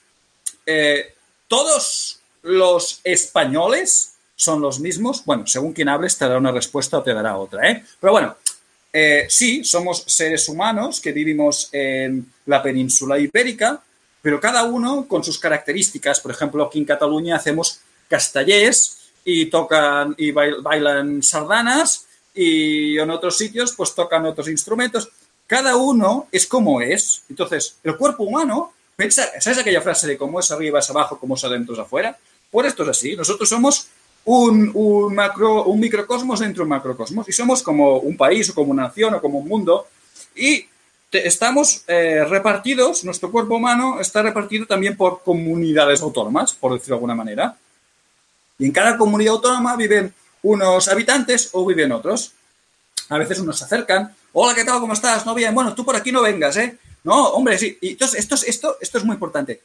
eh, 0.66 1.14
todos 1.48 2.20
los 2.44 3.02
españoles 3.04 4.14
son 4.36 4.62
los 4.62 4.80
mismos. 4.80 5.26
Bueno, 5.26 5.46
según 5.46 5.74
quien 5.74 5.90
hables 5.90 6.18
te 6.18 6.26
dará 6.26 6.38
una 6.38 6.52
respuesta 6.52 6.98
o 6.98 7.04
te 7.04 7.14
dará 7.14 7.38
otra, 7.38 7.70
¿eh? 7.70 7.84
Pero 8.00 8.14
bueno, 8.14 8.36
eh, 8.92 9.26
sí, 9.28 9.64
somos 9.64 10.04
seres 10.08 10.48
humanos 10.48 11.02
que 11.02 11.12
vivimos 11.12 11.70
en 11.72 12.32
la 12.46 12.62
península 12.62 13.18
ibérica, 13.18 13.82
pero 14.24 14.40
cada 14.40 14.64
uno 14.64 15.06
con 15.08 15.24
sus 15.24 15.38
características. 15.38 16.20
Por 16.20 16.32
ejemplo, 16.32 16.64
aquí 16.64 16.80
en 16.80 16.86
Cataluña 16.86 17.36
hacemos 17.36 17.82
castellés 18.08 19.12
y 19.24 19.46
tocan 19.46 20.16
y 20.18 20.32
bailan 20.32 21.22
sardanas 21.22 22.08
y 22.34 22.98
en 22.98 23.12
otros 23.12 23.38
sitios 23.38 23.74
pues 23.74 23.94
tocan 23.94 24.26
otros 24.26 24.48
instrumentos. 24.48 25.10
Cada 25.46 25.76
uno 25.76 26.28
es 26.32 26.48
como 26.48 26.82
es. 26.82 27.24
Entonces, 27.30 27.78
el 27.84 27.96
cuerpo 27.98 28.24
humano 28.24 28.74
¿sabes 29.10 29.58
aquella 29.58 29.82
frase 29.82 30.08
de 30.08 30.18
cómo 30.18 30.40
es 30.40 30.52
arriba 30.52 30.80
es 30.80 30.90
abajo, 30.90 31.18
cómo 31.20 31.36
es 31.36 31.44
adentro 31.44 31.74
es 31.74 31.80
afuera? 31.80 32.18
Por 32.52 32.66
esto 32.66 32.84
es 32.84 32.90
así. 32.90 33.16
Nosotros 33.16 33.50
somos 33.50 33.88
un, 34.26 35.14
macro, 35.14 35.66
un 35.66 35.80
microcosmos 35.80 36.40
dentro 36.40 36.62
de 36.62 36.64
un 36.64 36.70
macrocosmos 36.70 37.28
y 37.28 37.32
somos 37.32 37.62
como 37.64 37.98
un 37.98 38.16
país 38.16 38.50
o 38.50 38.56
como 38.56 38.72
una 38.72 38.84
nación 38.84 39.14
o 39.16 39.22
como 39.22 39.40
un 39.40 39.48
mundo 39.48 39.88
y 40.36 40.66
estamos 41.14 41.84
eh, 41.88 42.24
repartidos, 42.26 43.04
nuestro 43.04 43.32
cuerpo 43.32 43.56
humano 43.56 44.00
está 44.00 44.22
repartido 44.22 44.66
también 44.66 44.98
por 44.98 45.24
comunidades 45.24 46.02
autónomas, 46.02 46.54
por 46.54 46.74
decirlo 46.74 46.96
de 46.96 46.98
alguna 46.98 47.16
manera. 47.16 47.58
Y 48.58 48.66
en 48.66 48.72
cada 48.72 48.98
comunidad 48.98 49.34
autónoma 49.34 49.76
viven 49.76 50.14
unos 50.44 50.88
habitantes 50.88 51.50
o 51.54 51.66
viven 51.66 51.92
otros. 51.92 52.34
A 53.10 53.18
veces 53.18 53.40
unos 53.40 53.58
se 53.58 53.66
acercan. 53.66 54.14
Hola, 54.34 54.56
¿qué 54.56 54.64
tal? 54.64 54.80
¿Cómo 54.80 54.94
estás? 54.94 55.26
No 55.26 55.34
bien. 55.34 55.54
Bueno, 55.54 55.74
tú 55.74 55.86
por 55.86 55.96
aquí 55.96 56.12
no 56.12 56.22
vengas, 56.22 56.58
¿eh? 56.58 56.78
No, 57.04 57.30
hombre, 57.30 57.58
sí. 57.58 57.78
Y 57.82 57.92
entonces, 57.92 58.20
esto, 58.20 58.36
esto, 58.36 58.78
esto 58.80 58.98
es 58.98 59.04
muy 59.04 59.16
importante. 59.16 59.62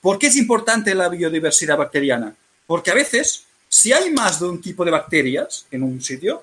¿Por 0.00 0.18
qué 0.18 0.26
es 0.26 0.36
importante 0.36 0.94
la 0.94 1.08
biodiversidad 1.08 1.78
bacteriana? 1.78 2.34
Porque 2.66 2.90
a 2.90 2.94
veces, 2.94 3.44
si 3.68 3.92
hay 3.92 4.10
más 4.10 4.40
de 4.40 4.46
un 4.46 4.60
tipo 4.60 4.84
de 4.84 4.90
bacterias 4.90 5.66
en 5.70 5.82
un 5.82 6.02
sitio, 6.02 6.42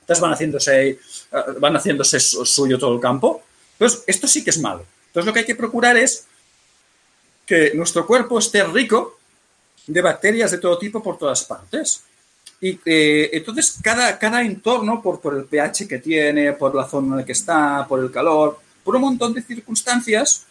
entonces 0.00 0.20
van 0.20 0.32
haciéndose, 0.32 0.88
eh, 0.90 0.98
van 1.58 1.76
haciéndose 1.76 2.20
suyo 2.20 2.78
todo 2.78 2.94
el 2.94 3.00
campo. 3.00 3.42
Entonces, 3.84 4.04
esto 4.06 4.26
sí 4.26 4.42
que 4.42 4.48
es 4.48 4.58
malo. 4.58 4.82
Entonces, 5.08 5.26
lo 5.26 5.32
que 5.34 5.40
hay 5.40 5.44
que 5.44 5.54
procurar 5.54 5.96
es 5.98 6.24
que 7.44 7.72
nuestro 7.74 8.06
cuerpo 8.06 8.38
esté 8.38 8.64
rico 8.64 9.18
de 9.86 10.00
bacterias 10.00 10.52
de 10.52 10.58
todo 10.58 10.78
tipo 10.78 11.02
por 11.02 11.18
todas 11.18 11.44
partes. 11.44 12.02
Y 12.62 12.80
eh, 12.86 13.28
entonces 13.34 13.76
cada, 13.82 14.18
cada 14.18 14.40
entorno, 14.42 15.02
por, 15.02 15.34
el 15.34 15.44
pH 15.44 15.86
que 15.86 15.98
tiene, 15.98 16.54
por 16.54 16.74
la 16.74 16.88
zona 16.88 17.08
en 17.08 17.16
la 17.18 17.24
que 17.26 17.32
está, 17.32 17.86
por 17.86 18.00
el 18.00 18.10
calor, 18.10 18.58
por 18.82 18.96
un 18.96 19.02
montón 19.02 19.34
de 19.34 19.42
circunstancias, 19.42 20.46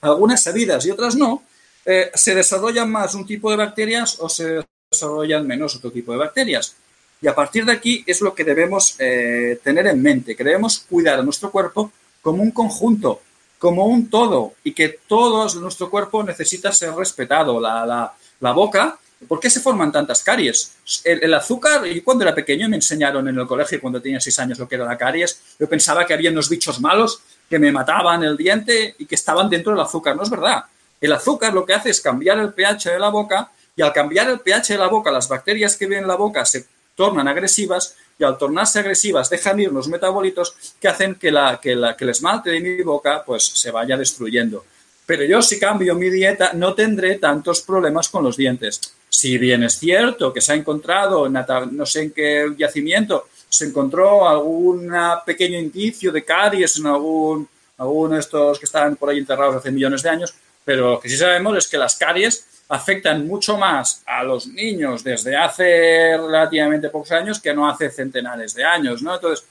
algunas 0.00 0.42
sabidas 0.42 0.84
y 0.86 0.90
otras 0.90 1.14
no, 1.14 1.44
eh, 1.84 2.10
se 2.14 2.34
desarrollan 2.34 2.90
más 2.90 3.14
un 3.14 3.24
tipo 3.24 3.48
de 3.48 3.58
bacterias 3.58 4.16
o 4.18 4.28
se 4.28 4.64
desarrollan 4.90 5.46
menos 5.46 5.76
otro 5.76 5.92
tipo 5.92 6.10
de 6.10 6.18
bacterias. 6.18 6.74
Y 7.22 7.28
a 7.28 7.34
partir 7.34 7.64
de 7.64 7.72
aquí 7.72 8.02
es 8.04 8.20
lo 8.20 8.34
que 8.34 8.42
debemos 8.42 8.96
eh, 8.98 9.60
tener 9.62 9.86
en 9.86 10.02
mente, 10.02 10.34
que 10.34 10.42
debemos 10.42 10.80
cuidar 10.80 11.20
a 11.20 11.22
nuestro 11.22 11.52
cuerpo 11.52 11.92
como 12.26 12.42
un 12.42 12.50
conjunto, 12.50 13.22
como 13.56 13.86
un 13.86 14.10
todo, 14.10 14.54
y 14.64 14.72
que 14.72 14.98
todo 15.06 15.48
nuestro 15.60 15.88
cuerpo 15.88 16.24
necesita 16.24 16.72
ser 16.72 16.92
respetado. 16.92 17.60
La, 17.60 17.86
la, 17.86 18.12
la 18.40 18.50
boca 18.50 18.98
¿Por 19.28 19.38
qué 19.38 19.48
se 19.48 19.60
forman 19.60 19.92
tantas 19.92 20.24
caries? 20.24 20.72
El, 21.04 21.32
azúcar, 21.32 21.86
y 21.86 22.00
cuando 22.00 22.24
era 22.24 22.34
pequeño 22.34 22.68
me 22.68 22.76
enseñaron 22.76 23.28
en 23.28 23.38
el 23.38 23.46
colegio, 23.46 23.80
cuando 23.80 24.02
tenía 24.02 24.20
seis 24.20 24.36
años, 24.40 24.58
lo 24.58 24.66
que 24.66 24.74
era 24.74 24.84
la 24.84 24.98
caries. 24.98 25.40
Yo 25.58 25.68
pensaba 25.68 26.04
que 26.04 26.14
había 26.14 26.30
unos 26.30 26.48
bichos 26.48 26.80
malos 26.80 27.22
que 27.48 27.60
me 27.60 27.70
mataban 27.70 28.24
el 28.24 28.36
diente 28.36 28.96
y 28.98 29.06
que 29.06 29.14
estaban 29.14 29.48
dentro 29.48 29.72
del 29.72 29.80
azúcar. 29.80 30.16
No 30.16 30.24
es 30.24 30.30
verdad. 30.30 30.64
El 31.00 31.12
azúcar 31.12 31.54
lo 31.54 31.64
que 31.64 31.74
hace 31.74 31.90
es 31.90 32.00
cambiar 32.00 32.40
el 32.40 32.52
pH 32.52 32.90
de 32.90 32.98
la 32.98 33.08
boca 33.08 33.52
y 33.76 33.82
al 33.82 33.92
cambiar 33.92 34.28
el 34.28 34.40
pH 34.40 34.72
de 34.72 34.78
la 34.78 34.88
boca, 34.88 35.12
las 35.12 35.28
bacterias 35.28 35.76
que 35.76 35.86
viven 35.86 36.02
en 36.02 36.08
la 36.08 36.16
boca 36.16 36.44
se 36.44 36.66
tornan 36.96 37.28
agresivas 37.28 37.94
y 38.18 38.24
al 38.24 38.38
tornarse 38.38 38.80
agresivas 38.80 39.28
dejan 39.28 39.60
ir 39.60 39.72
los 39.72 39.88
metabolitos 39.88 40.54
que 40.80 40.88
hacen 40.88 41.16
que, 41.16 41.30
la, 41.30 41.60
que, 41.60 41.74
la, 41.76 41.96
que 41.96 42.04
el 42.04 42.10
esmalte 42.10 42.50
de 42.50 42.60
mi 42.60 42.82
boca 42.82 43.22
pues, 43.24 43.44
se 43.44 43.70
vaya 43.70 43.96
destruyendo. 43.96 44.64
Pero 45.04 45.24
yo 45.24 45.40
si 45.40 45.58
cambio 45.58 45.94
mi 45.94 46.10
dieta 46.10 46.52
no 46.54 46.74
tendré 46.74 47.16
tantos 47.16 47.60
problemas 47.60 48.08
con 48.08 48.24
los 48.24 48.36
dientes. 48.36 48.94
Si 49.08 49.38
bien 49.38 49.62
es 49.62 49.78
cierto 49.78 50.32
que 50.32 50.40
se 50.40 50.52
ha 50.52 50.56
encontrado, 50.56 51.28
no 51.28 51.86
sé 51.86 52.02
en 52.02 52.10
qué 52.10 52.52
yacimiento, 52.58 53.28
se 53.48 53.66
encontró 53.66 54.28
algún 54.28 54.92
pequeño 55.24 55.58
indicio 55.58 56.10
de 56.10 56.24
caries 56.24 56.76
en 56.78 56.86
algún, 56.86 57.48
alguno 57.78 58.14
de 58.14 58.20
estos 58.20 58.58
que 58.58 58.66
estaban 58.66 58.96
por 58.96 59.10
ahí 59.10 59.18
enterrados 59.18 59.56
hace 59.56 59.70
millones 59.70 60.02
de 60.02 60.10
años, 60.10 60.34
pero 60.66 60.90
lo 60.94 61.00
que 61.00 61.08
sí 61.08 61.16
sabemos 61.16 61.56
es 61.56 61.68
que 61.68 61.78
las 61.78 61.94
caries 61.94 62.44
afectan 62.68 63.24
mucho 63.24 63.56
más 63.56 64.02
a 64.04 64.24
los 64.24 64.48
niños 64.48 65.04
desde 65.04 65.36
hace 65.36 66.16
relativamente 66.16 66.90
pocos 66.90 67.12
años 67.12 67.40
que 67.40 67.54
no 67.54 67.70
hace 67.70 67.88
centenares 67.88 68.52
de 68.52 68.64
años, 68.64 69.00
¿no? 69.00 69.14
Entonces, 69.14 69.46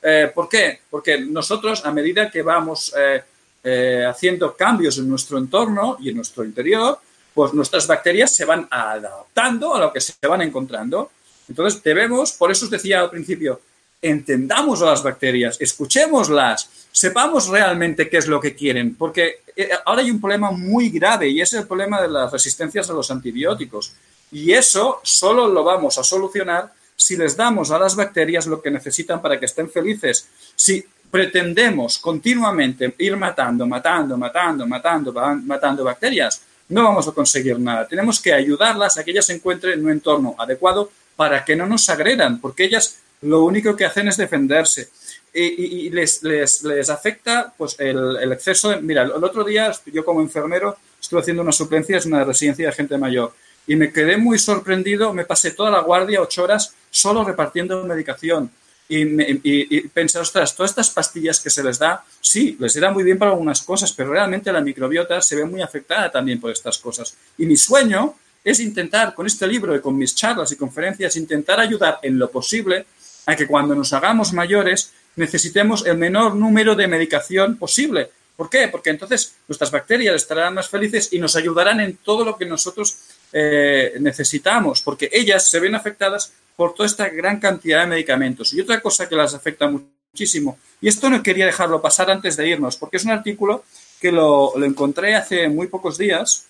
eh, 0.00 0.30
¿por 0.32 0.48
qué? 0.48 0.82
Porque 0.88 1.18
nosotros, 1.18 1.84
a 1.84 1.90
medida 1.90 2.30
que 2.30 2.42
vamos 2.42 2.94
eh, 2.96 3.20
eh, 3.64 4.06
haciendo 4.08 4.56
cambios 4.56 4.96
en 4.98 5.08
nuestro 5.08 5.38
entorno 5.38 5.96
y 5.98 6.10
en 6.10 6.16
nuestro 6.16 6.44
interior, 6.44 7.00
pues 7.34 7.52
nuestras 7.52 7.88
bacterias 7.88 8.34
se 8.34 8.44
van 8.44 8.68
adaptando 8.70 9.74
a 9.74 9.80
lo 9.80 9.92
que 9.92 10.00
se 10.00 10.14
van 10.24 10.42
encontrando. 10.42 11.10
Entonces 11.48 11.82
debemos, 11.82 12.30
por 12.30 12.52
eso 12.52 12.66
os 12.66 12.70
decía 12.70 13.00
al 13.00 13.10
principio, 13.10 13.60
entendamos 14.02 14.82
a 14.82 14.86
las 14.86 15.02
bacterias, 15.02 15.56
escuchémoslas, 15.60 16.68
sepamos 16.90 17.48
realmente 17.48 18.08
qué 18.08 18.16
es 18.16 18.26
lo 18.26 18.40
que 18.40 18.54
quieren, 18.54 18.94
porque 18.94 19.42
eh, 19.54 19.70
ahora 19.84 20.02
hay 20.02 20.10
un 20.10 20.20
problema 20.20 20.50
muy 20.50 20.90
grave 20.90 21.28
y 21.28 21.40
es 21.40 21.52
el 21.52 21.66
problema 21.66 22.00
de 22.00 22.08
las 22.08 22.32
resistencias 22.32 22.88
a 22.88 22.94
los 22.94 23.10
antibióticos. 23.10 23.92
Y 24.32 24.52
eso 24.52 25.00
solo 25.02 25.48
lo 25.48 25.64
vamos 25.64 25.98
a 25.98 26.04
solucionar 26.04 26.72
si 26.96 27.16
les 27.16 27.36
damos 27.36 27.70
a 27.70 27.78
las 27.78 27.96
bacterias 27.96 28.46
lo 28.46 28.60
que 28.60 28.70
necesitan 28.70 29.20
para 29.20 29.38
que 29.38 29.46
estén 29.46 29.70
felices. 29.70 30.28
Si 30.54 30.84
pretendemos 31.10 31.98
continuamente 31.98 32.94
ir 32.98 33.16
matando, 33.16 33.66
matando, 33.66 34.16
matando, 34.16 34.66
matando, 34.66 35.12
matando 35.12 35.84
bacterias, 35.84 36.42
no 36.68 36.84
vamos 36.84 37.08
a 37.08 37.12
conseguir 37.12 37.58
nada. 37.58 37.86
Tenemos 37.88 38.20
que 38.20 38.32
ayudarlas 38.32 38.96
a 38.96 39.04
que 39.04 39.10
ellas 39.10 39.26
se 39.26 39.34
encuentren 39.34 39.78
en 39.78 39.84
un 39.84 39.90
entorno 39.90 40.36
adecuado 40.38 40.90
para 41.16 41.44
que 41.44 41.56
no 41.56 41.66
nos 41.66 41.88
agredan, 41.90 42.40
porque 42.40 42.64
ellas 42.64 42.98
lo 43.22 43.44
único 43.44 43.76
que 43.76 43.84
hacen 43.84 44.08
es 44.08 44.16
defenderse. 44.16 44.88
Y, 45.32 45.90
les, 45.90 46.22
les, 46.24 46.90
afecta 46.90 47.54
pues, 47.56 47.76
el, 47.78 48.32
exceso 48.32 48.70
de... 48.70 48.80
Mira, 48.80 49.02
el 49.02 49.24
otro 49.24 49.44
día 49.44 49.72
yo 49.86 50.04
como 50.04 50.20
enfermero 50.20 50.76
estuve 51.00 51.20
haciendo 51.20 51.42
una 51.42 51.52
suplencia, 51.52 51.98
es 51.98 52.06
una 52.06 52.24
residencia 52.24 52.66
de 52.66 52.72
gente 52.72 52.98
mayor, 52.98 53.32
y 53.66 53.76
me 53.76 53.92
quedé 53.92 54.16
muy 54.16 54.38
sorprendido, 54.38 55.12
me 55.12 55.24
pasé 55.24 55.52
toda 55.52 55.70
la 55.70 55.80
guardia, 55.80 56.20
ocho 56.20 56.42
horas, 56.42 56.74
solo 56.90 57.22
repartiendo 57.24 57.84
medicación 57.84 58.50
y, 58.90 59.76
y, 59.76 59.80
pensé, 59.88 60.18
ostras, 60.18 60.56
todas 60.56 60.72
estas 60.72 60.90
pastillas 60.90 61.38
que 61.38 61.48
se 61.48 61.62
les 61.62 61.78
da, 61.78 62.04
sí, 62.20 62.56
les 62.58 62.74
irá 62.74 62.90
muy 62.90 63.04
bien 63.04 63.18
para 63.18 63.30
algunas 63.30 63.62
cosas, 63.62 63.92
pero 63.92 64.10
realmente 64.10 64.50
la 64.50 64.60
microbiota 64.60 65.22
se 65.22 65.36
ve 65.36 65.44
muy 65.44 65.62
afectada 65.62 66.10
también 66.10 66.40
por 66.40 66.50
estas 66.50 66.76
cosas. 66.78 67.16
Y 67.38 67.46
mi 67.46 67.56
sueño 67.56 68.16
es 68.42 68.58
intentar, 68.58 69.14
con 69.14 69.28
este 69.28 69.46
libro 69.46 69.76
y 69.76 69.80
con 69.80 69.96
mis 69.96 70.16
charlas 70.16 70.50
y 70.50 70.56
conferencias, 70.56 71.16
intentar 71.16 71.60
ayudar 71.60 72.00
en 72.02 72.18
lo 72.18 72.32
posible 72.32 72.84
a 73.30 73.36
que 73.36 73.46
cuando 73.46 73.74
nos 73.74 73.92
hagamos 73.92 74.32
mayores 74.32 74.92
necesitemos 75.16 75.86
el 75.86 75.98
menor 75.98 76.34
número 76.34 76.74
de 76.74 76.88
medicación 76.88 77.56
posible. 77.56 78.10
¿Por 78.36 78.48
qué? 78.48 78.68
Porque 78.68 78.90
entonces 78.90 79.34
nuestras 79.48 79.70
bacterias 79.70 80.16
estarán 80.16 80.54
más 80.54 80.68
felices 80.68 81.12
y 81.12 81.18
nos 81.18 81.36
ayudarán 81.36 81.80
en 81.80 81.98
todo 81.98 82.24
lo 82.24 82.36
que 82.36 82.46
nosotros 82.46 82.96
eh, 83.32 83.96
necesitamos, 84.00 84.80
porque 84.80 85.10
ellas 85.12 85.48
se 85.50 85.60
ven 85.60 85.74
afectadas 85.74 86.32
por 86.56 86.74
toda 86.74 86.86
esta 86.86 87.08
gran 87.08 87.38
cantidad 87.38 87.80
de 87.80 87.86
medicamentos. 87.86 88.54
Y 88.54 88.60
otra 88.60 88.80
cosa 88.80 89.08
que 89.08 89.14
las 89.14 89.34
afecta 89.34 89.70
muchísimo, 89.70 90.58
y 90.80 90.88
esto 90.88 91.10
no 91.10 91.22
quería 91.22 91.46
dejarlo 91.46 91.82
pasar 91.82 92.10
antes 92.10 92.36
de 92.36 92.48
irnos, 92.48 92.76
porque 92.76 92.96
es 92.96 93.04
un 93.04 93.10
artículo 93.10 93.64
que 94.00 94.10
lo, 94.10 94.52
encontré 94.64 95.14
hace 95.14 95.48
muy 95.48 95.66
pocos 95.66 95.98
días, 95.98 96.46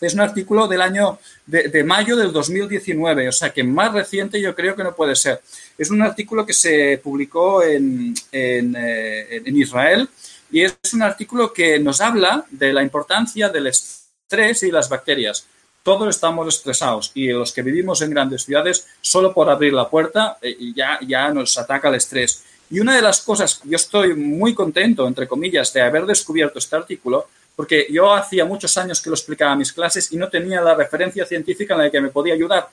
es 0.00 0.14
un 0.14 0.20
artículo 0.20 0.66
del 0.66 0.80
año 0.80 1.18
de, 1.46 1.84
mayo 1.84 2.16
del 2.16 2.32
2019, 2.32 3.28
o 3.28 3.32
sea 3.32 3.50
que 3.50 3.62
más 3.62 3.92
reciente 3.92 4.40
yo 4.40 4.54
creo 4.54 4.74
que 4.74 4.84
no 4.84 4.94
puede 4.94 5.14
ser. 5.14 5.40
Es 5.76 5.90
un 5.90 6.02
artículo 6.02 6.46
que 6.46 6.52
se 6.52 6.98
publicó 7.02 7.62
en, 7.62 8.14
eh, 8.32 9.42
en 9.44 9.56
Israel 9.56 10.08
y 10.50 10.62
es 10.62 10.74
un 10.92 11.02
artículo 11.02 11.52
que 11.52 11.78
nos 11.78 12.00
habla 12.00 12.44
de 12.50 12.72
la 12.72 12.82
importancia 12.82 13.48
del 13.48 13.66
estrés 13.66 14.62
y 14.62 14.70
las 14.70 14.88
bacterias 14.88 15.46
todos 15.82 16.08
estamos 16.08 16.46
estresados 16.48 17.10
y 17.14 17.28
los 17.28 17.52
que 17.52 17.62
vivimos 17.62 18.02
en 18.02 18.10
grandes 18.10 18.44
ciudades, 18.44 18.86
solo 19.00 19.32
por 19.32 19.48
abrir 19.48 19.72
la 19.72 19.88
puerta 19.88 20.36
eh, 20.42 20.56
ya, 20.74 20.98
ya 21.06 21.32
nos 21.32 21.56
ataca 21.56 21.88
el 21.88 21.94
estrés. 21.94 22.44
Y 22.70 22.80
una 22.80 22.94
de 22.94 23.02
las 23.02 23.20
cosas, 23.22 23.60
yo 23.64 23.76
estoy 23.76 24.14
muy 24.14 24.54
contento, 24.54 25.06
entre 25.06 25.26
comillas, 25.26 25.72
de 25.72 25.80
haber 25.80 26.06
descubierto 26.06 26.58
este 26.58 26.76
artículo, 26.76 27.26
porque 27.60 27.86
yo 27.90 28.14
hacía 28.14 28.46
muchos 28.46 28.78
años 28.78 29.02
que 29.02 29.10
lo 29.10 29.14
explicaba 29.14 29.52
a 29.52 29.54
mis 29.54 29.70
clases 29.70 30.10
y 30.12 30.16
no 30.16 30.30
tenía 30.30 30.62
la 30.62 30.74
referencia 30.74 31.26
científica 31.26 31.74
en 31.74 31.80
la 31.80 31.90
que 31.90 32.00
me 32.00 32.08
podía 32.08 32.32
ayudar. 32.32 32.70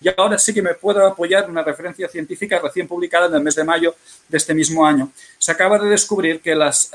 Y 0.00 0.08
ahora 0.16 0.38
sí 0.38 0.54
que 0.54 0.62
me 0.62 0.74
puedo 0.74 1.04
apoyar 1.04 1.46
en 1.46 1.50
una 1.50 1.64
referencia 1.64 2.06
científica 2.06 2.60
recién 2.62 2.86
publicada 2.86 3.26
en 3.26 3.34
el 3.34 3.42
mes 3.42 3.56
de 3.56 3.64
mayo 3.64 3.96
de 4.28 4.38
este 4.38 4.54
mismo 4.54 4.86
año. 4.86 5.10
Se 5.36 5.50
acaba 5.50 5.80
de 5.80 5.88
descubrir 5.88 6.40
que 6.40 6.54
las, 6.54 6.92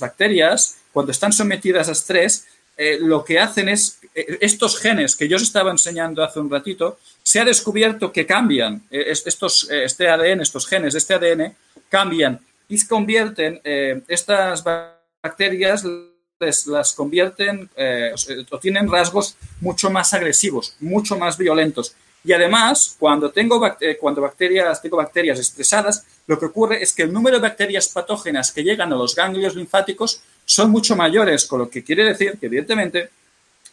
bacterias, 0.00 0.78
cuando 0.90 1.12
están 1.12 1.32
sometidas 1.32 1.88
a 1.88 1.92
estrés, 1.92 2.48
eh, 2.76 2.98
lo 3.00 3.24
que 3.24 3.38
hacen 3.38 3.68
es, 3.68 4.00
eh, 4.12 4.38
estos 4.40 4.76
genes 4.76 5.14
que 5.14 5.28
yo 5.28 5.36
os 5.36 5.44
estaba 5.44 5.70
enseñando 5.70 6.24
hace 6.24 6.40
un 6.40 6.50
ratito, 6.50 6.98
se 7.22 7.38
ha 7.38 7.44
descubierto 7.44 8.10
que 8.10 8.26
cambian, 8.26 8.82
eh, 8.90 9.04
estos, 9.08 9.70
este 9.70 10.08
ADN, 10.08 10.40
estos 10.40 10.66
genes 10.66 10.96
este 10.96 11.14
ADN 11.14 11.54
cambian 11.88 12.40
y 12.68 12.84
convierten, 12.86 13.60
estas 14.08 14.64
bacterias 15.22 15.84
las 16.66 16.92
convierten 16.94 17.68
o 18.50 18.58
tienen 18.58 18.90
rasgos 18.90 19.36
mucho 19.60 19.90
más 19.90 20.14
agresivos, 20.14 20.74
mucho 20.80 21.18
más 21.18 21.36
violentos. 21.36 21.94
Y 22.22 22.32
además, 22.32 22.96
cuando 22.98 23.30
tengo, 23.30 23.60
cuando 23.98 24.20
bacterias, 24.20 24.82
tengo 24.82 24.96
bacterias 24.96 25.38
estresadas, 25.38 26.04
lo 26.26 26.38
que 26.38 26.46
ocurre 26.46 26.82
es 26.82 26.92
que 26.92 27.02
el 27.02 27.12
número 27.12 27.36
de 27.36 27.42
bacterias 27.42 27.88
patógenas 27.88 28.52
que 28.52 28.62
llegan 28.62 28.92
a 28.92 28.96
los 28.96 29.14
ganglios 29.14 29.54
linfáticos 29.54 30.20
son 30.44 30.70
mucho 30.70 30.96
mayores, 30.96 31.46
con 31.46 31.60
lo 31.60 31.70
que 31.70 31.82
quiere 31.82 32.04
decir 32.04 32.38
que, 32.38 32.46
evidentemente, 32.46 33.10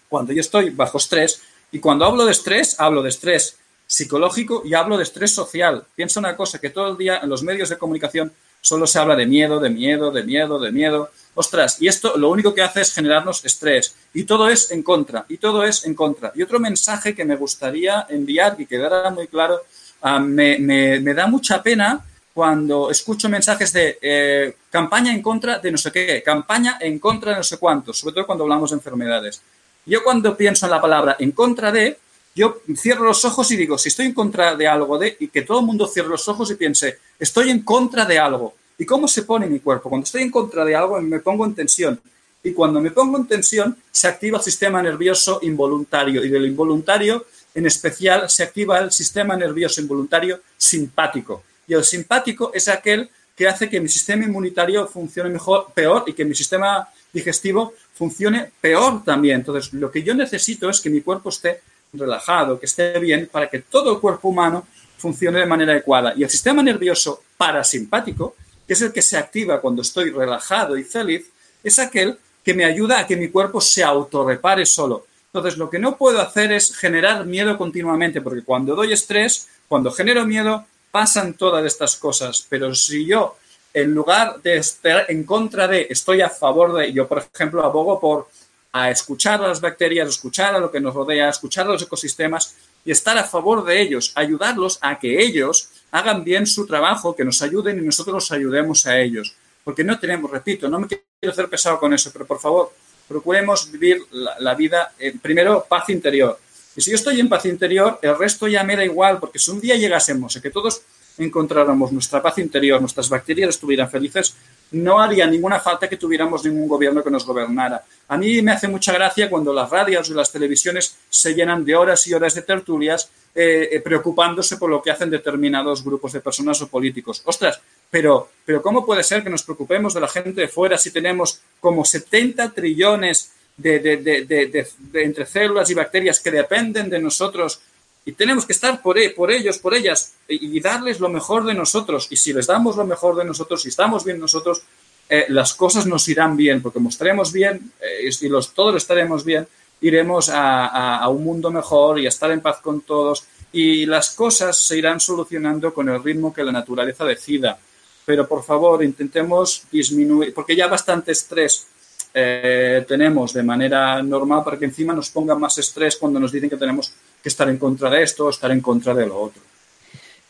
cuando 0.07 0.31
yo 0.31 0.41
estoy 0.41 0.69
bajo 0.69 0.97
estrés, 0.97 1.41
y 1.71 1.79
cuando 1.79 2.05
hablo 2.05 2.25
de 2.25 2.31
estrés, 2.31 2.79
hablo 2.79 3.01
de 3.01 3.09
estrés 3.09 3.57
psicológico 3.85 4.63
y 4.65 4.73
hablo 4.73 4.97
de 4.97 5.03
estrés 5.03 5.31
social. 5.31 5.83
Piensa 5.95 6.19
una 6.19 6.35
cosa, 6.35 6.59
que 6.59 6.69
todo 6.69 6.91
el 6.91 6.97
día 6.97 7.19
en 7.23 7.29
los 7.29 7.43
medios 7.43 7.69
de 7.69 7.77
comunicación 7.77 8.31
solo 8.61 8.87
se 8.87 8.99
habla 8.99 9.15
de 9.15 9.25
miedo, 9.25 9.59
de 9.59 9.69
miedo, 9.69 10.11
de 10.11 10.23
miedo, 10.23 10.59
de 10.59 10.71
miedo. 10.71 11.09
Ostras, 11.39 11.77
y 11.79 11.87
esto 11.87 12.17
lo 12.17 12.29
único 12.29 12.53
que 12.53 12.63
hace 12.63 12.81
es 12.81 12.93
generarnos 12.93 13.45
estrés. 13.45 13.95
Y 14.13 14.23
todo 14.23 14.49
es 14.49 14.71
en 14.71 14.81
contra, 14.81 15.25
y 15.29 15.37
todo 15.37 15.63
es 15.63 15.85
en 15.85 15.93
contra. 15.93 16.31
Y 16.35 16.41
otro 16.41 16.59
mensaje 16.59 17.13
que 17.13 17.25
me 17.25 17.35
gustaría 17.35 18.07
enviar 18.09 18.55
y 18.57 18.65
quedara 18.65 19.11
muy 19.11 19.27
claro, 19.27 19.61
ah, 20.01 20.19
me, 20.19 20.57
me 20.59 21.13
da 21.13 21.27
mucha 21.27 21.61
pena 21.61 22.03
cuando 22.37 22.91
escucho 22.91 23.29
mensajes 23.29 23.73
de 23.73 23.97
eh, 23.99 24.57
campaña 24.69 25.11
en 25.11 25.23
contra 25.23 25.57
de 25.57 25.71
no 25.71 25.77
sé 25.79 25.91
qué, 25.91 26.21
campaña 26.23 26.77
en 26.79 26.99
contra 26.99 27.31
de 27.31 27.37
no 27.37 27.43
sé 27.43 27.57
cuánto, 27.57 27.93
sobre 27.93 28.13
todo 28.13 28.27
cuando 28.27 28.43
hablamos 28.43 28.69
de 28.69 28.75
enfermedades. 28.75 29.41
Yo 29.87 30.03
cuando 30.03 30.37
pienso 30.37 30.67
en 30.67 30.71
la 30.71 30.79
palabra 30.79 31.15
en 31.17 31.31
contra 31.31 31.71
de, 31.71 31.97
yo 32.35 32.61
cierro 32.75 33.05
los 33.05 33.25
ojos 33.25 33.49
y 33.49 33.57
digo, 33.57 33.75
si 33.79 33.89
estoy 33.89 34.05
en 34.05 34.13
contra 34.13 34.55
de 34.55 34.67
algo 34.67 34.99
de, 34.99 35.17
y 35.19 35.29
que 35.29 35.41
todo 35.41 35.61
el 35.61 35.65
mundo 35.65 35.87
cierre 35.87 36.09
los 36.09 36.27
ojos 36.27 36.51
y 36.51 36.55
piense, 36.55 36.99
estoy 37.17 37.49
en 37.49 37.61
contra 37.61 38.05
de 38.05 38.19
algo. 38.19 38.53
¿Y 38.77 38.85
cómo 38.85 39.07
se 39.07 39.23
pone 39.23 39.47
mi 39.47 39.59
cuerpo? 39.59 39.89
Cuando 39.89 40.05
estoy 40.05 40.23
en 40.23 40.31
contra 40.31 40.63
de 40.63 40.75
algo 40.75 41.01
me 41.01 41.19
pongo 41.19 41.45
en 41.45 41.55
tensión. 41.55 41.99
y 42.43 42.53
cuando 42.53 42.79
me 42.79 42.91
pongo 42.91 43.17
en 43.17 43.27
tensión 43.27 43.75
se 43.91 44.07
activa 44.07 44.37
el 44.37 44.43
sistema 44.43 44.81
nervioso 44.81 45.39
involuntario 45.41 46.23
y 46.23 46.29
del 46.29 46.45
involuntario 46.45 47.25
en 47.55 47.65
especial 47.65 48.29
se 48.29 48.43
activa 48.43 48.77
el 48.79 48.91
sistema 48.91 49.35
nervioso 49.35 49.81
involuntario 49.81 50.41
simpático. 50.55 51.43
Y 51.67 51.73
el 51.73 51.83
simpático 51.83 52.51
es 52.53 52.67
aquel 52.67 53.09
que 53.35 53.47
hace 53.47 53.67
que 53.67 53.79
mi 53.79 53.89
sistema 53.89 54.25
inmunitario 54.25 54.87
funcione 54.87 55.29
mejor, 55.29 55.67
peor 55.73 56.03
y 56.05 56.13
que 56.13 56.23
mi 56.23 56.35
sistema 56.35 56.87
digestivo 57.11 57.73
funcione 57.93 58.51
peor 58.61 59.03
también. 59.03 59.37
Entonces, 59.37 59.73
lo 59.73 59.91
que 59.91 60.03
yo 60.03 60.13
necesito 60.13 60.69
es 60.69 60.79
que 60.79 60.89
mi 60.89 61.01
cuerpo 61.01 61.29
esté 61.29 61.61
relajado, 61.93 62.59
que 62.59 62.67
esté 62.67 62.97
bien, 62.99 63.27
para 63.31 63.49
que 63.49 63.59
todo 63.59 63.91
el 63.91 63.99
cuerpo 63.99 64.29
humano 64.29 64.67
funcione 64.97 65.39
de 65.39 65.45
manera 65.45 65.71
adecuada. 65.71 66.13
Y 66.15 66.23
el 66.23 66.29
sistema 66.29 66.61
nervioso 66.61 67.23
parasimpático, 67.37 68.35
que 68.67 68.73
es 68.73 68.81
el 68.81 68.91
que 68.91 69.01
se 69.01 69.17
activa 69.17 69.61
cuando 69.61 69.81
estoy 69.81 70.11
relajado 70.11 70.77
y 70.77 70.83
feliz, 70.83 71.31
es 71.63 71.79
aquel 71.79 72.17
que 72.43 72.53
me 72.53 72.65
ayuda 72.65 72.99
a 72.99 73.07
que 73.07 73.15
mi 73.15 73.29
cuerpo 73.29 73.61
se 73.61 73.83
autorrepare 73.83 74.65
solo. 74.65 75.07
Entonces, 75.27 75.57
lo 75.57 75.69
que 75.69 75.79
no 75.79 75.97
puedo 75.97 76.21
hacer 76.21 76.51
es 76.51 76.75
generar 76.75 77.25
miedo 77.25 77.57
continuamente, 77.57 78.21
porque 78.21 78.43
cuando 78.43 78.75
doy 78.75 78.93
estrés, 78.93 79.47
cuando 79.67 79.91
genero 79.91 80.25
miedo, 80.25 80.65
pasan 80.91 81.33
todas 81.33 81.65
estas 81.65 81.95
cosas. 81.95 82.45
Pero 82.49 82.73
si 82.73 83.05
yo, 83.05 83.37
en 83.73 83.93
lugar 83.93 84.41
de 84.41 84.57
estar 84.57 85.05
en 85.09 85.23
contra 85.23 85.67
de, 85.67 85.87
estoy 85.89 86.21
a 86.21 86.29
favor 86.29 86.73
de, 86.73 86.91
yo, 86.91 87.07
por 87.07 87.25
ejemplo, 87.33 87.63
abogo 87.63 87.99
por 87.99 88.29
a 88.71 88.91
escuchar 88.91 89.43
a 89.43 89.47
las 89.47 89.61
bacterias, 89.61 90.07
escuchar 90.07 90.55
a 90.55 90.59
lo 90.59 90.71
que 90.71 90.79
nos 90.79 90.93
rodea, 90.93 91.29
escuchar 91.29 91.65
a 91.65 91.71
los 91.71 91.81
ecosistemas 91.81 92.55
y 92.85 92.91
estar 92.91 93.17
a 93.17 93.23
favor 93.23 93.65
de 93.65 93.81
ellos, 93.81 94.11
ayudarlos 94.15 94.77
a 94.81 94.99
que 94.99 95.21
ellos 95.21 95.69
hagan 95.91 96.23
bien 96.23 96.45
su 96.45 96.65
trabajo, 96.65 97.15
que 97.15 97.23
nos 97.23 97.41
ayuden 97.41 97.79
y 97.79 97.81
nosotros 97.81 98.13
nos 98.13 98.31
ayudemos 98.31 98.85
a 98.85 98.99
ellos. 98.99 99.35
Porque 99.63 99.83
no 99.83 99.99
tenemos, 99.99 100.29
repito, 100.31 100.69
no 100.69 100.79
me 100.79 100.87
quiero 100.87 101.31
hacer 101.31 101.49
pesado 101.49 101.79
con 101.79 101.93
eso, 101.93 102.09
pero 102.11 102.25
por 102.25 102.39
favor, 102.39 102.73
procuremos 103.07 103.71
vivir 103.71 104.01
la, 104.11 104.55
vida, 104.55 104.93
en, 104.99 105.19
primero, 105.19 105.65
paz 105.67 105.89
interior. 105.89 106.39
Y 106.75 106.81
si 106.81 106.91
yo 106.91 106.95
estoy 106.95 107.19
en 107.19 107.29
paz 107.29 107.45
interior, 107.45 107.99
el 108.01 108.17
resto 108.17 108.47
ya 108.47 108.63
me 108.63 108.75
da 108.75 108.85
igual, 108.85 109.19
porque 109.19 109.39
si 109.39 109.51
un 109.51 109.59
día 109.59 109.75
llegásemos 109.75 110.37
a 110.37 110.41
que 110.41 110.51
todos 110.51 110.81
encontráramos 111.17 111.91
nuestra 111.91 112.21
paz 112.21 112.37
interior, 112.37 112.79
nuestras 112.79 113.09
bacterias 113.09 113.49
estuvieran 113.49 113.89
felices, 113.89 114.35
no 114.71 114.99
haría 114.99 115.25
ninguna 115.27 115.59
falta 115.59 115.87
que 115.87 115.97
tuviéramos 115.97 116.43
ningún 116.45 116.67
gobierno 116.67 117.03
que 117.03 117.11
nos 117.11 117.25
gobernara. 117.25 117.83
A 118.07 118.17
mí 118.17 118.41
me 118.41 118.51
hace 118.51 118.67
mucha 118.67 118.93
gracia 118.93 119.29
cuando 119.29 119.53
las 119.53 119.69
radios 119.69 120.09
y 120.09 120.13
las 120.13 120.31
televisiones 120.31 120.97
se 121.09 121.33
llenan 121.33 121.63
de 121.63 121.75
horas 121.75 122.05
y 122.07 122.13
horas 122.13 122.35
de 122.35 122.41
tertulias 122.41 123.09
eh, 123.35 123.69
eh, 123.71 123.81
preocupándose 123.81 124.57
por 124.57 124.69
lo 124.69 124.81
que 124.81 124.91
hacen 124.91 125.09
determinados 125.09 125.83
grupos 125.83 126.13
de 126.13 126.21
personas 126.21 126.61
o 126.61 126.67
políticos. 126.67 127.21
Ostras, 127.25 127.61
pero, 127.89 128.29
pero 128.45 128.61
¿cómo 128.61 128.85
puede 128.85 129.03
ser 129.03 129.23
que 129.23 129.29
nos 129.29 129.43
preocupemos 129.43 129.93
de 129.93 130.01
la 130.01 130.07
gente 130.07 130.41
de 130.41 130.47
fuera 130.47 130.77
si 130.77 130.91
tenemos 130.91 131.41
como 131.59 131.85
70 131.85 132.51
trillones 132.51 133.31
de, 133.55 133.79
de 133.79 134.67
entre 135.03 135.25
células 135.25 135.69
y 135.69 135.73
bacterias 135.73 136.19
que 136.19 136.29
dependen 136.29 136.89
de 136.89 136.99
nosotros 136.99 137.61
y 138.07 138.13
tenemos 138.13 138.45
que 138.45 138.53
estar 138.53 138.81
por, 138.81 138.97
e, 138.97 139.09
por 139.09 139.29
ellos, 139.29 139.57
por 139.57 139.75
ellas, 139.75 140.13
y 140.29 140.61
darles 140.61 141.01
lo 141.01 141.09
mejor 141.09 141.43
de 141.43 141.53
nosotros. 141.53 142.07
Y 142.09 142.15
si 142.15 142.31
les 142.31 142.47
damos 142.47 142.77
lo 142.77 142.85
mejor 142.85 143.17
de 143.17 143.25
nosotros, 143.25 143.61
si 143.61 143.67
estamos 143.67 144.05
bien 144.05 144.17
nosotros, 144.17 144.61
eh, 145.09 145.25
las 145.27 145.53
cosas 145.53 145.85
nos 145.85 146.07
irán 146.07 146.37
bien, 146.37 146.61
porque 146.61 146.79
mostraremos 146.79 147.33
bien 147.33 147.73
eh, 147.81 148.09
y 148.21 148.29
los, 148.29 148.53
todos 148.53 148.77
estaremos 148.77 149.25
bien, 149.25 149.45
iremos 149.81 150.29
a, 150.33 151.05
un 151.09 151.21
mundo 151.21 151.51
mejor 151.51 151.99
y 151.99 152.05
a 152.05 152.07
estar 152.07 152.31
en 152.31 152.39
paz 152.39 152.61
con 152.61 152.79
todos. 152.79 153.25
Y 153.51 153.85
las 153.85 154.11
cosas 154.11 154.55
se 154.55 154.77
irán 154.77 155.01
solucionando 155.01 155.73
con 155.73 155.89
el 155.89 156.01
ritmo 156.01 156.33
que 156.33 156.45
la 156.45 156.53
naturaleza 156.53 157.03
decida. 157.03 157.59
Pero 158.05 158.25
por 158.25 158.41
favor, 158.41 158.85
intentemos 158.85 159.63
disminuir, 159.69 160.33
porque 160.33 160.55
ya 160.55 160.67
bastante 160.67 161.11
estrés 161.11 161.67
eh, 162.13 162.85
tenemos 162.87 163.33
de 163.33 163.43
manera 163.43 164.01
normal 164.01 164.45
para 164.45 164.57
que 164.57 164.63
encima 164.63 164.93
nos 164.93 165.09
ponga 165.09 165.35
más 165.35 165.57
estrés 165.57 165.97
cuando 165.97 166.21
nos 166.21 166.31
dicen 166.31 166.49
que 166.49 166.55
tenemos 166.55 166.93
que 167.27 167.29
estar 167.29 167.49
en 167.49 167.57
contra 167.57 167.89
de 167.89 168.03
esto 168.03 168.25
o 168.25 168.29
estar 168.29 168.51
en 168.51 168.61
contra 168.61 168.93
de 168.93 169.05
lo 169.05 169.19
otro. 169.19 169.41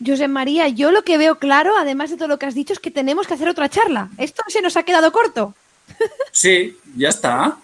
José 0.03 0.27
María, 0.27 0.67
yo 0.67 0.91
lo 0.91 1.03
que 1.03 1.19
veo 1.19 1.37
claro, 1.37 1.77
además 1.77 2.09
de 2.09 2.17
todo 2.17 2.27
lo 2.27 2.39
que 2.39 2.47
has 2.47 2.55
dicho, 2.55 2.73
es 2.73 2.79
que 2.79 2.89
tenemos 2.89 3.27
que 3.27 3.35
hacer 3.35 3.47
otra 3.47 3.69
charla. 3.69 4.09
Esto 4.17 4.41
se 4.47 4.61
nos 4.61 4.75
ha 4.77 4.83
quedado 4.83 5.11
corto. 5.11 5.53
Sí, 6.31 6.77
ya 6.95 7.09
está. 7.09 7.57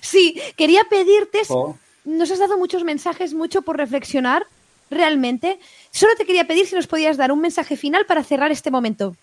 sí, 0.00 0.40
quería 0.56 0.84
pedirte, 0.84 1.40
oh. 1.48 1.76
nos 2.04 2.30
has 2.30 2.38
dado 2.38 2.58
muchos 2.58 2.84
mensajes, 2.84 3.32
mucho 3.32 3.62
por 3.62 3.76
reflexionar, 3.76 4.46
realmente. 4.90 5.58
Solo 5.90 6.14
te 6.16 6.26
quería 6.26 6.46
pedir 6.46 6.66
si 6.66 6.74
nos 6.74 6.86
podías 6.86 7.16
dar 7.16 7.32
un 7.32 7.40
mensaje 7.40 7.76
final 7.76 8.04
para 8.06 8.24
cerrar 8.24 8.50
este 8.50 8.70
momento. 8.70 9.16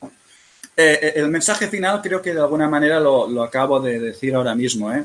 Eh, 0.00 0.08
eh, 0.76 1.12
el 1.16 1.28
mensaje 1.28 1.68
final 1.68 2.00
creo 2.00 2.22
que 2.22 2.32
de 2.32 2.40
alguna 2.40 2.68
manera 2.68 2.98
lo, 2.98 3.28
lo 3.28 3.42
acabo 3.42 3.78
de 3.80 4.00
decir 4.00 4.34
ahora 4.34 4.54
mismo, 4.54 4.92
¿eh? 4.92 5.04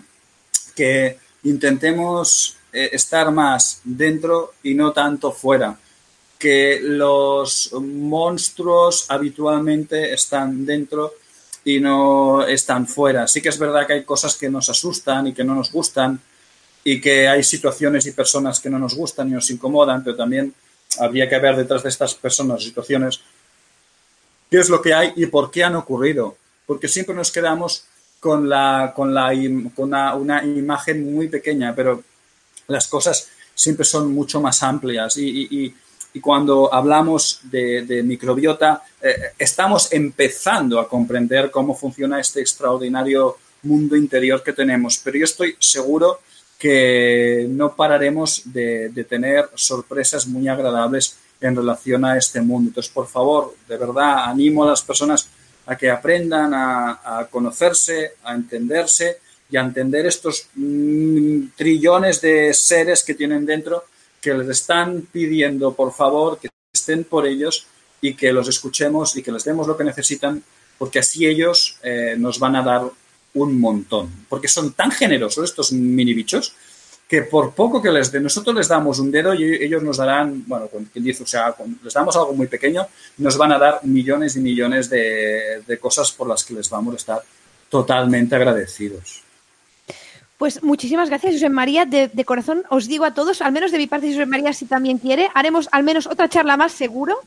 que 0.75 1.17
intentemos 1.43 2.57
eh, 2.73 2.89
estar 2.91 3.31
más 3.31 3.81
dentro 3.83 4.55
y 4.63 4.73
no 4.73 4.91
tanto 4.91 5.31
fuera. 5.31 5.77
Que 6.39 6.79
los 6.81 7.71
monstruos 7.73 9.05
habitualmente 9.09 10.11
están 10.11 10.65
dentro 10.65 11.13
y 11.63 11.79
no 11.79 12.43
están 12.45 12.87
fuera. 12.87 13.27
Sí 13.27 13.41
que 13.41 13.49
es 13.49 13.59
verdad 13.59 13.85
que 13.85 13.93
hay 13.93 14.03
cosas 14.03 14.35
que 14.35 14.49
nos 14.49 14.69
asustan 14.69 15.27
y 15.27 15.33
que 15.33 15.43
no 15.43 15.53
nos 15.53 15.71
gustan 15.71 16.19
y 16.83 16.99
que 16.99 17.27
hay 17.27 17.43
situaciones 17.43 18.07
y 18.07 18.11
personas 18.11 18.59
que 18.59 18.69
no 18.69 18.79
nos 18.79 18.95
gustan 18.95 19.29
y 19.29 19.31
nos 19.31 19.49
incomodan, 19.51 20.03
pero 20.03 20.17
también 20.17 20.53
habría 20.99 21.29
que 21.29 21.39
ver 21.39 21.55
detrás 21.55 21.83
de 21.83 21.89
estas 21.89 22.15
personas, 22.15 22.63
situaciones, 22.63 23.21
qué 24.49 24.57
es 24.59 24.69
lo 24.69 24.81
que 24.81 24.93
hay 24.93 25.13
y 25.15 25.27
por 25.27 25.49
qué 25.49 25.63
han 25.63 25.75
ocurrido. 25.75 26.35
Porque 26.65 26.87
siempre 26.87 27.15
nos 27.15 27.31
quedamos 27.31 27.85
con, 28.19 28.49
la, 28.49 28.93
con, 28.95 29.13
la, 29.13 29.31
con 29.75 29.93
una 29.93 30.43
imagen 30.43 31.13
muy 31.13 31.29
pequeña, 31.29 31.73
pero 31.75 32.03
las 32.67 32.87
cosas 32.87 33.29
siempre 33.53 33.85
son 33.85 34.13
mucho 34.13 34.41
más 34.41 34.63
amplias 34.63 35.17
y, 35.17 35.73
cuando 36.21 36.71
hablamos 36.71 37.39
de, 37.41 38.03
microbiota 38.05 38.83
eh, 39.01 39.31
estamos 39.39 39.91
empezando 39.91 40.79
a 40.79 40.87
comprender 40.87 41.49
cómo 41.49 41.75
funciona 41.75 42.19
este 42.19 42.39
extraordinario 42.39 43.37
mundo 43.63 43.95
interior 43.95 44.43
que 44.43 44.53
tenemos, 44.53 44.99
pero 45.03 45.17
yo 45.17 45.23
estoy 45.23 45.55
seguro 45.57 46.19
que 46.59 47.47
no 47.49 47.75
pararemos 47.75 48.43
de, 48.45 49.05
tener 49.09 49.49
sorpresas 49.55 50.27
muy 50.27 50.47
agradables 50.47 51.17
en 51.41 51.55
relación 51.55 52.05
a 52.05 52.15
este 52.15 52.41
mundo. 52.41 52.69
Entonces, 52.69 52.93
por 52.93 53.07
favor, 53.07 53.55
de 53.67 53.77
verdad, 53.77 54.25
animo 54.25 54.63
a 54.63 54.69
las 54.69 54.83
personas 54.83 55.27
a 55.65 55.75
que 55.75 55.89
aprendan 55.89 56.51
a 56.53 57.27
conocerse, 57.31 58.13
a 58.23 58.35
entenderse 58.35 59.17
y 59.53 59.57
a 59.57 59.61
entender 59.61 60.07
estos 60.07 60.47
mm, 60.55 61.49
trillones 61.55 62.19
de 62.21 62.55
seres 62.55 63.03
que 63.03 63.13
tienen 63.13 63.45
dentro 63.45 63.83
que 64.19 64.33
les 64.33 64.49
están 64.49 65.03
pidiendo, 65.11 65.75
por 65.75 65.93
favor, 65.93 66.39
que 66.39 66.49
estén 66.73 67.03
por 67.03 67.27
ellos 67.27 67.67
y 68.01 68.15
que 68.15 68.33
los 68.33 68.47
escuchemos 68.47 69.15
y 69.15 69.21
que 69.21 69.31
les 69.31 69.43
demos 69.43 69.67
lo 69.67 69.77
que 69.77 69.83
necesitan, 69.83 70.41
porque 70.79 70.97
así 70.97 71.27
ellos 71.27 71.77
eh, 71.83 72.15
nos 72.17 72.39
van 72.39 72.55
a 72.55 72.63
dar 72.63 72.81
un 73.35 73.59
montón. 73.59 74.25
Porque 74.27 74.47
son 74.47 74.73
tan 74.73 74.89
generosos 74.89 75.43
estos 75.43 75.71
mini 75.71 76.15
bichos 76.15 76.55
que 77.07 77.21
por 77.21 77.53
poco 77.53 77.79
que 77.79 77.91
les 77.91 78.11
de 78.11 78.21
nosotros 78.21 78.55
les 78.55 78.67
damos 78.67 78.97
un 78.97 79.11
dedo 79.11 79.35
y 79.35 79.43
ellos 79.43 79.83
nos 79.83 79.97
darán, 79.97 80.45
bueno, 80.47 80.67
quien 80.91 81.05
dice, 81.05 81.21
o 81.21 81.27
sea, 81.27 81.53
les 81.83 81.93
damos 81.93 82.15
algo 82.15 82.33
muy 82.33 82.47
pequeño, 82.47 82.87
nos 83.17 83.37
van 83.37 83.51
a 83.51 83.59
dar 83.59 83.81
millones 83.83 84.35
y 84.35 84.39
millones 84.39 84.89
de, 84.89 85.61
de 85.67 85.77
cosas 85.77 86.11
por 86.11 86.27
las 86.27 86.43
que 86.43 86.55
les 86.55 86.67
vamos 86.71 86.95
a 86.95 86.97
estar 86.97 87.21
totalmente 87.69 88.35
agradecidos. 88.35 89.22
Pues 90.43 90.61
muchísimas 90.61 91.07
gracias, 91.07 91.35
José 91.35 91.47
María. 91.47 91.85
De, 91.85 92.25
corazón 92.25 92.65
os 92.67 92.89
digo 92.89 93.05
a 93.05 93.13
todos, 93.13 93.41
al 93.41 93.53
menos 93.53 93.71
de 93.71 93.77
mi 93.77 93.87
parte, 93.87 94.11
José 94.11 94.25
María, 94.25 94.51
si 94.51 94.65
también 94.65 94.97
quiere, 94.97 95.29
haremos 95.33 95.69
al 95.71 95.83
menos 95.83 96.05
otra 96.05 96.27
charla 96.27 96.57
más 96.57 96.73
seguro 96.73 97.17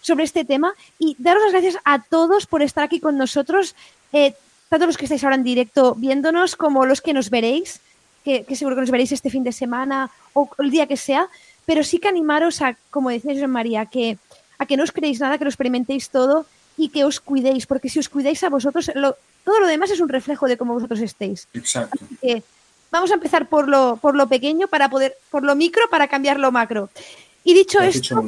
sobre 0.00 0.24
este 0.24 0.44
tema. 0.44 0.74
Y 0.98 1.14
daros 1.20 1.44
las 1.44 1.52
gracias 1.52 1.78
a 1.84 2.02
todos 2.02 2.46
por 2.46 2.62
estar 2.62 2.82
aquí 2.82 2.98
con 2.98 3.16
nosotros, 3.16 3.76
eh, 4.12 4.34
tanto 4.68 4.86
los 4.86 4.96
que 4.96 5.04
estáis 5.04 5.22
ahora 5.22 5.36
en 5.36 5.44
directo 5.44 5.94
viéndonos 5.94 6.56
como 6.56 6.84
los 6.84 7.00
que 7.00 7.12
nos 7.12 7.30
veréis, 7.30 7.78
que, 8.24 8.44
seguro 8.56 8.74
que 8.74 8.80
nos 8.80 8.90
veréis 8.90 9.12
este 9.12 9.30
fin 9.30 9.44
de 9.44 9.52
semana 9.52 10.10
o 10.32 10.50
el 10.58 10.72
día 10.72 10.88
que 10.88 10.96
sea. 10.96 11.28
Pero 11.66 11.84
sí 11.84 12.00
que 12.00 12.08
animaros 12.08 12.60
a, 12.60 12.76
como 12.90 13.10
decía 13.10 13.34
José 13.34 13.46
María, 13.46 13.86
que, 13.86 14.18
a 14.58 14.66
que 14.66 14.76
no 14.76 14.82
os 14.82 14.90
creéis 14.90 15.20
nada, 15.20 15.38
que 15.38 15.44
lo 15.44 15.50
experimentéis 15.50 16.10
todo 16.10 16.44
y 16.76 16.88
que 16.88 17.04
os 17.04 17.20
cuidéis, 17.20 17.66
porque 17.66 17.88
si 17.88 18.00
os 18.00 18.08
cuidáis 18.08 18.42
a 18.42 18.48
vosotros, 18.48 18.90
todo 19.44 19.60
lo 19.60 19.68
demás 19.68 19.92
es 19.92 20.00
un 20.00 20.08
reflejo 20.08 20.48
de 20.48 20.56
cómo 20.56 20.74
vosotros 20.74 20.98
estéis. 20.98 21.46
Exacto. 21.54 22.04
Vamos 22.94 23.10
a 23.10 23.14
empezar 23.14 23.48
por 23.48 23.66
lo, 23.68 23.98
por 24.00 24.14
lo 24.14 24.28
pequeño 24.28 24.68
para 24.68 24.88
poder, 24.88 25.16
por 25.28 25.42
lo 25.42 25.56
micro 25.56 25.82
para 25.90 26.06
cambiar 26.06 26.38
lo 26.38 26.52
macro. 26.52 26.90
Y 27.42 27.52
dicho 27.52 27.80
esto, 27.80 28.24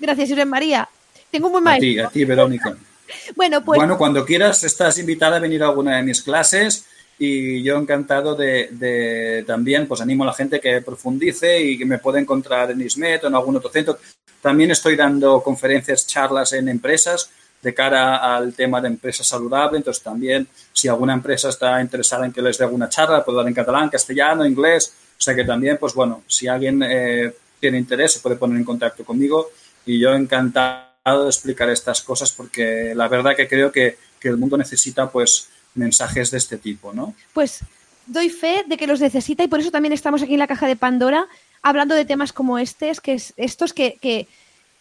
gracias, 0.00 0.30
José 0.30 0.44
María. 0.44 0.88
Tengo 1.30 1.46
un 1.46 1.52
buen 1.52 1.62
maestro. 1.62 1.88
A 1.88 1.92
ti, 1.92 1.98
a 2.00 2.08
ti, 2.08 2.24
Verónica. 2.24 2.76
bueno, 3.36 3.64
pues. 3.64 3.76
Bueno, 3.76 3.96
cuando 3.96 4.24
quieras, 4.24 4.64
estás 4.64 4.98
invitada 4.98 5.36
a 5.36 5.38
venir 5.38 5.62
a 5.62 5.68
alguna 5.68 5.96
de 5.96 6.02
mis 6.02 6.22
clases 6.22 6.86
y 7.20 7.62
yo 7.62 7.78
encantado 7.78 8.34
de, 8.34 9.44
también, 9.46 9.86
pues 9.86 10.00
animo 10.00 10.24
a 10.24 10.26
la 10.26 10.34
gente 10.34 10.58
que 10.58 10.80
profundice 10.80 11.62
y 11.62 11.78
que 11.78 11.86
me 11.86 11.98
pueda 11.98 12.18
encontrar 12.18 12.72
en 12.72 12.80
ISMET 12.80 13.22
o 13.22 13.28
en 13.28 13.36
algún 13.36 13.54
otro 13.54 13.70
centro. 13.70 13.96
También 14.40 14.72
estoy 14.72 14.96
dando 14.96 15.40
conferencias, 15.40 16.04
charlas 16.04 16.52
en 16.52 16.68
empresas 16.68 17.30
de 17.62 17.72
cara 17.72 18.36
al 18.36 18.54
tema 18.54 18.80
de 18.80 18.88
empresa 18.88 19.24
saludable. 19.24 19.78
Entonces 19.78 20.02
también 20.02 20.46
si 20.72 20.88
alguna 20.88 21.14
empresa 21.14 21.48
está 21.48 21.80
interesada 21.80 22.26
en 22.26 22.32
que 22.32 22.42
les 22.42 22.58
dé 22.58 22.64
alguna 22.64 22.88
charla, 22.88 23.24
puedo 23.24 23.38
dar 23.38 23.48
en 23.48 23.54
catalán, 23.54 23.88
castellano, 23.88 24.44
inglés. 24.44 24.94
O 25.18 25.22
sea 25.22 25.34
que 25.34 25.44
también, 25.44 25.78
pues 25.78 25.94
bueno, 25.94 26.22
si 26.26 26.48
alguien 26.48 26.82
eh, 26.82 27.32
tiene 27.60 27.78
interés 27.78 28.12
se 28.12 28.20
puede 28.20 28.36
poner 28.36 28.58
en 28.58 28.64
contacto 28.64 29.04
conmigo 29.04 29.50
y 29.86 30.00
yo 30.00 30.12
encantado 30.14 31.24
de 31.24 31.28
explicar 31.28 31.70
estas 31.70 32.02
cosas 32.02 32.32
porque 32.32 32.92
la 32.94 33.08
verdad 33.08 33.36
que 33.36 33.48
creo 33.48 33.70
que, 33.70 33.98
que 34.18 34.28
el 34.28 34.36
mundo 34.36 34.56
necesita 34.56 35.08
pues 35.08 35.48
mensajes 35.74 36.30
de 36.32 36.38
este 36.38 36.58
tipo, 36.58 36.92
¿no? 36.92 37.14
Pues 37.32 37.60
doy 38.06 38.30
fe 38.30 38.64
de 38.66 38.76
que 38.76 38.86
los 38.86 39.00
necesita 39.00 39.44
y 39.44 39.48
por 39.48 39.60
eso 39.60 39.70
también 39.70 39.92
estamos 39.92 40.22
aquí 40.22 40.32
en 40.32 40.40
la 40.40 40.46
caja 40.46 40.66
de 40.66 40.76
Pandora 40.76 41.26
hablando 41.62 41.94
de 41.94 42.04
temas 42.04 42.32
como 42.32 42.58
estos, 42.58 43.00
que 43.00 43.14
es, 43.14 43.32
estos 43.36 43.72
que, 43.72 43.96
que, 44.00 44.28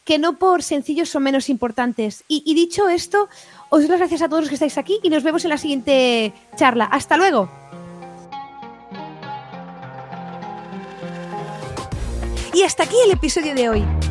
que, 0.04 0.18
no 0.18 0.38
por 0.38 0.64
sencillos 0.64 1.10
son 1.10 1.24
menos 1.24 1.50
importantes. 1.50 2.24
Y, 2.28 2.44
y 2.46 2.54
dicho 2.54 2.90
esto, 2.90 3.30
os 3.70 3.82
doy 3.82 3.90
las 3.90 4.00
gracias 4.00 4.22
a 4.22 4.30
todos 4.30 4.42
los 4.42 4.50
que 4.50 4.56
estáis 4.56 4.78
aquí 4.78 5.00
y 5.04 5.10
nos 5.10 5.24
vemos 5.24 5.44
en 5.46 5.50
la 5.50 5.58
siguiente 5.58 6.34
charla. 6.56 6.86
Hasta 6.86 7.18
luego. 7.18 7.50
Y 12.54 12.64
hasta 12.64 12.84
aquí 12.84 12.96
el 13.06 13.12
episodio 13.12 13.56
de 13.56 13.70
hoy. 13.70 14.11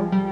Thank 0.09 0.13
you. 0.25 0.30